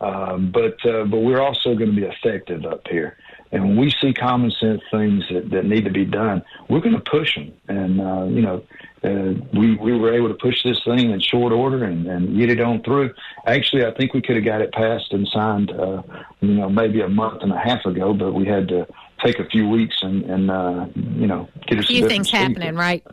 um, 0.01 0.51
but 0.51 0.77
uh, 0.85 1.05
but 1.05 1.19
we're 1.19 1.41
also 1.41 1.73
going 1.73 1.95
to 1.95 1.95
be 1.95 2.03
effective 2.03 2.65
up 2.65 2.85
here. 2.89 3.17
And 3.53 3.63
when 3.63 3.77
we 3.77 3.91
see 4.01 4.13
common 4.13 4.51
sense 4.51 4.81
things 4.91 5.25
that, 5.29 5.49
that 5.49 5.65
need 5.65 5.83
to 5.83 5.91
be 5.91 6.05
done, 6.05 6.41
we're 6.69 6.79
going 6.79 6.95
to 6.95 7.01
push 7.01 7.35
them. 7.35 7.51
And, 7.67 7.99
uh, 7.99 8.23
you 8.23 8.41
know, 8.41 8.63
uh, 9.03 9.33
we, 9.53 9.75
we 9.77 9.97
were 9.97 10.13
able 10.13 10.27
to 10.27 10.35
push 10.35 10.63
this 10.63 10.79
thing 10.85 11.09
in 11.09 11.19
short 11.19 11.51
order 11.51 11.83
and, 11.83 12.05
and 12.05 12.37
get 12.37 12.49
it 12.49 12.61
on 12.61 12.83
through. 12.83 13.11
Actually, 13.47 13.85
I 13.85 13.91
think 13.91 14.13
we 14.13 14.21
could 14.21 14.35
have 14.35 14.45
got 14.45 14.61
it 14.61 14.71
passed 14.71 15.11
and 15.11 15.27
signed, 15.27 15.71
uh, 15.71 16.03
you 16.39 16.53
know, 16.53 16.69
maybe 16.69 17.01
a 17.01 17.09
month 17.09 17.41
and 17.41 17.51
a 17.51 17.57
half 17.57 17.83
ago, 17.85 18.13
but 18.13 18.33
we 18.33 18.45
had 18.45 18.67
to 18.67 18.85
take 19.23 19.39
a 19.39 19.45
few 19.45 19.67
weeks 19.67 19.97
and, 20.01 20.23
and 20.25 20.51
uh, 20.51 20.85
you 20.95 21.27
know, 21.27 21.49
get 21.67 21.79
a 21.79 21.83
few 21.83 22.07
things 22.07 22.29
happening, 22.29 22.75
right? 22.75 23.05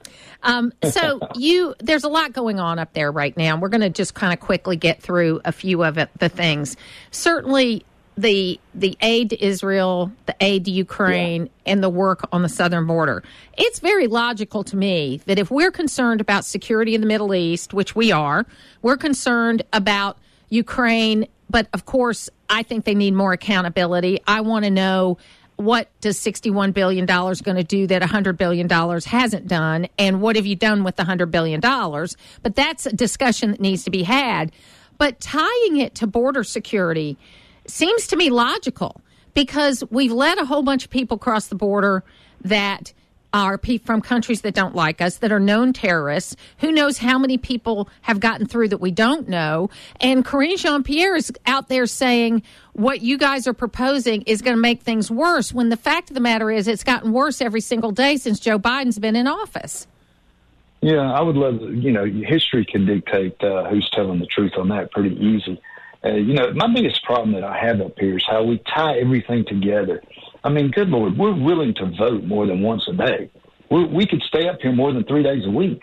Um, 0.43 0.73
so 0.85 1.21
you, 1.35 1.75
there's 1.79 2.05
a 2.05 2.09
lot 2.09 2.33
going 2.33 2.61
on 2.61 2.79
up 2.79 2.93
there 2.93 3.11
right 3.11 3.37
now. 3.37 3.59
We're 3.59 3.69
going 3.69 3.81
to 3.81 3.91
just 3.91 4.15
kind 4.15 4.33
of 4.33 4.41
quickly 4.41 4.77
get 4.77 5.03
through 5.03 5.41
a 5.45 5.53
few 5.53 5.85
of 5.85 5.97
it, 5.97 6.11
the 6.19 6.29
things. 6.29 6.77
Certainly, 7.11 7.85
the 8.19 8.59
the 8.75 8.97
aid 9.01 9.31
to 9.31 9.45
Israel, 9.45 10.11
the 10.27 10.35
aid 10.41 10.65
to 10.65 10.71
Ukraine, 10.73 11.45
yeah. 11.45 11.73
and 11.73 11.83
the 11.83 11.89
work 11.89 12.29
on 12.33 12.43
the 12.43 12.49
southern 12.49 12.87
border. 12.87 13.23
It's 13.57 13.79
very 13.79 14.09
logical 14.09 14.65
to 14.65 14.77
me 14.77 15.21
that 15.27 15.39
if 15.39 15.51
we're 15.51 15.71
concerned 15.71 16.21
about 16.21 16.45
security 16.45 16.95
in 16.95 17.01
the 17.01 17.07
Middle 17.07 17.33
East, 17.33 17.73
which 17.73 17.95
we 17.95 18.11
are, 18.11 18.45
we're 18.83 18.97
concerned 18.97 19.63
about 19.73 20.19
Ukraine, 20.49 21.29
but 21.49 21.69
of 21.73 21.87
course, 21.87 22.29
I 22.51 22.65
think 22.65 22.85
they 22.85 22.95
need 22.95 23.15
more 23.15 23.33
accountability. 23.33 24.21
I 24.27 24.41
want 24.41 24.65
to 24.65 24.71
know 24.71 25.19
what 25.55 25.89
does 26.01 26.19
$61 26.19 26.73
billion 26.73 27.05
going 27.05 27.57
to 27.57 27.65
do 27.65 27.87
that 27.89 28.03
$100 28.03 28.37
billion 28.37 28.69
hasn't 28.69 29.49
done? 29.49 29.89
And 29.99 30.21
what 30.21 30.37
have 30.37 30.47
you 30.47 30.55
done 30.55 30.85
with 30.85 30.97
the 30.97 31.03
$100 31.03 31.31
billion? 31.31 31.61
But 31.61 32.55
that's 32.55 32.87
a 32.87 32.93
discussion 32.93 33.51
that 33.51 33.61
needs 33.61 33.83
to 33.85 33.91
be 33.91 34.05
had. 34.05 34.53
But 34.99 35.21
tying 35.21 35.79
it 35.79 35.97
to 35.97 36.07
border 36.07 36.45
security, 36.45 37.19
seems 37.69 38.09
to 38.09 38.17
me 38.17 38.31
logical 38.31 39.01
because 39.35 39.85
we've 39.91 40.13
let 40.13 40.41
a 40.41 40.45
whole 40.45 40.63
bunch 40.63 40.85
of 40.85 40.91
people 40.91 41.19
cross 41.19 41.47
the 41.47 41.55
border 41.55 42.03
that 42.43 42.93
are 43.33 43.61
from 43.85 44.01
countries 44.01 44.41
that 44.41 44.55
don't 44.55 44.75
like 44.75 45.01
us, 45.01 45.19
that 45.19 45.31
are 45.31 45.41
known 45.41 45.73
terrorists. 45.73 46.35
Who 46.59 46.73
knows 46.73 46.99
how 46.99 47.19
many 47.19 47.37
people 47.37 47.89
have 48.03 48.21
gotten 48.21 48.47
through 48.47 48.69
that 48.69 48.79
we 48.79 48.91
don't 48.91 49.29
know? 49.29 49.71
And 50.01 50.25
Karine 50.25 50.57
Jean 50.57 50.83
Pierre 50.83 51.15
is 51.15 51.31
out 51.47 51.69
there 51.69 51.87
saying 51.87 52.43
what 52.73 53.03
you 53.03 53.19
guys 53.19 53.47
are 53.47 53.53
proposing 53.53 54.23
is 54.23 54.41
going 54.41 54.57
to 54.57 54.61
make 54.61 54.83
things 54.83 55.11
worse 55.11 55.53
when 55.53 55.69
the 55.69 55.77
fact 55.77 56.11
of 56.11 56.15
the 56.15 56.21
matter 56.21 56.51
is 56.51 56.69
it's 56.69 56.85
gotten 56.85 57.13
worse 57.13 57.41
every 57.41 57.61
single 57.61 57.91
day 57.91 58.17
since 58.17 58.41
Joe 58.41 58.59
Biden's 58.59 58.99
been 58.99 59.17
in 59.17 59.27
office. 59.27 59.87
Yeah, 60.81 61.13
I 61.13 61.21
would 61.21 61.37
love, 61.37 61.61
you 61.61 61.91
know, 61.91 62.05
history 62.05 62.65
can 62.65 62.87
dictate 62.87 63.43
uh, 63.43 63.69
who's 63.69 63.89
telling 63.93 64.21
the 64.21 64.27
truth 64.27 64.53
on 64.57 64.69
that 64.69 64.91
pretty 64.93 65.15
easy. 65.17 65.61
Uh, 66.05 66.11
you 66.11 66.35
know, 66.35 66.53
my 66.55 66.73
biggest 66.73 67.03
problem 67.05 67.33
that 67.33 67.45
I 67.45 67.59
have 67.59 67.81
up 67.81 67.99
here 67.99 68.17
is 68.17 68.25
how 68.27 68.45
we 68.45 68.63
tie 68.73 68.99
everything 68.99 69.45
together. 69.47 70.03
I 70.45 70.51
mean, 70.51 70.71
good 70.71 70.89
Lord, 70.89 71.19
we're 71.19 71.35
willing 71.35 71.75
to 71.75 71.91
vote 71.99 72.25
more 72.25 72.47
than 72.47 72.63
once 72.63 72.87
a 72.89 72.93
day. 72.93 73.31
we 73.71 73.85
we 73.85 74.07
could 74.07 74.23
stay 74.23 74.49
up 74.49 74.61
here 74.61 74.73
more 74.73 74.93
than 74.93 75.05
three 75.05 75.23
days 75.23 75.45
a 75.45 75.51
week. 75.51 75.83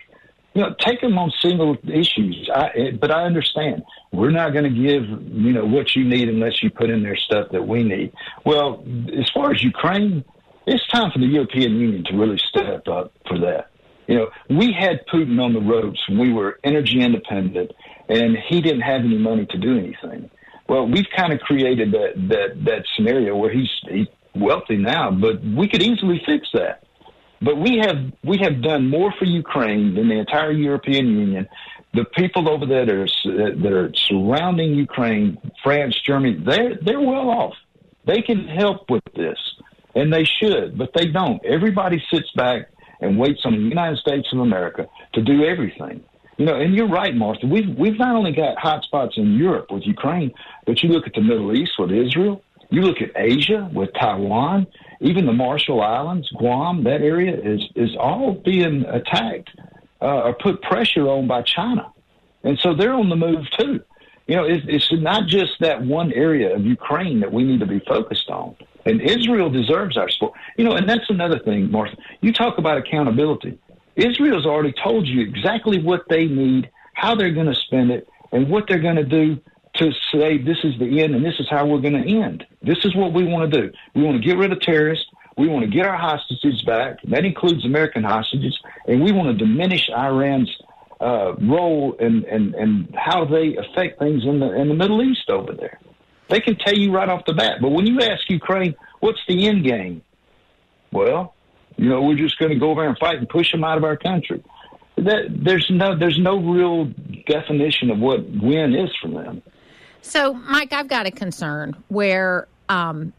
You 0.53 0.61
know, 0.61 0.75
take 0.79 1.01
them 1.01 1.17
on 1.17 1.33
single 1.41 1.75
issues. 1.83 2.49
I, 2.53 2.67
eh, 2.75 2.91
but 2.99 3.11
I 3.11 3.23
understand 3.23 3.83
we're 4.13 4.31
not 4.31 4.53
going 4.53 4.63
to 4.63 4.69
give 4.69 5.03
you 5.03 5.51
know 5.51 5.65
what 5.65 5.95
you 5.95 6.05
need 6.05 6.29
unless 6.29 6.63
you 6.63 6.69
put 6.69 6.89
in 6.89 7.03
there 7.03 7.17
stuff 7.17 7.49
that 7.51 7.67
we 7.67 7.83
need. 7.83 8.13
Well, 8.45 8.85
as 9.19 9.29
far 9.31 9.51
as 9.51 9.61
Ukraine, 9.61 10.23
it's 10.65 10.87
time 10.87 11.11
for 11.11 11.19
the 11.19 11.27
European 11.27 11.77
Union 11.77 12.05
to 12.05 12.17
really 12.17 12.37
step 12.37 12.87
up 12.87 13.11
for 13.27 13.37
that. 13.39 13.69
You 14.07 14.15
know, 14.17 14.29
we 14.49 14.71
had 14.71 15.05
Putin 15.07 15.43
on 15.43 15.53
the 15.53 15.59
ropes 15.59 15.99
when 16.07 16.19
we 16.19 16.31
were 16.31 16.59
energy 16.63 17.01
independent 17.01 17.71
and 18.09 18.37
he 18.49 18.61
didn't 18.61 18.81
have 18.81 19.01
any 19.01 19.17
money 19.17 19.45
to 19.47 19.57
do 19.57 19.77
anything. 19.77 20.29
Well, 20.67 20.87
we've 20.87 21.07
kind 21.15 21.31
of 21.33 21.39
created 21.39 21.91
that 21.91 22.13
that 22.29 22.65
that 22.65 22.85
scenario 22.95 23.35
where 23.35 23.51
he's 23.51 23.69
he's 23.87 24.07
wealthy 24.35 24.77
now, 24.77 25.11
but 25.11 25.41
we 25.43 25.67
could 25.67 25.81
easily 25.81 26.21
fix 26.25 26.47
that. 26.53 26.83
But 27.41 27.57
we 27.57 27.77
have 27.77 27.97
we 28.23 28.37
have 28.41 28.61
done 28.61 28.89
more 28.89 29.13
for 29.17 29.25
Ukraine 29.25 29.95
than 29.95 30.09
the 30.09 30.15
entire 30.15 30.51
European 30.51 31.07
Union. 31.07 31.47
The 31.93 32.05
people 32.05 32.49
over 32.49 32.65
there 32.65 32.85
that 32.85 32.95
are 32.95 33.55
that 33.61 33.73
are 33.73 33.91
surrounding 33.93 34.73
Ukraine, 34.73 35.37
France, 35.63 35.99
Germany, 36.05 36.41
they're 36.45 36.75
they're 36.81 36.99
well 36.99 37.29
off. 37.29 37.53
They 38.05 38.21
can 38.21 38.47
help 38.47 38.89
with 38.89 39.03
this, 39.15 39.37
and 39.95 40.11
they 40.11 40.23
should, 40.23 40.77
but 40.77 40.91
they 40.93 41.07
don't. 41.07 41.43
Everybody 41.45 42.03
sits 42.11 42.31
back 42.35 42.69
and 43.01 43.17
waits 43.19 43.41
on 43.45 43.53
the 43.53 43.59
United 43.59 43.97
States 43.99 44.27
of 44.31 44.39
America 44.39 44.87
to 45.13 45.21
do 45.21 45.43
everything. 45.43 46.03
You 46.37 46.45
know, 46.45 46.55
and 46.55 46.75
you're 46.75 46.89
right, 46.89 47.15
Martha. 47.15 47.47
We've 47.47 47.69
we've 47.77 47.97
not 47.97 48.15
only 48.15 48.33
got 48.33 48.57
hot 48.57 48.83
spots 48.83 49.15
in 49.17 49.35
Europe 49.35 49.71
with 49.71 49.83
Ukraine, 49.85 50.33
but 50.65 50.83
you 50.83 50.89
look 50.89 51.07
at 51.07 51.13
the 51.13 51.21
Middle 51.21 51.55
East 51.55 51.73
with 51.79 51.91
Israel. 51.91 52.43
You 52.69 52.81
look 52.81 53.01
at 53.01 53.11
Asia 53.15 53.69
with 53.73 53.93
Taiwan, 53.93 54.67
even 54.99 55.25
the 55.25 55.33
Marshall 55.33 55.81
Islands, 55.81 56.29
Guam, 56.37 56.83
that 56.83 57.01
area 57.01 57.39
is 57.39 57.63
is 57.75 57.95
all 57.97 58.33
being 58.33 58.83
attacked 58.85 59.51
uh, 60.01 60.23
or 60.23 60.33
put 60.33 60.61
pressure 60.61 61.07
on 61.07 61.27
by 61.27 61.41
China, 61.41 61.91
and 62.43 62.59
so 62.59 62.73
they're 62.73 62.93
on 62.93 63.09
the 63.09 63.15
move 63.15 63.49
too. 63.57 63.81
You 64.27 64.35
know, 64.35 64.43
it's, 64.43 64.65
it's 64.67 64.91
not 64.91 65.27
just 65.27 65.59
that 65.59 65.83
one 65.83 66.11
area 66.11 66.53
of 66.55 66.65
Ukraine 66.65 67.19
that 67.19 67.31
we 67.31 67.43
need 67.43 67.59
to 67.59 67.67
be 67.67 67.79
focused 67.79 68.29
on. 68.29 68.55
And 68.83 68.99
Israel 68.99 69.49
deserves 69.51 69.97
our 69.97 70.09
support. 70.09 70.33
You 70.57 70.65
know, 70.65 70.73
and 70.73 70.89
that's 70.89 71.09
another 71.09 71.39
thing, 71.39 71.71
Martha. 71.71 71.95
You 72.21 72.33
talk 72.33 72.57
about 72.57 72.77
accountability. 72.77 73.59
Israel's 73.95 74.45
already 74.45 74.73
told 74.83 75.07
you 75.07 75.21
exactly 75.21 75.81
what 75.81 76.03
they 76.09 76.25
need, 76.25 76.69
how 76.93 77.15
they're 77.15 77.33
going 77.33 77.47
to 77.47 77.55
spend 77.55 77.91
it, 77.91 78.07
and 78.31 78.49
what 78.49 78.65
they're 78.67 78.79
going 78.79 78.97
to 78.97 79.03
do 79.03 79.39
to 79.75 79.91
say 80.13 80.37
this 80.37 80.57
is 80.63 80.77
the 80.79 81.01
end 81.01 81.15
and 81.15 81.25
this 81.25 81.39
is 81.39 81.47
how 81.49 81.65
we're 81.65 81.81
going 81.81 82.01
to 82.01 82.21
end. 82.21 82.45
This 82.61 82.83
is 82.85 82.95
what 82.95 83.13
we 83.13 83.25
want 83.25 83.51
to 83.51 83.61
do. 83.61 83.73
We 83.93 84.03
want 84.03 84.21
to 84.21 84.25
get 84.25 84.37
rid 84.37 84.51
of 84.51 84.61
terrorists. 84.61 85.05
We 85.37 85.47
want 85.49 85.65
to 85.65 85.71
get 85.71 85.85
our 85.85 85.97
hostages 85.97 86.61
back. 86.61 86.97
That 87.03 87.25
includes 87.25 87.65
American 87.65 88.03
hostages, 88.03 88.57
and 88.87 89.03
we 89.03 89.11
want 89.11 89.37
to 89.37 89.45
diminish 89.45 89.89
Iran's 89.89 90.49
uh, 91.01 91.35
role 91.35 91.95
and, 91.99 92.23
and, 92.23 92.55
and 92.55 92.95
how 92.95 93.25
they 93.25 93.57
affect 93.57 93.99
things 93.99 94.23
in 94.23 94.39
the 94.39 94.53
in 94.53 94.69
the 94.69 94.73
Middle 94.73 95.03
East 95.03 95.29
over 95.29 95.51
there. 95.51 95.79
They 96.29 96.39
can 96.39 96.57
tell 96.57 96.73
you 96.73 96.91
right 96.91 97.09
off 97.09 97.25
the 97.25 97.33
bat. 97.33 97.57
But 97.61 97.71
when 97.71 97.85
you 97.85 97.99
ask 97.99 98.29
Ukraine, 98.29 98.75
what's 99.01 99.19
the 99.27 99.47
end 99.47 99.65
game? 99.65 100.01
Well, 100.91 101.34
you 101.77 101.89
know, 101.89 102.01
we're 102.01 102.17
just 102.17 102.37
going 102.39 102.51
to 102.51 102.57
go 102.57 102.71
over 102.71 102.85
and 102.85 102.97
fight 102.97 103.17
and 103.17 103.27
push 103.27 103.51
them 103.51 103.63
out 103.63 103.77
of 103.77 103.83
our 103.83 103.97
country. 103.97 104.43
That, 104.97 105.25
there's 105.29 105.69
no 105.69 105.97
there's 105.97 106.17
no 106.17 106.37
real 106.37 106.85
definition 107.27 107.91
of 107.91 107.99
what 107.99 108.23
win 108.29 108.73
is 108.73 108.89
for 109.01 109.09
them. 109.09 109.41
So, 110.01 110.33
Mike, 110.33 110.71
I've 110.71 110.87
got 110.87 111.05
a 111.05 111.11
concern 111.11 111.75
where 111.89 112.47
um, 112.69 113.11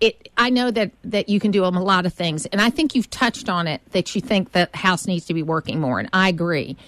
it. 0.00 0.30
I 0.38 0.48
know 0.48 0.70
that 0.70 0.92
that 1.04 1.28
you 1.28 1.38
can 1.38 1.50
do 1.50 1.64
a 1.64 1.68
lot 1.68 2.06
of 2.06 2.14
things, 2.14 2.46
and 2.46 2.60
I 2.60 2.70
think 2.70 2.94
you've 2.94 3.10
touched 3.10 3.50
on 3.50 3.66
it. 3.66 3.82
That 3.92 4.14
you 4.14 4.22
think 4.22 4.52
the 4.52 4.70
House 4.72 5.06
needs 5.06 5.26
to 5.26 5.34
be 5.34 5.42
working 5.42 5.78
more, 5.78 5.98
and 5.98 6.08
I 6.12 6.30
agree 6.30 6.78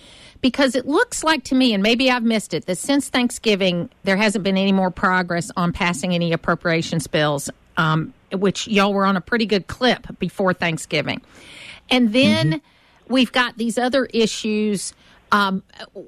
because 0.42 0.74
it 0.74 0.86
looks 0.86 1.22
like 1.24 1.44
to 1.44 1.54
me, 1.54 1.72
and 1.72 1.82
maybe 1.82 2.10
I've 2.10 2.24
missed 2.24 2.52
it, 2.52 2.66
that 2.66 2.76
since 2.76 3.08
Thanksgiving 3.08 3.88
there 4.02 4.16
hasn't 4.16 4.44
been 4.44 4.58
any 4.58 4.72
more 4.72 4.90
progress 4.90 5.50
on 5.56 5.72
passing 5.72 6.14
any 6.14 6.32
appropriations 6.32 7.06
bills, 7.06 7.48
um, 7.76 8.12
which 8.32 8.68
y'all 8.68 8.92
were 8.92 9.04
on 9.04 9.16
a 9.16 9.20
pretty 9.20 9.46
good 9.46 9.66
clip 9.66 10.18
before 10.18 10.54
Thanksgiving, 10.54 11.20
and 11.90 12.12
then 12.12 12.52
mm-hmm. 12.52 13.12
we've 13.12 13.32
got 13.32 13.56
these 13.56 13.78
other 13.78 14.06
issues. 14.06 14.94
Um, 15.34 15.62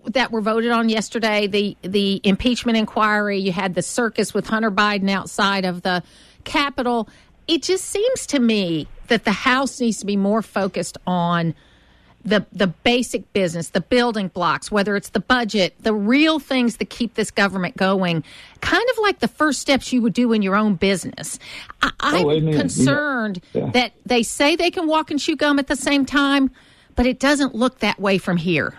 that 0.08 0.30
were 0.30 0.42
voted 0.42 0.70
on 0.70 0.90
yesterday. 0.90 1.46
The 1.46 1.78
the 1.80 2.20
impeachment 2.24 2.76
inquiry. 2.76 3.38
You 3.38 3.52
had 3.52 3.74
the 3.74 3.80
circus 3.80 4.34
with 4.34 4.46
Hunter 4.46 4.70
Biden 4.70 5.08
outside 5.08 5.64
of 5.64 5.80
the 5.80 6.02
Capitol. 6.44 7.08
It 7.48 7.62
just 7.62 7.86
seems 7.86 8.26
to 8.26 8.38
me 8.38 8.86
that 9.08 9.24
the 9.24 9.32
House 9.32 9.80
needs 9.80 9.98
to 10.00 10.06
be 10.06 10.18
more 10.18 10.42
focused 10.42 10.98
on 11.06 11.54
the 12.24 12.46
the 12.52 12.66
basic 12.66 13.32
business, 13.32 13.68
the 13.70 13.80
building 13.80 14.28
blocks, 14.28 14.70
whether 14.70 14.96
it's 14.96 15.10
the 15.10 15.20
budget, 15.20 15.74
the 15.80 15.94
real 15.94 16.38
things 16.38 16.78
that 16.78 16.90
keep 16.90 17.14
this 17.14 17.30
government 17.30 17.76
going, 17.76 18.24
kind 18.60 18.84
of 18.90 18.98
like 19.02 19.20
the 19.20 19.28
first 19.28 19.60
steps 19.60 19.92
you 19.92 20.00
would 20.02 20.14
do 20.14 20.32
in 20.32 20.42
your 20.42 20.56
own 20.56 20.74
business. 20.74 21.38
I, 21.82 21.90
am 22.00 22.26
oh, 22.26 22.52
concerned 22.52 23.40
yeah. 23.52 23.64
Yeah. 23.64 23.70
that 23.72 23.92
they 24.06 24.22
say 24.22 24.56
they 24.56 24.70
can 24.70 24.86
walk 24.86 25.10
and 25.10 25.20
chew 25.20 25.36
gum 25.36 25.58
at 25.58 25.66
the 25.66 25.76
same 25.76 26.06
time, 26.06 26.50
but 26.96 27.06
it 27.06 27.20
doesn't 27.20 27.54
look 27.54 27.80
that 27.80 28.00
way 28.00 28.18
from 28.18 28.38
here. 28.38 28.74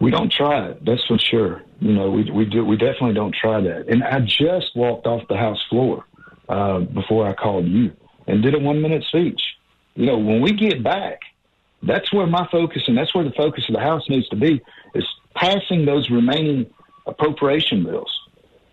We 0.00 0.10
don't 0.10 0.30
try 0.30 0.68
it. 0.68 0.84
That's 0.84 1.04
for 1.06 1.18
sure. 1.18 1.62
You 1.80 1.92
know, 1.92 2.10
we 2.10 2.30
we 2.30 2.44
do 2.44 2.64
we 2.64 2.76
definitely 2.76 3.14
don't 3.14 3.34
try 3.34 3.60
that. 3.60 3.88
And 3.88 4.04
I 4.04 4.20
just 4.20 4.76
walked 4.76 5.06
off 5.06 5.26
the 5.28 5.36
House 5.36 5.62
floor 5.68 6.04
uh, 6.48 6.80
before 6.80 7.28
I 7.28 7.34
called 7.34 7.66
you 7.66 7.92
and 8.26 8.42
did 8.42 8.54
a 8.54 8.58
one 8.58 8.80
minute 8.80 9.04
speech. 9.04 9.40
You 9.96 10.06
know, 10.06 10.18
when 10.18 10.40
we 10.40 10.52
get 10.52 10.82
back 10.82 11.20
that's 11.86 12.12
where 12.12 12.26
my 12.26 12.46
focus 12.50 12.84
and 12.86 12.96
that's 12.96 13.14
where 13.14 13.24
the 13.24 13.32
focus 13.32 13.64
of 13.68 13.74
the 13.74 13.80
House 13.80 14.08
needs 14.08 14.28
to 14.28 14.36
be 14.36 14.62
is 14.94 15.06
passing 15.34 15.84
those 15.84 16.10
remaining 16.10 16.66
appropriation 17.06 17.84
bills. 17.84 18.10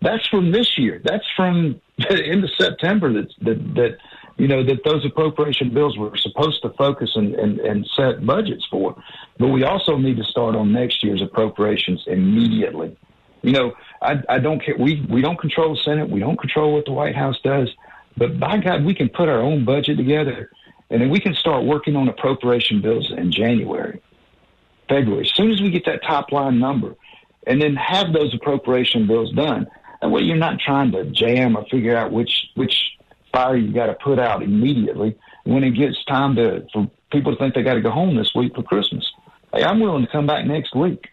That's 0.00 0.26
from 0.28 0.50
this 0.50 0.78
year. 0.78 1.00
That's 1.04 1.26
from 1.36 1.80
the 1.98 2.24
end 2.24 2.44
of 2.44 2.50
September 2.58 3.12
that, 3.12 3.28
that, 3.42 3.74
that 3.74 3.98
you 4.38 4.48
know, 4.48 4.64
that 4.64 4.82
those 4.84 5.04
appropriation 5.04 5.72
bills 5.72 5.96
were 5.98 6.16
supposed 6.16 6.62
to 6.62 6.70
focus 6.70 7.12
and, 7.14 7.34
and, 7.34 7.60
and 7.60 7.86
set 7.94 8.24
budgets 8.24 8.66
for. 8.70 8.96
But 9.38 9.48
we 9.48 9.64
also 9.64 9.96
need 9.96 10.16
to 10.16 10.24
start 10.24 10.56
on 10.56 10.72
next 10.72 11.04
year's 11.04 11.22
appropriations 11.22 12.02
immediately. 12.06 12.96
You 13.42 13.52
know, 13.52 13.72
I, 14.00 14.22
I 14.28 14.38
don't 14.38 14.60
care. 14.64 14.76
We, 14.78 15.04
we 15.10 15.20
don't 15.20 15.38
control 15.38 15.74
the 15.74 15.80
Senate. 15.82 16.08
We 16.08 16.20
don't 16.20 16.38
control 16.38 16.74
what 16.74 16.86
the 16.86 16.92
White 16.92 17.16
House 17.16 17.38
does. 17.42 17.68
But 18.16 18.38
by 18.38 18.58
God, 18.58 18.84
we 18.84 18.94
can 18.94 19.08
put 19.08 19.28
our 19.28 19.40
own 19.40 19.64
budget 19.64 19.96
together 19.96 20.50
and 20.92 21.00
then 21.00 21.10
we 21.10 21.18
can 21.18 21.34
start 21.34 21.64
working 21.64 21.96
on 21.96 22.08
appropriation 22.08 22.82
bills 22.82 23.10
in 23.10 23.32
January, 23.32 24.00
February. 24.88 25.24
As 25.24 25.34
soon 25.34 25.50
as 25.50 25.60
we 25.60 25.70
get 25.70 25.86
that 25.86 26.02
top 26.02 26.30
line 26.30 26.58
number, 26.58 26.94
and 27.46 27.60
then 27.60 27.74
have 27.74 28.12
those 28.12 28.34
appropriation 28.34 29.06
bills 29.06 29.32
done. 29.32 29.66
That 30.00 30.10
way, 30.10 30.22
you're 30.22 30.36
not 30.36 30.60
trying 30.60 30.92
to 30.92 31.04
jam 31.06 31.56
or 31.56 31.64
figure 31.70 31.96
out 31.96 32.12
which 32.12 32.46
which 32.54 32.96
fire 33.32 33.56
you 33.56 33.72
got 33.72 33.86
to 33.86 33.94
put 33.94 34.18
out 34.18 34.42
immediately 34.42 35.16
when 35.44 35.64
it 35.64 35.70
gets 35.70 36.04
time 36.04 36.36
to 36.36 36.66
for 36.72 36.90
people 37.10 37.32
to 37.32 37.38
think 37.38 37.54
they 37.54 37.62
got 37.62 37.74
to 37.74 37.80
go 37.80 37.90
home 37.90 38.16
this 38.16 38.34
week 38.34 38.54
for 38.54 38.62
Christmas. 38.62 39.10
Hey, 39.52 39.64
I'm 39.64 39.80
willing 39.80 40.04
to 40.04 40.10
come 40.12 40.26
back 40.26 40.46
next 40.46 40.74
week. 40.74 41.08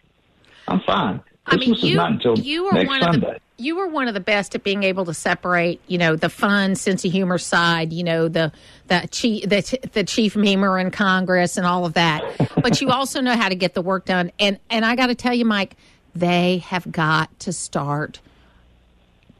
I'm 0.68 0.80
fine. 0.80 1.20
I 1.50 1.56
mean, 1.56 1.74
you, 1.74 1.96
not 1.96 2.12
until 2.12 2.38
you 2.38 2.66
are 2.66 2.72
next 2.72 2.88
one 2.88 3.02
Sunday. 3.02 3.26
Of 3.26 3.34
the, 3.34 3.40
you 3.62 3.76
were 3.76 3.88
one 3.88 4.08
of 4.08 4.14
the 4.14 4.20
best 4.20 4.54
at 4.54 4.62
being 4.62 4.84
able 4.84 5.04
to 5.06 5.14
separate, 5.14 5.80
you 5.86 5.98
know, 5.98 6.16
the 6.16 6.28
fun 6.28 6.76
sense 6.76 7.04
of 7.04 7.12
humor 7.12 7.38
side, 7.38 7.92
you 7.92 8.04
know, 8.04 8.28
the 8.28 8.52
the 8.86 9.06
chief 9.10 9.48
the, 9.48 9.78
the 9.92 10.04
chief 10.04 10.34
memer 10.34 10.80
in 10.80 10.90
Congress 10.90 11.56
and 11.56 11.66
all 11.66 11.84
of 11.84 11.94
that. 11.94 12.22
but 12.62 12.80
you 12.80 12.90
also 12.90 13.20
know 13.20 13.36
how 13.36 13.48
to 13.48 13.54
get 13.54 13.74
the 13.74 13.82
work 13.82 14.06
done. 14.06 14.30
And 14.38 14.58
and 14.70 14.84
I 14.84 14.94
got 14.96 15.08
to 15.08 15.14
tell 15.14 15.34
you, 15.34 15.44
Mike, 15.44 15.76
they 16.14 16.58
have 16.58 16.90
got 16.90 17.36
to 17.40 17.52
start 17.52 18.20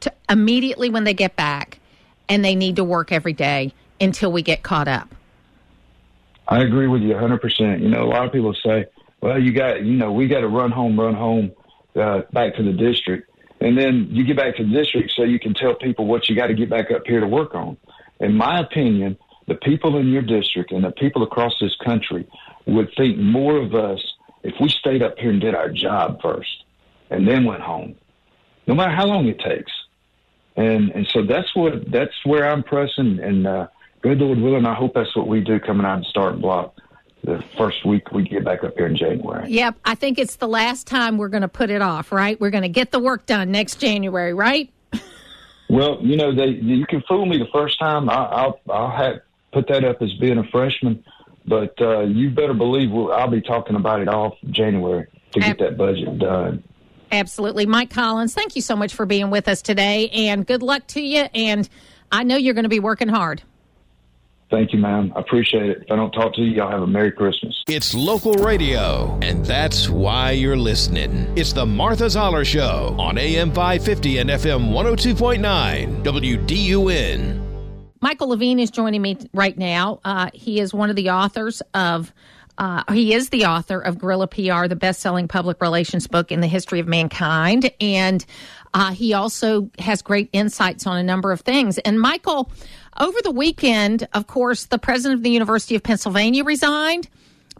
to 0.01 0.11
immediately 0.29 0.89
when 0.89 1.03
they 1.03 1.13
get 1.13 1.35
back, 1.35 1.79
and 2.27 2.43
they 2.43 2.55
need 2.55 2.75
to 2.75 2.83
work 2.83 3.11
every 3.11 3.33
day 3.33 3.73
until 3.99 4.31
we 4.31 4.41
get 4.41 4.63
caught 4.63 4.87
up. 4.87 5.13
I 6.47 6.59
agree 6.63 6.87
with 6.87 7.01
you 7.01 7.13
100%. 7.13 7.81
You 7.81 7.89
know, 7.89 8.03
a 8.03 8.09
lot 8.09 8.25
of 8.25 8.33
people 8.33 8.53
say, 8.65 8.87
well, 9.21 9.39
you 9.39 9.53
got, 9.53 9.85
you 9.85 9.93
know, 9.93 10.11
we 10.11 10.27
got 10.27 10.41
to 10.41 10.47
run 10.47 10.71
home, 10.71 10.99
run 10.99 11.13
home 11.13 11.53
uh, 11.95 12.21
back 12.31 12.55
to 12.55 12.63
the 12.63 12.73
district. 12.73 13.29
And 13.59 13.77
then 13.77 14.07
you 14.09 14.23
get 14.23 14.37
back 14.37 14.55
to 14.57 14.63
the 14.63 14.71
district 14.71 15.13
so 15.15 15.23
you 15.23 15.39
can 15.39 15.53
tell 15.53 15.75
people 15.75 16.07
what 16.07 16.27
you 16.29 16.35
got 16.35 16.47
to 16.47 16.53
get 16.53 16.69
back 16.69 16.89
up 16.91 17.03
here 17.05 17.19
to 17.19 17.27
work 17.27 17.53
on. 17.53 17.77
In 18.19 18.35
my 18.35 18.59
opinion, 18.59 19.17
the 19.47 19.55
people 19.55 19.97
in 19.97 20.07
your 20.07 20.21
district 20.21 20.71
and 20.71 20.83
the 20.83 20.91
people 20.91 21.23
across 21.23 21.53
this 21.59 21.75
country 21.83 22.27
would 22.65 22.91
think 22.95 23.17
more 23.17 23.57
of 23.57 23.75
us 23.75 23.99
if 24.43 24.55
we 24.59 24.69
stayed 24.69 25.03
up 25.03 25.17
here 25.17 25.29
and 25.29 25.41
did 25.41 25.53
our 25.53 25.69
job 25.69 26.21
first 26.21 26.63
and 27.09 27.27
then 27.27 27.45
went 27.45 27.61
home, 27.61 27.95
no 28.67 28.73
matter 28.73 28.91
how 28.91 29.05
long 29.05 29.27
it 29.27 29.39
takes. 29.39 29.71
And 30.55 30.89
and 30.91 31.07
so 31.07 31.23
that's 31.23 31.55
what 31.55 31.89
that's 31.91 32.13
where 32.25 32.49
I'm 32.49 32.63
pressing. 32.63 33.19
And 33.19 33.47
uh, 33.47 33.67
good 34.01 34.19
Lord 34.19 34.39
willing, 34.39 34.65
I 34.65 34.73
hope 34.73 34.93
that's 34.93 35.15
what 35.15 35.27
we 35.27 35.41
do 35.41 35.59
coming 35.59 35.85
out 35.85 35.97
and 35.97 36.05
starting 36.05 36.41
block 36.41 36.75
the 37.23 37.43
first 37.57 37.85
week 37.85 38.11
we 38.11 38.23
get 38.23 38.43
back 38.43 38.63
up 38.63 38.75
here 38.75 38.87
in 38.87 38.95
January. 38.95 39.49
Yep, 39.49 39.75
I 39.85 39.95
think 39.95 40.17
it's 40.17 40.37
the 40.37 40.47
last 40.47 40.87
time 40.87 41.17
we're 41.17 41.29
going 41.29 41.41
to 41.41 41.47
put 41.47 41.69
it 41.69 41.81
off, 41.81 42.11
right? 42.11 42.39
We're 42.39 42.49
going 42.49 42.63
to 42.63 42.69
get 42.69 42.91
the 42.91 42.99
work 42.99 43.25
done 43.25 43.51
next 43.51 43.75
January, 43.75 44.33
right? 44.33 44.71
well, 45.69 45.99
you 46.01 46.17
know, 46.17 46.33
they 46.33 46.47
you 46.47 46.85
can 46.87 47.01
fool 47.07 47.25
me 47.25 47.37
the 47.37 47.49
first 47.53 47.79
time. 47.79 48.09
I, 48.09 48.47
will 48.47 48.59
I'll 48.69 48.89
have 48.89 49.21
put 49.53 49.67
that 49.67 49.83
up 49.83 50.01
as 50.01 50.13
being 50.13 50.37
a 50.37 50.43
freshman, 50.45 51.03
but 51.45 51.79
uh, 51.79 52.01
you 52.01 52.31
better 52.31 52.53
believe 52.53 52.91
we'll, 52.91 53.11
I'll 53.11 53.29
be 53.29 53.41
talking 53.41 53.75
about 53.75 54.01
it 54.01 54.07
all 54.07 54.37
January 54.49 55.07
to 55.33 55.39
get 55.39 55.49
Ab- 55.49 55.59
that 55.59 55.77
budget 55.77 56.17
done. 56.17 56.63
Absolutely, 57.11 57.65
Mike 57.65 57.89
Collins. 57.89 58.33
Thank 58.33 58.55
you 58.55 58.61
so 58.61 58.75
much 58.75 58.93
for 58.93 59.05
being 59.05 59.29
with 59.29 59.47
us 59.47 59.61
today, 59.61 60.09
and 60.09 60.47
good 60.47 60.63
luck 60.63 60.87
to 60.87 61.01
you. 61.01 61.27
And 61.35 61.67
I 62.11 62.23
know 62.23 62.37
you're 62.37 62.53
going 62.53 62.63
to 62.63 62.69
be 62.69 62.79
working 62.79 63.09
hard. 63.09 63.43
Thank 64.51 64.73
you, 64.73 64.79
ma'am. 64.79 65.13
I 65.15 65.21
appreciate 65.21 65.69
it. 65.69 65.83
If 65.83 65.91
I 65.91 65.95
don't 65.95 66.11
talk 66.11 66.33
to 66.35 66.41
you, 66.41 66.51
y'all 66.51 66.69
have 66.69 66.81
a 66.81 66.87
Merry 66.87 67.11
Christmas. 67.13 67.63
It's 67.69 67.93
local 67.93 68.33
radio, 68.33 69.17
and 69.21 69.45
that's 69.45 69.89
why 69.89 70.31
you're 70.31 70.57
listening. 70.57 71.31
It's 71.37 71.53
the 71.53 71.65
Martha 71.65 72.09
Zoller 72.09 72.43
Show 72.43 72.93
on 72.99 73.17
AM 73.17 73.53
550 73.53 74.17
and 74.17 74.29
FM 74.29 74.69
102.9 74.71 76.03
WDUN. 76.03 77.41
Michael 78.01 78.27
Levine 78.27 78.59
is 78.59 78.69
joining 78.69 79.01
me 79.01 79.17
right 79.33 79.57
now. 79.57 80.01
Uh, 80.03 80.29
he 80.33 80.59
is 80.59 80.73
one 80.73 80.89
of 80.89 80.97
the 80.97 81.09
authors 81.11 81.61
of. 81.73 82.13
Uh, 82.57 82.83
he 82.93 83.13
is 83.13 83.29
the 83.29 83.45
author 83.45 83.79
of 83.79 83.97
Guerrilla 83.97 84.27
PR, 84.27 84.67
the 84.67 84.75
best-selling 84.75 85.27
public 85.27 85.61
relations 85.61 86.05
book 86.05 86.31
in 86.31 86.41
the 86.41 86.47
history 86.47 86.79
of 86.79 86.87
mankind, 86.87 87.71
and 87.79 88.23
uh, 88.73 88.91
he 88.91 89.13
also 89.13 89.71
has 89.79 90.01
great 90.01 90.29
insights 90.33 90.85
on 90.85 90.97
a 90.97 91.01
number 91.01 91.31
of 91.31 91.41
things. 91.41 91.77
And 91.79 91.99
Michael, 91.99 92.51
over 92.99 93.17
the 93.23 93.31
weekend, 93.31 94.07
of 94.13 94.27
course, 94.27 94.65
the 94.65 94.79
president 94.79 95.19
of 95.19 95.23
the 95.23 95.31
University 95.31 95.75
of 95.75 95.83
Pennsylvania 95.83 96.43
resigned, 96.43 97.09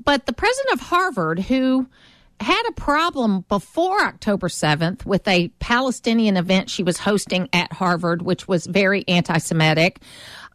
but 0.03 0.25
the 0.25 0.34
president 0.34 0.73
of 0.73 0.88
Harvard, 0.88 1.39
who 1.39 1.88
had 2.39 2.63
a 2.67 2.71
problem 2.73 3.45
before 3.47 4.01
October 4.01 4.47
7th 4.47 5.05
with 5.05 5.27
a 5.27 5.49
Palestinian 5.59 6.38
event 6.38 6.69
she 6.69 6.84
was 6.84 6.97
hosting 6.97 7.47
at 7.53 7.71
Harvard, 7.71 8.23
which 8.23 8.47
was 8.47 8.65
very 8.65 9.07
anti 9.07 9.38
Semitic, 9.38 9.99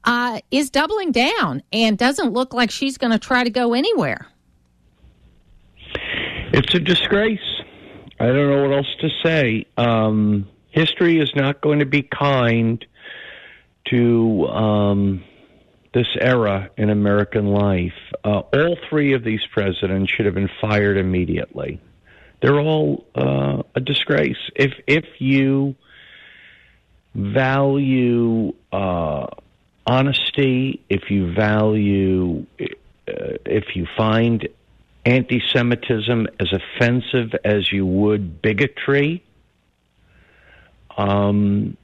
uh, 0.04 0.40
is 0.50 0.70
doubling 0.70 1.12
down 1.12 1.62
and 1.72 1.96
doesn't 1.96 2.32
look 2.32 2.52
like 2.52 2.70
she's 2.70 2.98
going 2.98 3.12
to 3.12 3.18
try 3.18 3.44
to 3.44 3.50
go 3.50 3.72
anywhere. 3.72 4.26
It's 6.52 6.74
a 6.74 6.80
disgrace. 6.80 7.62
I 8.18 8.26
don't 8.26 8.50
know 8.50 8.68
what 8.68 8.76
else 8.76 8.96
to 9.00 9.10
say. 9.22 9.66
Um, 9.76 10.48
history 10.70 11.20
is 11.20 11.34
not 11.34 11.60
going 11.60 11.80
to 11.80 11.86
be 11.86 12.02
kind 12.02 12.84
to 13.90 14.46
um, 14.46 15.24
this 15.94 16.06
era 16.20 16.70
in 16.76 16.90
American 16.90 17.46
life. 17.46 17.94
Uh, 18.24 18.40
all 18.40 18.76
three 18.90 19.14
of 19.14 19.24
these 19.24 19.40
presidents 19.52 20.12
should 20.12 20.26
have 20.26 20.34
been 20.34 20.50
fired 20.60 20.98
immediately. 20.98 21.80
They're 22.42 22.60
all 22.60 23.06
uh, 23.14 23.62
a 23.74 23.80
disgrace. 23.80 24.36
If 24.54 24.72
if 24.86 25.04
you 25.18 25.74
value 27.14 28.52
uh, 28.72 29.26
honesty, 29.86 30.82
if 30.90 31.10
you 31.10 31.32
value, 31.32 32.44
uh, 32.60 32.66
if 33.46 33.74
you 33.74 33.86
find 33.96 34.46
anti-Semitism 35.06 36.26
as 36.40 36.52
offensive 36.52 37.34
as 37.44 37.72
you 37.72 37.86
would 37.86 38.42
bigotry, 38.42 39.24
um, 40.98 41.76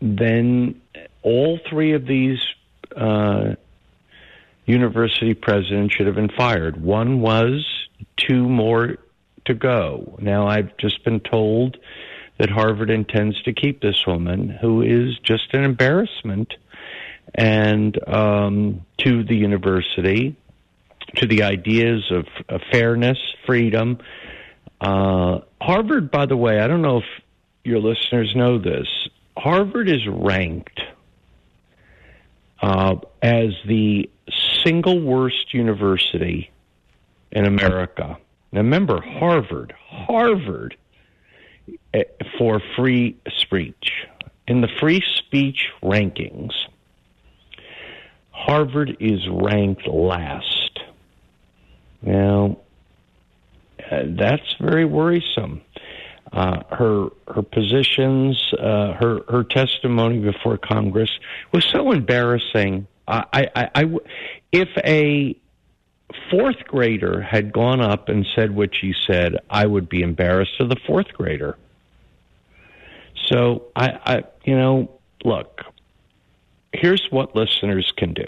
then 0.00 0.80
all 1.26 1.58
three 1.68 1.92
of 1.94 2.06
these 2.06 2.38
uh, 2.96 3.56
university 4.64 5.34
presidents 5.34 5.92
should 5.92 6.06
have 6.06 6.14
been 6.14 6.30
fired. 6.30 6.80
One 6.80 7.20
was, 7.20 7.66
two 8.16 8.48
more 8.48 8.98
to 9.46 9.54
go. 9.54 10.16
Now, 10.20 10.46
I've 10.46 10.76
just 10.76 11.04
been 11.04 11.18
told 11.18 11.78
that 12.38 12.48
Harvard 12.48 12.90
intends 12.90 13.42
to 13.42 13.52
keep 13.52 13.80
this 13.80 14.06
woman, 14.06 14.50
who 14.50 14.82
is 14.82 15.18
just 15.18 15.52
an 15.52 15.64
embarrassment, 15.64 16.54
and 17.34 17.98
um, 18.08 18.82
to 18.98 19.24
the 19.24 19.34
university, 19.34 20.36
to 21.16 21.26
the 21.26 21.42
ideas 21.42 22.04
of, 22.12 22.26
of 22.48 22.60
fairness, 22.70 23.18
freedom. 23.46 23.98
Uh, 24.80 25.40
Harvard, 25.60 26.08
by 26.12 26.26
the 26.26 26.36
way, 26.36 26.60
I 26.60 26.68
don't 26.68 26.82
know 26.82 26.98
if 26.98 27.22
your 27.64 27.80
listeners 27.80 28.32
know 28.36 28.58
this. 28.58 28.86
Harvard 29.36 29.88
is 29.88 30.06
ranked 30.06 30.80
uh, 32.60 32.96
as 33.22 33.50
the 33.66 34.08
single 34.64 35.00
worst 35.00 35.52
university 35.52 36.50
in 37.32 37.44
America. 37.44 38.18
Now, 38.52 38.60
remember, 38.60 39.00
Harvard, 39.00 39.74
Harvard, 39.88 40.76
eh, 41.92 42.04
for 42.38 42.60
free 42.76 43.16
speech. 43.40 43.92
In 44.48 44.60
the 44.60 44.68
free 44.80 45.02
speech 45.18 45.66
rankings, 45.82 46.52
Harvard 48.30 48.96
is 49.00 49.26
ranked 49.28 49.86
last. 49.88 50.78
Now, 52.02 52.58
uh, 53.90 54.02
that's 54.06 54.54
very 54.60 54.84
worrisome. 54.84 55.62
Uh, 56.32 56.62
her 56.70 57.08
her 57.28 57.42
positions, 57.42 58.52
uh, 58.58 58.92
her 58.94 59.20
her 59.28 59.44
testimony 59.44 60.18
before 60.18 60.58
Congress 60.58 61.10
was 61.52 61.64
so 61.64 61.92
embarrassing. 61.92 62.86
I, 63.06 63.48
I, 63.54 63.68
I, 63.74 63.84
if 64.50 64.68
a 64.84 65.38
fourth 66.30 66.64
grader 66.66 67.20
had 67.20 67.52
gone 67.52 67.80
up 67.80 68.08
and 68.08 68.26
said 68.34 68.54
what 68.54 68.74
she 68.74 68.92
said, 69.06 69.36
I 69.48 69.66
would 69.66 69.88
be 69.88 70.02
embarrassed 70.02 70.60
of 70.60 70.68
the 70.68 70.76
fourth 70.86 71.12
grader. 71.12 71.56
So 73.26 73.66
I, 73.74 73.88
I 74.04 74.24
you 74.44 74.56
know, 74.56 74.90
look, 75.24 75.62
here's 76.72 77.06
what 77.10 77.34
listeners 77.34 77.92
can 77.96 78.14
do. 78.14 78.26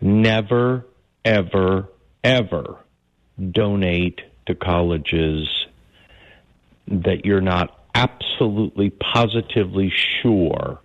Never, 0.00 0.86
ever, 1.24 1.88
ever 2.22 2.78
donate 3.50 4.20
to 4.46 4.54
colleges 4.54 5.63
that 6.88 7.24
you're 7.24 7.40
not 7.40 7.78
absolutely 7.94 8.90
positively 8.90 9.92
sure 10.22 10.80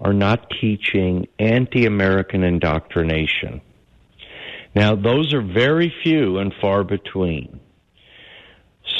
are 0.00 0.12
not 0.12 0.50
teaching 0.60 1.26
anti 1.38 1.86
American 1.86 2.44
indoctrination. 2.44 3.60
Now, 4.74 4.94
those 4.94 5.32
are 5.34 5.42
very 5.42 5.92
few 6.02 6.38
and 6.38 6.52
far 6.60 6.84
between. 6.84 7.60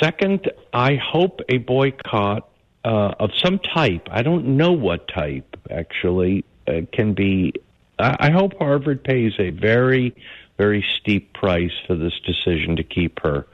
Second, 0.00 0.50
I 0.72 0.96
hope 0.96 1.40
a 1.48 1.58
boycott 1.58 2.48
uh, 2.84 3.14
of 3.18 3.30
some 3.42 3.58
type, 3.58 4.08
I 4.10 4.22
don't 4.22 4.56
know 4.56 4.72
what 4.72 5.08
type 5.08 5.56
actually, 5.70 6.44
uh, 6.66 6.82
can 6.92 7.14
be. 7.14 7.52
I 8.00 8.30
hope 8.30 8.52
Harvard 8.58 9.02
pays 9.02 9.32
a 9.40 9.50
very, 9.50 10.14
very 10.56 10.84
steep 11.00 11.34
price 11.34 11.72
for 11.86 11.96
this 11.96 12.12
decision 12.24 12.76
to 12.76 12.84
keep 12.84 13.18
her 13.24 13.44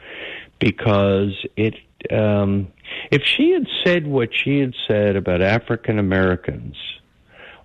because 0.58 1.32
it 1.56 1.76
um, 2.12 2.68
if 3.10 3.22
she 3.22 3.52
had 3.52 3.66
said 3.84 4.06
what 4.06 4.30
she 4.32 4.58
had 4.58 4.74
said 4.86 5.16
about 5.16 5.42
African 5.42 5.98
Americans 5.98 6.76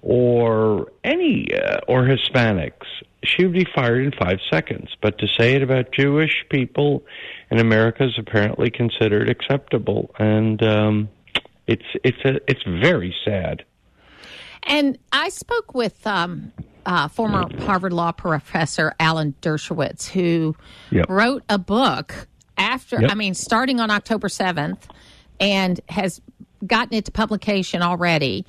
or 0.01 0.91
any 1.03 1.47
uh, 1.53 1.80
or 1.88 2.03
Hispanics, 2.03 2.86
she 3.24 3.43
would 3.43 3.53
be 3.53 3.65
fired 3.76 4.05
in 4.05 4.11
five 4.11 4.39
seconds. 4.49 4.89
But 5.01 5.17
to 5.20 5.28
say 5.28 5.55
it 5.55 5.63
about 5.63 5.91
Jewish 5.91 6.45
people 6.49 7.03
in 7.51 7.59
America 7.59 8.05
is 8.05 8.17
apparently 8.17 8.70
considered 8.70 9.30
acceptable, 9.30 10.13
and 10.17 10.61
um, 10.63 11.09
it's 11.67 11.86
it's 12.03 12.24
a, 12.26 12.39
it's 12.49 12.63
very 12.63 13.15
sad. 13.26 13.65
And 14.63 14.97
I 15.11 15.30
spoke 15.30 15.74
with 15.74 16.05
um, 16.05 16.51
uh, 16.86 17.07
former 17.07 17.45
Harvard 17.63 17.93
Law 17.93 18.11
professor 18.11 18.93
Alan 18.99 19.36
Dershowitz, 19.41 20.09
who 20.09 20.55
yep. 20.91 21.05
wrote 21.09 21.43
a 21.49 21.57
book 21.57 22.28
after, 22.57 23.01
yep. 23.01 23.11
I 23.11 23.15
mean, 23.15 23.34
starting 23.34 23.80
on 23.80 23.89
October 23.89 24.28
7th 24.28 24.84
and 25.40 25.80
has 25.90 26.22
gotten 26.66 26.96
it 26.96 27.06
to 27.06 27.12
publication 27.12 27.82
already. 27.82 28.46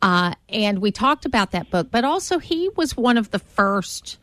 Uh, 0.00 0.34
and 0.48 0.80
we 0.80 0.90
talked 0.90 1.26
about 1.26 1.52
that 1.52 1.70
book, 1.70 1.88
but 1.90 2.04
also 2.04 2.38
he 2.38 2.68
was 2.76 2.96
one 2.96 3.16
of 3.16 3.30
the 3.30 3.38
first 3.38 4.18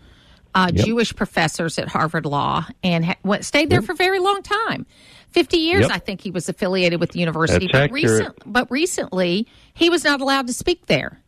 uh, 0.53 0.69
yep. 0.73 0.85
Jewish 0.85 1.15
professors 1.15 1.79
at 1.79 1.87
Harvard 1.87 2.25
Law 2.25 2.65
and 2.83 3.05
ha- 3.05 3.41
stayed 3.41 3.69
there 3.69 3.79
yep. 3.79 3.85
for 3.85 3.93
a 3.93 3.95
very 3.95 4.19
long 4.19 4.41
time. 4.41 4.85
50 5.29 5.57
years, 5.57 5.87
I 5.89 5.99
think 5.99 6.21
he 6.21 6.31
was 6.31 6.49
affiliated 6.49 6.99
with 6.99 7.11
the 7.11 7.19
university. 7.19 7.69
That's 7.71 7.89
but, 7.89 7.91
recent, 7.91 8.35
but 8.45 8.71
recently, 8.71 9.47
he 9.73 9.89
was 9.89 10.03
not 10.03 10.21
allowed 10.21 10.47
to 10.47 10.53
speak 10.53 10.87
there 10.87 11.21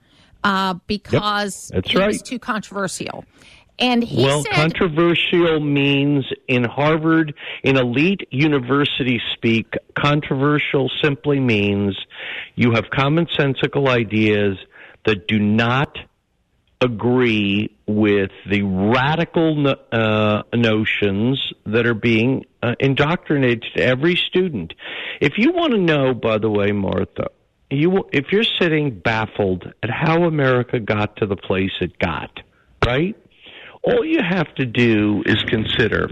uh, 0.44 0.76
because 0.88 1.70
That's 1.74 1.92
he 1.92 1.98
right. 1.98 2.08
was 2.08 2.22
too 2.22 2.40
controversial. 2.40 3.26
And 3.82 4.04
he 4.04 4.24
well, 4.24 4.44
said, 4.44 4.54
controversial 4.54 5.60
means 5.60 6.26
in 6.48 6.64
Harvard, 6.64 7.34
in 7.64 7.78
elite 7.78 8.28
university 8.30 9.20
speak, 9.34 9.74
controversial 9.96 10.90
simply 11.02 11.40
means 11.40 11.98
you 12.56 12.74
have 12.74 12.86
commonsensical 12.86 13.90
ideas 13.90 14.58
that 15.06 15.28
do 15.28 15.40
not 15.40 15.98
agree 16.80 17.76
with 17.88 18.32
the 18.50 18.64
radical 18.64 19.76
uh, 19.92 20.44
notions 20.54 21.54
that 21.66 21.86
are 21.86 21.94
being 21.94 22.46
uh, 22.64 22.76
indoctrinated 22.80 23.64
to 23.76 23.84
every 23.84 24.16
student. 24.16 24.74
If 25.20 25.34
you 25.38 25.52
want 25.52 25.74
to 25.74 25.80
know, 25.80 26.14
by 26.14 26.40
the 26.40 26.50
way, 26.50 26.72
Martha, 26.72 27.28
you 27.70 28.08
if 28.12 28.32
you're 28.32 28.44
sitting 28.60 29.00
baffled 29.00 29.72
at 29.82 29.90
how 29.90 30.24
America 30.24 30.80
got 30.80 31.18
to 31.18 31.26
the 31.26 31.36
place 31.36 31.72
it 31.80 31.98
got, 32.00 32.40
right? 32.86 33.16
All 33.84 34.06
you 34.06 34.22
have 34.22 34.54
to 34.56 34.66
do 34.66 35.24
is 35.26 35.42
consider 35.44 36.10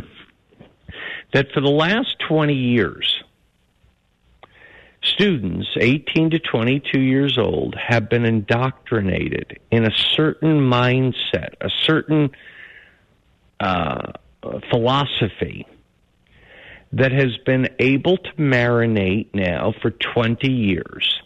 that 1.34 1.52
for 1.54 1.62
the 1.62 1.70
last 1.70 2.18
20 2.28 2.54
years, 2.54 3.24
students 5.04 5.68
18 5.80 6.32
to 6.32 6.40
22 6.40 7.00
years 7.00 7.38
old 7.38 7.76
have 7.76 8.10
been 8.10 8.26
indoctrinated 8.26 9.60
in 9.72 9.86
a 9.86 9.92
certain 10.16 10.60
mindset, 10.60 11.54
a 11.62 11.70
certain 11.86 12.32
uh, 13.60 14.14
philosophy 14.70 15.68
that 16.92 17.12
has 17.12 17.38
been 17.46 17.70
able 17.78 18.18
to 18.18 18.32
marinate 18.34 19.28
now 19.34 19.74
for 19.82 19.92
20 19.92 20.52
years. 20.52 21.22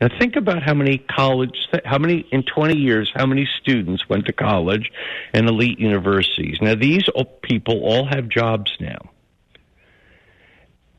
Now 0.00 0.08
think 0.18 0.36
about 0.36 0.62
how 0.62 0.74
many 0.74 0.98
college, 0.98 1.68
how 1.84 1.98
many 1.98 2.26
in 2.32 2.42
20 2.42 2.76
years, 2.76 3.10
how 3.14 3.26
many 3.26 3.46
students 3.60 4.08
went 4.08 4.26
to 4.26 4.32
college 4.32 4.90
and 5.34 5.48
elite 5.48 5.78
universities. 5.78 6.58
Now 6.60 6.74
these 6.74 7.04
people 7.42 7.82
all 7.84 8.06
have 8.06 8.28
jobs 8.28 8.72
now. 8.80 9.10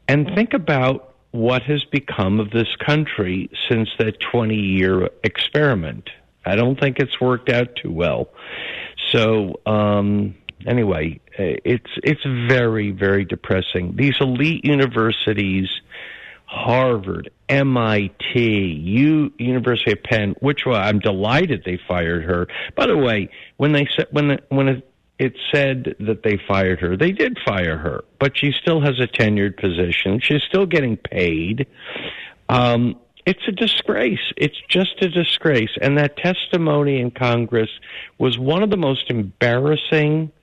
And 0.08 0.28
think 0.36 0.54
about 0.54 1.16
what 1.32 1.64
has 1.64 1.84
become 1.86 2.40
of 2.40 2.52
this 2.52 2.68
country 2.86 3.50
since 3.70 3.90
that 3.98 4.20
20 4.20 4.56
year 4.56 5.10
experiment. 5.24 6.10
I 6.46 6.56
don't 6.56 6.80
think 6.80 7.00
it's 7.00 7.20
worked 7.22 7.50
out 7.50 7.76
too 7.76 7.92
well. 7.92 8.30
So, 9.12 9.62
um, 9.66 10.36
anyway, 10.66 11.20
it's 11.38 11.90
it's 12.04 12.24
very 12.26 12.92
very 12.92 13.26
depressing. 13.26 13.96
These 13.96 14.16
elite 14.20 14.66
universities, 14.66 15.70
Harvard, 16.52 17.32
MIT, 17.48 18.38
U, 18.38 19.32
University 19.40 19.94
of 19.94 20.04
Penn, 20.04 20.36
which 20.42 20.66
well, 20.66 20.76
I'm 20.76 21.00
delighted 21.00 21.64
they 21.66 21.80
fired 21.88 22.26
her. 22.26 22.50
By 22.76 22.88
the 22.88 22.98
way, 22.98 23.30
when 23.56 23.72
they 23.72 23.88
said 23.96 24.08
when 24.12 24.28
the, 24.28 24.40
when 24.50 24.68
it, 24.68 24.92
it 25.18 25.34
said 25.50 25.96
that 26.02 26.24
they 26.24 26.38
fired 26.50 26.82
her, 26.82 26.98
they 26.98 27.14
did 27.14 27.40
fire 27.46 27.78
her, 27.78 28.04
but 28.20 28.38
she 28.38 28.52
still 28.52 28.82
has 28.82 29.00
a 29.00 29.08
tenured 29.08 29.58
position. 29.62 30.20
She's 30.20 30.44
still 30.44 30.66
getting 30.66 30.98
paid. 30.98 31.68
Um, 32.50 33.00
it's 33.26 33.48
a 33.48 33.54
disgrace. 33.54 34.34
It's 34.36 34.60
just 34.68 35.02
a 35.02 35.08
disgrace. 35.08 35.72
And 35.82 35.98
that 36.00 36.18
testimony 36.18 37.00
in 37.00 37.12
Congress 37.12 37.70
was 38.18 38.38
one 38.38 38.62
of 38.62 38.70
the 38.70 38.78
most 38.78 39.10
embarrassing 39.10 40.34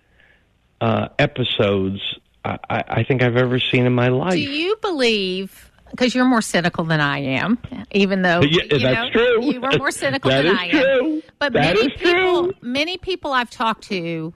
uh, 0.81 1.09
episodes 1.19 2.01
I, 2.45 2.59
I 2.71 3.05
think 3.05 3.23
I've 3.23 3.37
ever 3.37 3.61
seen 3.61 3.85
in 3.85 3.93
my 3.93 4.09
life. 4.09 4.33
Do 4.33 4.41
you 4.41 4.77
believe? 4.77 5.68
Because 5.91 6.15
you're 6.15 6.25
more 6.25 6.43
cynical 6.43 6.85
than 6.85 7.01
I 7.01 7.19
am, 7.19 7.59
even 7.91 8.23
though 8.23 8.41
yeah, 8.43 8.63
you 8.71 8.79
that's 8.79 8.83
know, 8.83 9.11
true. 9.11 9.45
You 9.45 9.63
are 9.63 9.79
more 9.79 9.91
cynical 9.91 10.31
than 10.31 10.47
I 10.47 10.71
true. 10.71 11.15
am. 11.17 11.23
But 11.39 11.53
that 11.55 11.77
many 11.77 11.89
people, 11.91 12.45
true. 12.45 12.55
many 12.61 12.97
people 12.99 13.33
I've 13.33 13.51
talked 13.51 13.85
to 13.85 14.33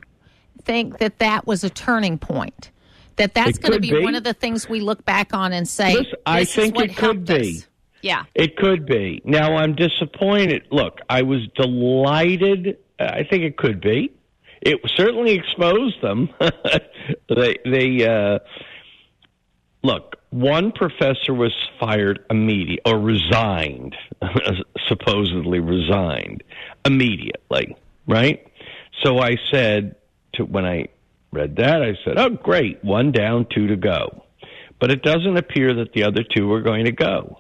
think 0.65 0.99
that 0.99 1.19
that 1.19 1.47
was 1.47 1.65
a 1.65 1.71
turning 1.71 2.19
point. 2.19 2.71
That 3.17 3.35
that's 3.35 3.59
going 3.59 3.73
to 3.73 3.81
be, 3.81 3.91
be, 3.91 4.03
one 4.03 4.15
of 4.15 4.25
the 4.25 4.33
things 4.33 4.69
we 4.69 4.81
look 4.81 5.05
back 5.05 5.35
on 5.35 5.53
and 5.53 5.69
say. 5.69 5.95
Listen, 5.95 6.15
I 6.25 6.45
think 6.45 6.79
it 6.79 6.97
could 6.97 7.27
be. 7.27 7.59
Us. 7.59 7.67
Yeah. 8.01 8.25
It 8.35 8.57
could 8.57 8.87
be. 8.87 9.23
Now 9.25 9.57
I'm 9.57 9.75
disappointed. 9.75 10.67
Look, 10.71 11.01
I 11.09 11.23
was 11.23 11.47
delighted. 11.55 12.79
I 12.99 13.25
think 13.25 13.45
it 13.45 13.57
could 13.57 13.81
be. 13.81 14.13
It 14.61 14.81
certainly 14.97 15.33
exposed 15.33 16.01
them. 16.03 16.31
they 17.29 17.59
they 17.65 18.07
uh, 18.07 18.39
look. 19.83 20.17
One 20.33 20.73
professor 20.73 21.33
was 21.33 21.55
fired 21.79 22.25
immediately 22.29 22.81
or 22.85 22.99
resigned, 22.99 23.95
supposedly 24.89 25.61
resigned 25.61 26.43
immediately. 26.85 27.77
Right. 28.07 28.47
So 29.05 29.19
I 29.19 29.37
said 29.53 29.95
to 30.35 30.45
when 30.45 30.65
I 30.65 30.89
read 31.31 31.57
that, 31.57 31.83
I 31.83 31.97
said, 32.05 32.19
"Oh, 32.19 32.31
great, 32.31 32.83
one 32.83 33.13
down, 33.13 33.47
two 33.55 33.69
to 33.69 33.77
go." 33.77 34.25
But 34.81 34.91
it 34.91 35.03
doesn't 35.03 35.37
appear 35.37 35.75
that 35.75 35.93
the 35.93 36.05
other 36.05 36.25
two 36.25 36.53
are 36.53 36.61
going 36.63 36.87
to 36.87 36.93
go 36.93 37.39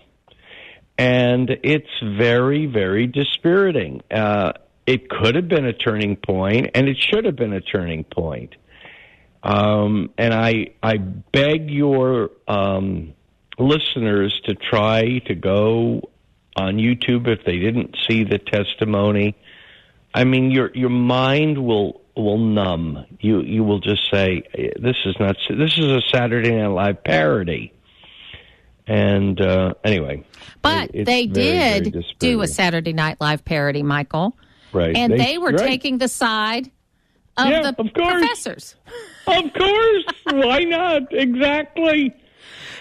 and 0.99 1.51
it's 1.63 1.89
very, 2.17 2.67
very 2.67 3.07
dispiriting. 3.07 4.03
Uh, 4.11 4.53
it 4.87 5.09
could 5.09 5.35
have 5.35 5.49
been 5.49 5.65
a 5.65 5.73
turning 5.73 6.17
point, 6.17 6.71
and 6.75 6.89
it 6.89 6.97
should 6.99 7.25
have 7.25 7.37
been 7.37 7.53
a 7.53 7.61
turning 7.61 8.05
point. 8.05 8.55
Um, 9.43 10.11
and 10.17 10.33
I, 10.33 10.69
I 10.83 10.99
beg 10.99 11.71
your 11.71 12.31
um, 12.47 13.15
listeners 13.59 14.41
to 14.45 14.55
try 14.55 15.19
to 15.27 15.35
go 15.35 16.11
on 16.57 16.77
YouTube 16.77 17.27
if 17.27 17.45
they 17.45 17.59
didn't 17.59 17.97
see 18.09 18.25
the 18.25 18.39
testimony. 18.39 19.37
I 20.15 20.25
mean, 20.25 20.51
your 20.51 20.71
your 20.75 20.91
mind 20.91 21.59
will 21.59 22.03
will 22.15 22.39
numb. 22.39 23.07
You 23.21 23.41
you 23.41 23.65
will 23.65 23.81
just 23.81 24.03
say, 24.11 24.43
"This 24.79 24.97
is 25.05 25.17
not. 25.19 25.37
This 25.49 25.79
is 25.79 25.87
a 25.87 26.01
Saturday 26.13 26.55
Night 26.55 26.69
Live 26.69 27.05
parody." 27.05 27.73
And 28.87 29.41
uh, 29.41 29.75
anyway, 29.85 30.25
but 30.61 30.91
it, 30.93 31.05
they 31.05 31.27
very, 31.27 31.81
did 31.81 31.93
very 31.93 32.17
do 32.19 32.43
a 32.43 32.47
Saturday 32.47 32.93
Night 32.93 33.21
Live 33.21 33.45
parody, 33.45 33.83
Michael. 33.83 34.37
Right, 34.73 34.97
and 34.97 35.13
they, 35.13 35.19
they, 35.19 35.39
were 35.39 35.51
right. 35.51 35.59
taking 35.59 35.99
the 35.99 36.09
side 36.09 36.71
of 37.37 37.49
yeah, 37.49 37.63
the 37.63 37.81
of 37.81 37.93
professors. 37.95 38.75
Of 39.27 39.53
course, 39.55 40.05
why 40.33 40.65
not? 40.65 41.03
Exactly. 41.13 42.15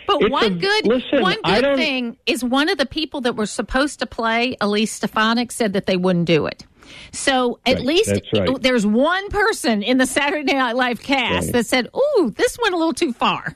But 0.07 0.21
It's 0.23 0.31
one 0.31 0.45
a- 0.45 0.49
good 0.55 0.87
listen, 0.87 1.21
one 1.21 1.37
good 1.43 1.75
thing 1.77 2.17
is 2.25 2.43
one 2.43 2.69
of 2.69 2.77
the 2.77 2.85
people 2.87 3.21
that 3.21 3.35
were 3.35 3.45
supposed 3.45 3.99
to 3.99 4.05
play 4.07 4.55
Elise 4.59 4.91
Stefanik 4.91 5.51
said 5.51 5.73
that 5.73 5.85
they 5.85 5.97
wouldn't 5.97 6.25
do 6.25 6.47
it. 6.47 6.65
So 7.11 7.59
at 7.65 7.75
Right, 7.77 7.85
least 7.85 8.21
right. 8.35 8.61
there's 8.61 8.85
one 8.85 9.29
person 9.29 9.83
in 9.83 9.97
the 9.97 10.05
Saturday 10.07 10.53
Night 10.53 10.75
Live 10.75 11.01
cast 11.01 11.47
Right. 11.47 11.53
that 11.53 11.65
said, 11.67 11.87
"Ooh, 11.95 12.31
this 12.35 12.57
went 12.61 12.73
a 12.73 12.77
little 12.77 12.93
too 12.93 13.13
far." 13.13 13.55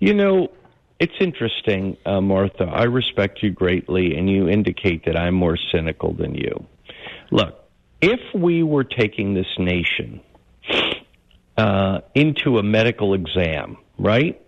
You 0.00 0.12
know, 0.14 0.48
it's 0.98 1.14
interesting, 1.20 1.96
uh, 2.04 2.20
Martha. 2.20 2.64
I 2.64 2.84
respect 2.84 3.42
you 3.42 3.50
greatly, 3.50 4.16
and 4.16 4.28
you 4.28 4.48
indicate 4.48 5.04
that 5.06 5.16
I'm 5.16 5.34
more 5.34 5.56
cynical 5.70 6.12
than 6.12 6.34
you. 6.34 6.66
Look, 7.30 7.54
if 8.02 8.20
we 8.34 8.62
were 8.64 8.84
taking 8.84 9.34
this 9.34 9.46
nation 9.58 10.20
uh, 11.56 12.00
into 12.14 12.58
a 12.58 12.62
medical 12.62 13.14
exam, 13.14 13.76
right? 13.98 14.40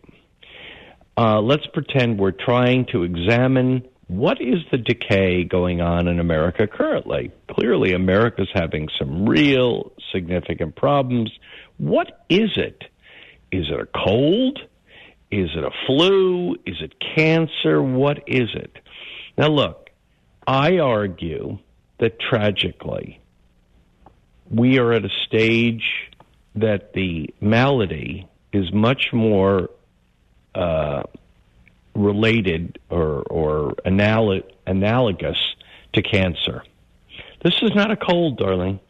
Uh, 1.16 1.40
let's 1.40 1.66
pretend 1.68 2.18
we're 2.18 2.32
trying 2.32 2.86
to 2.86 3.04
examine 3.04 3.86
what 4.08 4.40
is 4.40 4.58
the 4.70 4.78
decay 4.78 5.44
going 5.44 5.80
on 5.80 6.08
in 6.08 6.18
America 6.20 6.66
currently. 6.66 7.30
Clearly, 7.48 7.92
America's 7.92 8.50
having 8.52 8.88
some 8.98 9.28
real 9.28 9.92
significant 10.12 10.76
problems. 10.76 11.30
What 11.78 12.24
is 12.28 12.50
it? 12.56 12.84
Is 13.50 13.66
it 13.70 13.80
a 13.80 13.86
cold? 13.86 14.58
Is 15.30 15.50
it 15.56 15.64
a 15.64 15.70
flu? 15.86 16.56
Is 16.66 16.76
it 16.80 16.94
cancer? 17.16 17.82
What 17.82 18.24
is 18.26 18.50
it? 18.54 18.76
Now, 19.38 19.48
look, 19.48 19.90
I 20.46 20.78
argue 20.78 21.58
that 21.98 22.20
tragically, 22.20 23.20
we 24.50 24.78
are 24.78 24.92
at 24.92 25.04
a 25.04 25.10
stage 25.26 26.10
that 26.56 26.92
the 26.92 27.34
malady 27.40 28.28
is 28.52 28.72
much 28.72 29.12
more 29.12 29.70
uh, 30.54 31.02
related 31.94 32.78
or, 32.90 33.22
or 33.22 33.74
anal- 33.84 34.42
analogous 34.66 35.38
to 35.92 36.02
cancer. 36.02 36.62
This 37.42 37.54
is 37.62 37.74
not 37.74 37.90
a 37.90 37.96
cold, 37.96 38.38
darling. 38.38 38.80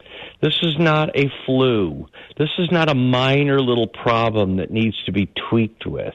This 0.40 0.58
is 0.62 0.78
not 0.78 1.16
a 1.18 1.30
flu. 1.46 2.06
This 2.36 2.50
is 2.58 2.70
not 2.70 2.88
a 2.88 2.94
minor 2.94 3.60
little 3.60 3.86
problem 3.86 4.56
that 4.56 4.70
needs 4.70 4.96
to 5.04 5.12
be 5.12 5.26
tweaked 5.48 5.86
with. 5.86 6.14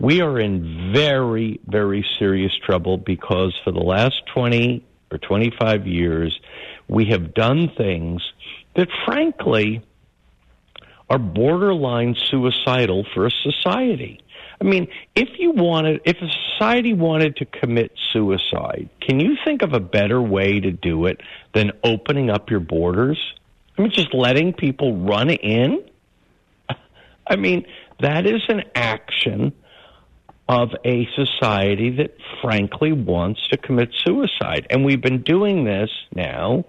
We 0.00 0.20
are 0.22 0.40
in 0.40 0.92
very, 0.92 1.60
very 1.66 2.04
serious 2.18 2.52
trouble 2.64 2.96
because 2.96 3.54
for 3.62 3.72
the 3.72 3.80
last 3.80 4.22
20 4.34 4.84
or 5.10 5.18
25 5.18 5.86
years, 5.86 6.40
we 6.88 7.06
have 7.06 7.34
done 7.34 7.70
things 7.76 8.22
that, 8.74 8.88
frankly, 9.04 9.82
are 11.10 11.18
borderline 11.18 12.16
suicidal 12.30 13.06
for 13.14 13.26
a 13.26 13.30
society. 13.42 14.20
I 14.60 14.64
mean, 14.64 14.86
if 15.16 15.28
you 15.38 15.50
wanted, 15.50 16.02
if 16.04 16.16
a 16.22 16.28
society 16.52 16.92
wanted 16.92 17.36
to 17.36 17.44
commit 17.44 17.92
suicide, 18.12 18.88
can 19.00 19.18
you 19.18 19.36
think 19.44 19.62
of 19.62 19.72
a 19.72 19.80
better 19.80 20.22
way 20.22 20.60
to 20.60 20.70
do 20.70 21.06
it 21.06 21.20
than 21.52 21.72
opening 21.82 22.30
up 22.30 22.48
your 22.48 22.60
borders? 22.60 23.18
I 23.76 23.82
mean, 23.82 23.90
just 23.90 24.14
letting 24.14 24.52
people 24.52 24.96
run 25.04 25.30
in? 25.30 25.84
I 27.26 27.36
mean, 27.36 27.66
that 28.00 28.26
is 28.26 28.42
an 28.48 28.62
action 28.74 29.52
of 30.48 30.70
a 30.84 31.08
society 31.16 31.96
that 31.96 32.16
frankly 32.42 32.92
wants 32.92 33.40
to 33.48 33.56
commit 33.56 33.90
suicide. 34.04 34.66
And 34.70 34.84
we've 34.84 35.00
been 35.00 35.22
doing 35.22 35.64
this 35.64 35.90
now 36.14 36.64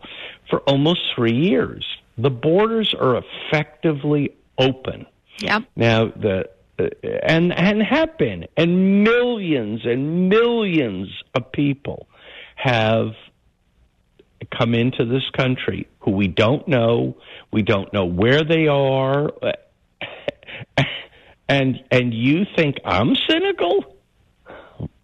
for 0.49 0.59
almost 0.61 1.01
three 1.15 1.35
years. 1.35 1.85
The 2.17 2.29
borders 2.29 2.93
are 2.93 3.17
effectively 3.17 4.35
open. 4.57 5.05
Yep. 5.39 5.63
Now 5.75 6.05
the 6.05 6.49
uh, 6.79 6.85
and 7.23 7.53
and 7.53 7.81
have 7.81 8.17
been 8.17 8.47
and 8.57 9.03
millions 9.03 9.81
and 9.85 10.29
millions 10.29 11.09
of 11.35 11.51
people 11.51 12.07
have 12.55 13.13
come 14.51 14.73
into 14.73 15.05
this 15.05 15.29
country 15.35 15.87
who 15.99 16.11
we 16.11 16.27
don't 16.27 16.67
know, 16.67 17.17
we 17.51 17.61
don't 17.61 17.91
know 17.93 18.05
where 18.05 18.43
they 18.43 18.67
are, 18.67 19.31
and 21.47 21.83
and 21.91 22.13
you 22.13 22.45
think 22.55 22.77
I'm 22.85 23.15
cynical? 23.29 23.97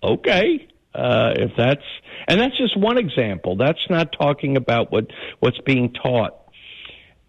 Okay, 0.03 0.67
uh, 0.93 1.33
if 1.35 1.51
that's 1.57 1.83
and 2.27 2.39
that's 2.39 2.57
just 2.57 2.77
one 2.77 2.97
example. 2.97 3.55
That's 3.55 3.89
not 3.89 4.11
talking 4.11 4.57
about 4.57 4.91
what 4.91 5.07
what's 5.39 5.59
being 5.59 5.93
taught 5.93 6.38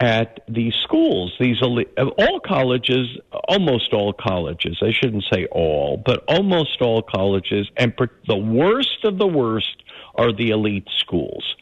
at 0.01 0.41
these 0.49 0.75
schools. 0.83 1.33
These 1.39 1.61
all 1.63 2.41
colleges, 2.41 3.07
almost 3.47 3.93
all 3.93 4.15
colleges. 4.15 4.79
I 4.83 4.93
shouldn't 4.93 5.25
say 5.31 5.47
all, 5.53 5.99
but 5.99 6.25
almost 6.27 6.81
all 6.81 7.03
colleges, 7.03 7.69
and 7.77 7.93
the 8.27 8.37
worst 8.37 9.05
of 9.05 9.19
the 9.19 9.27
worst 9.27 9.83
are 10.15 10.33
the 10.33 10.51
elite 10.51 10.89
schools. 10.99 11.55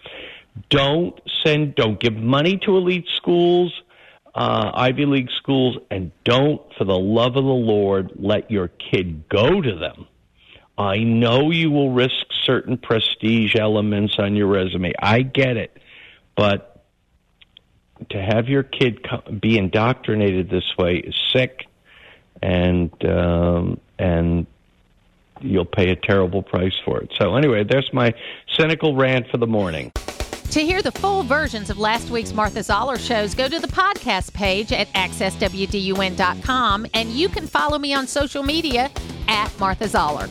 Don't 0.70 1.20
send, 1.44 1.74
don't 1.74 2.00
give 2.00 2.14
money 2.14 2.58
to 2.58 2.76
elite 2.76 3.08
schools, 3.16 3.72
uh, 4.34 4.70
Ivy 4.72 5.06
League 5.06 5.30
schools, 5.36 5.76
and 5.90 6.12
don't, 6.24 6.62
for 6.76 6.84
the 6.84 6.98
love 6.98 7.36
of 7.36 7.44
the 7.44 7.50
Lord, 7.50 8.12
let 8.16 8.50
your 8.50 8.68
kid 8.68 9.28
go 9.28 9.60
to 9.60 9.74
them. 9.74 10.06
I 10.76 10.98
know 10.98 11.50
you 11.50 11.72
will 11.72 11.90
risk 11.90 12.26
certain 12.44 12.78
prestige 12.78 13.56
elements 13.56 14.14
on 14.18 14.36
your 14.36 14.46
resume. 14.46 14.92
I 15.00 15.22
get 15.22 15.56
it, 15.56 15.76
but 16.36 16.77
to 18.10 18.22
have 18.22 18.48
your 18.48 18.62
kid 18.62 19.06
be 19.40 19.58
indoctrinated 19.58 20.50
this 20.50 20.76
way 20.76 20.96
is 20.96 21.14
sick, 21.32 21.66
and 22.42 22.90
um, 23.04 23.80
and 23.98 24.46
you'll 25.40 25.64
pay 25.64 25.90
a 25.90 25.96
terrible 25.96 26.42
price 26.42 26.74
for 26.84 27.00
it. 27.00 27.12
So 27.18 27.36
anyway, 27.36 27.64
there's 27.64 27.92
my 27.92 28.14
cynical 28.56 28.96
rant 28.96 29.28
for 29.30 29.36
the 29.38 29.46
morning. 29.46 29.92
To 30.52 30.60
hear 30.60 30.80
the 30.80 30.92
full 30.92 31.22
versions 31.24 31.68
of 31.68 31.78
last 31.78 32.10
week's 32.10 32.32
Martha 32.32 32.62
Zoller 32.62 32.96
shows, 32.96 33.34
go 33.34 33.48
to 33.48 33.58
the 33.58 33.68
podcast 33.68 34.32
page 34.32 34.72
at 34.72 34.88
accesswdun.com 34.94 36.86
and 36.94 37.10
you 37.10 37.28
can 37.28 37.46
follow 37.46 37.78
me 37.78 37.92
on 37.92 38.06
social 38.06 38.42
media 38.42 38.90
at 39.28 39.52
Martha 39.60 39.86
Zoller. 39.86 40.26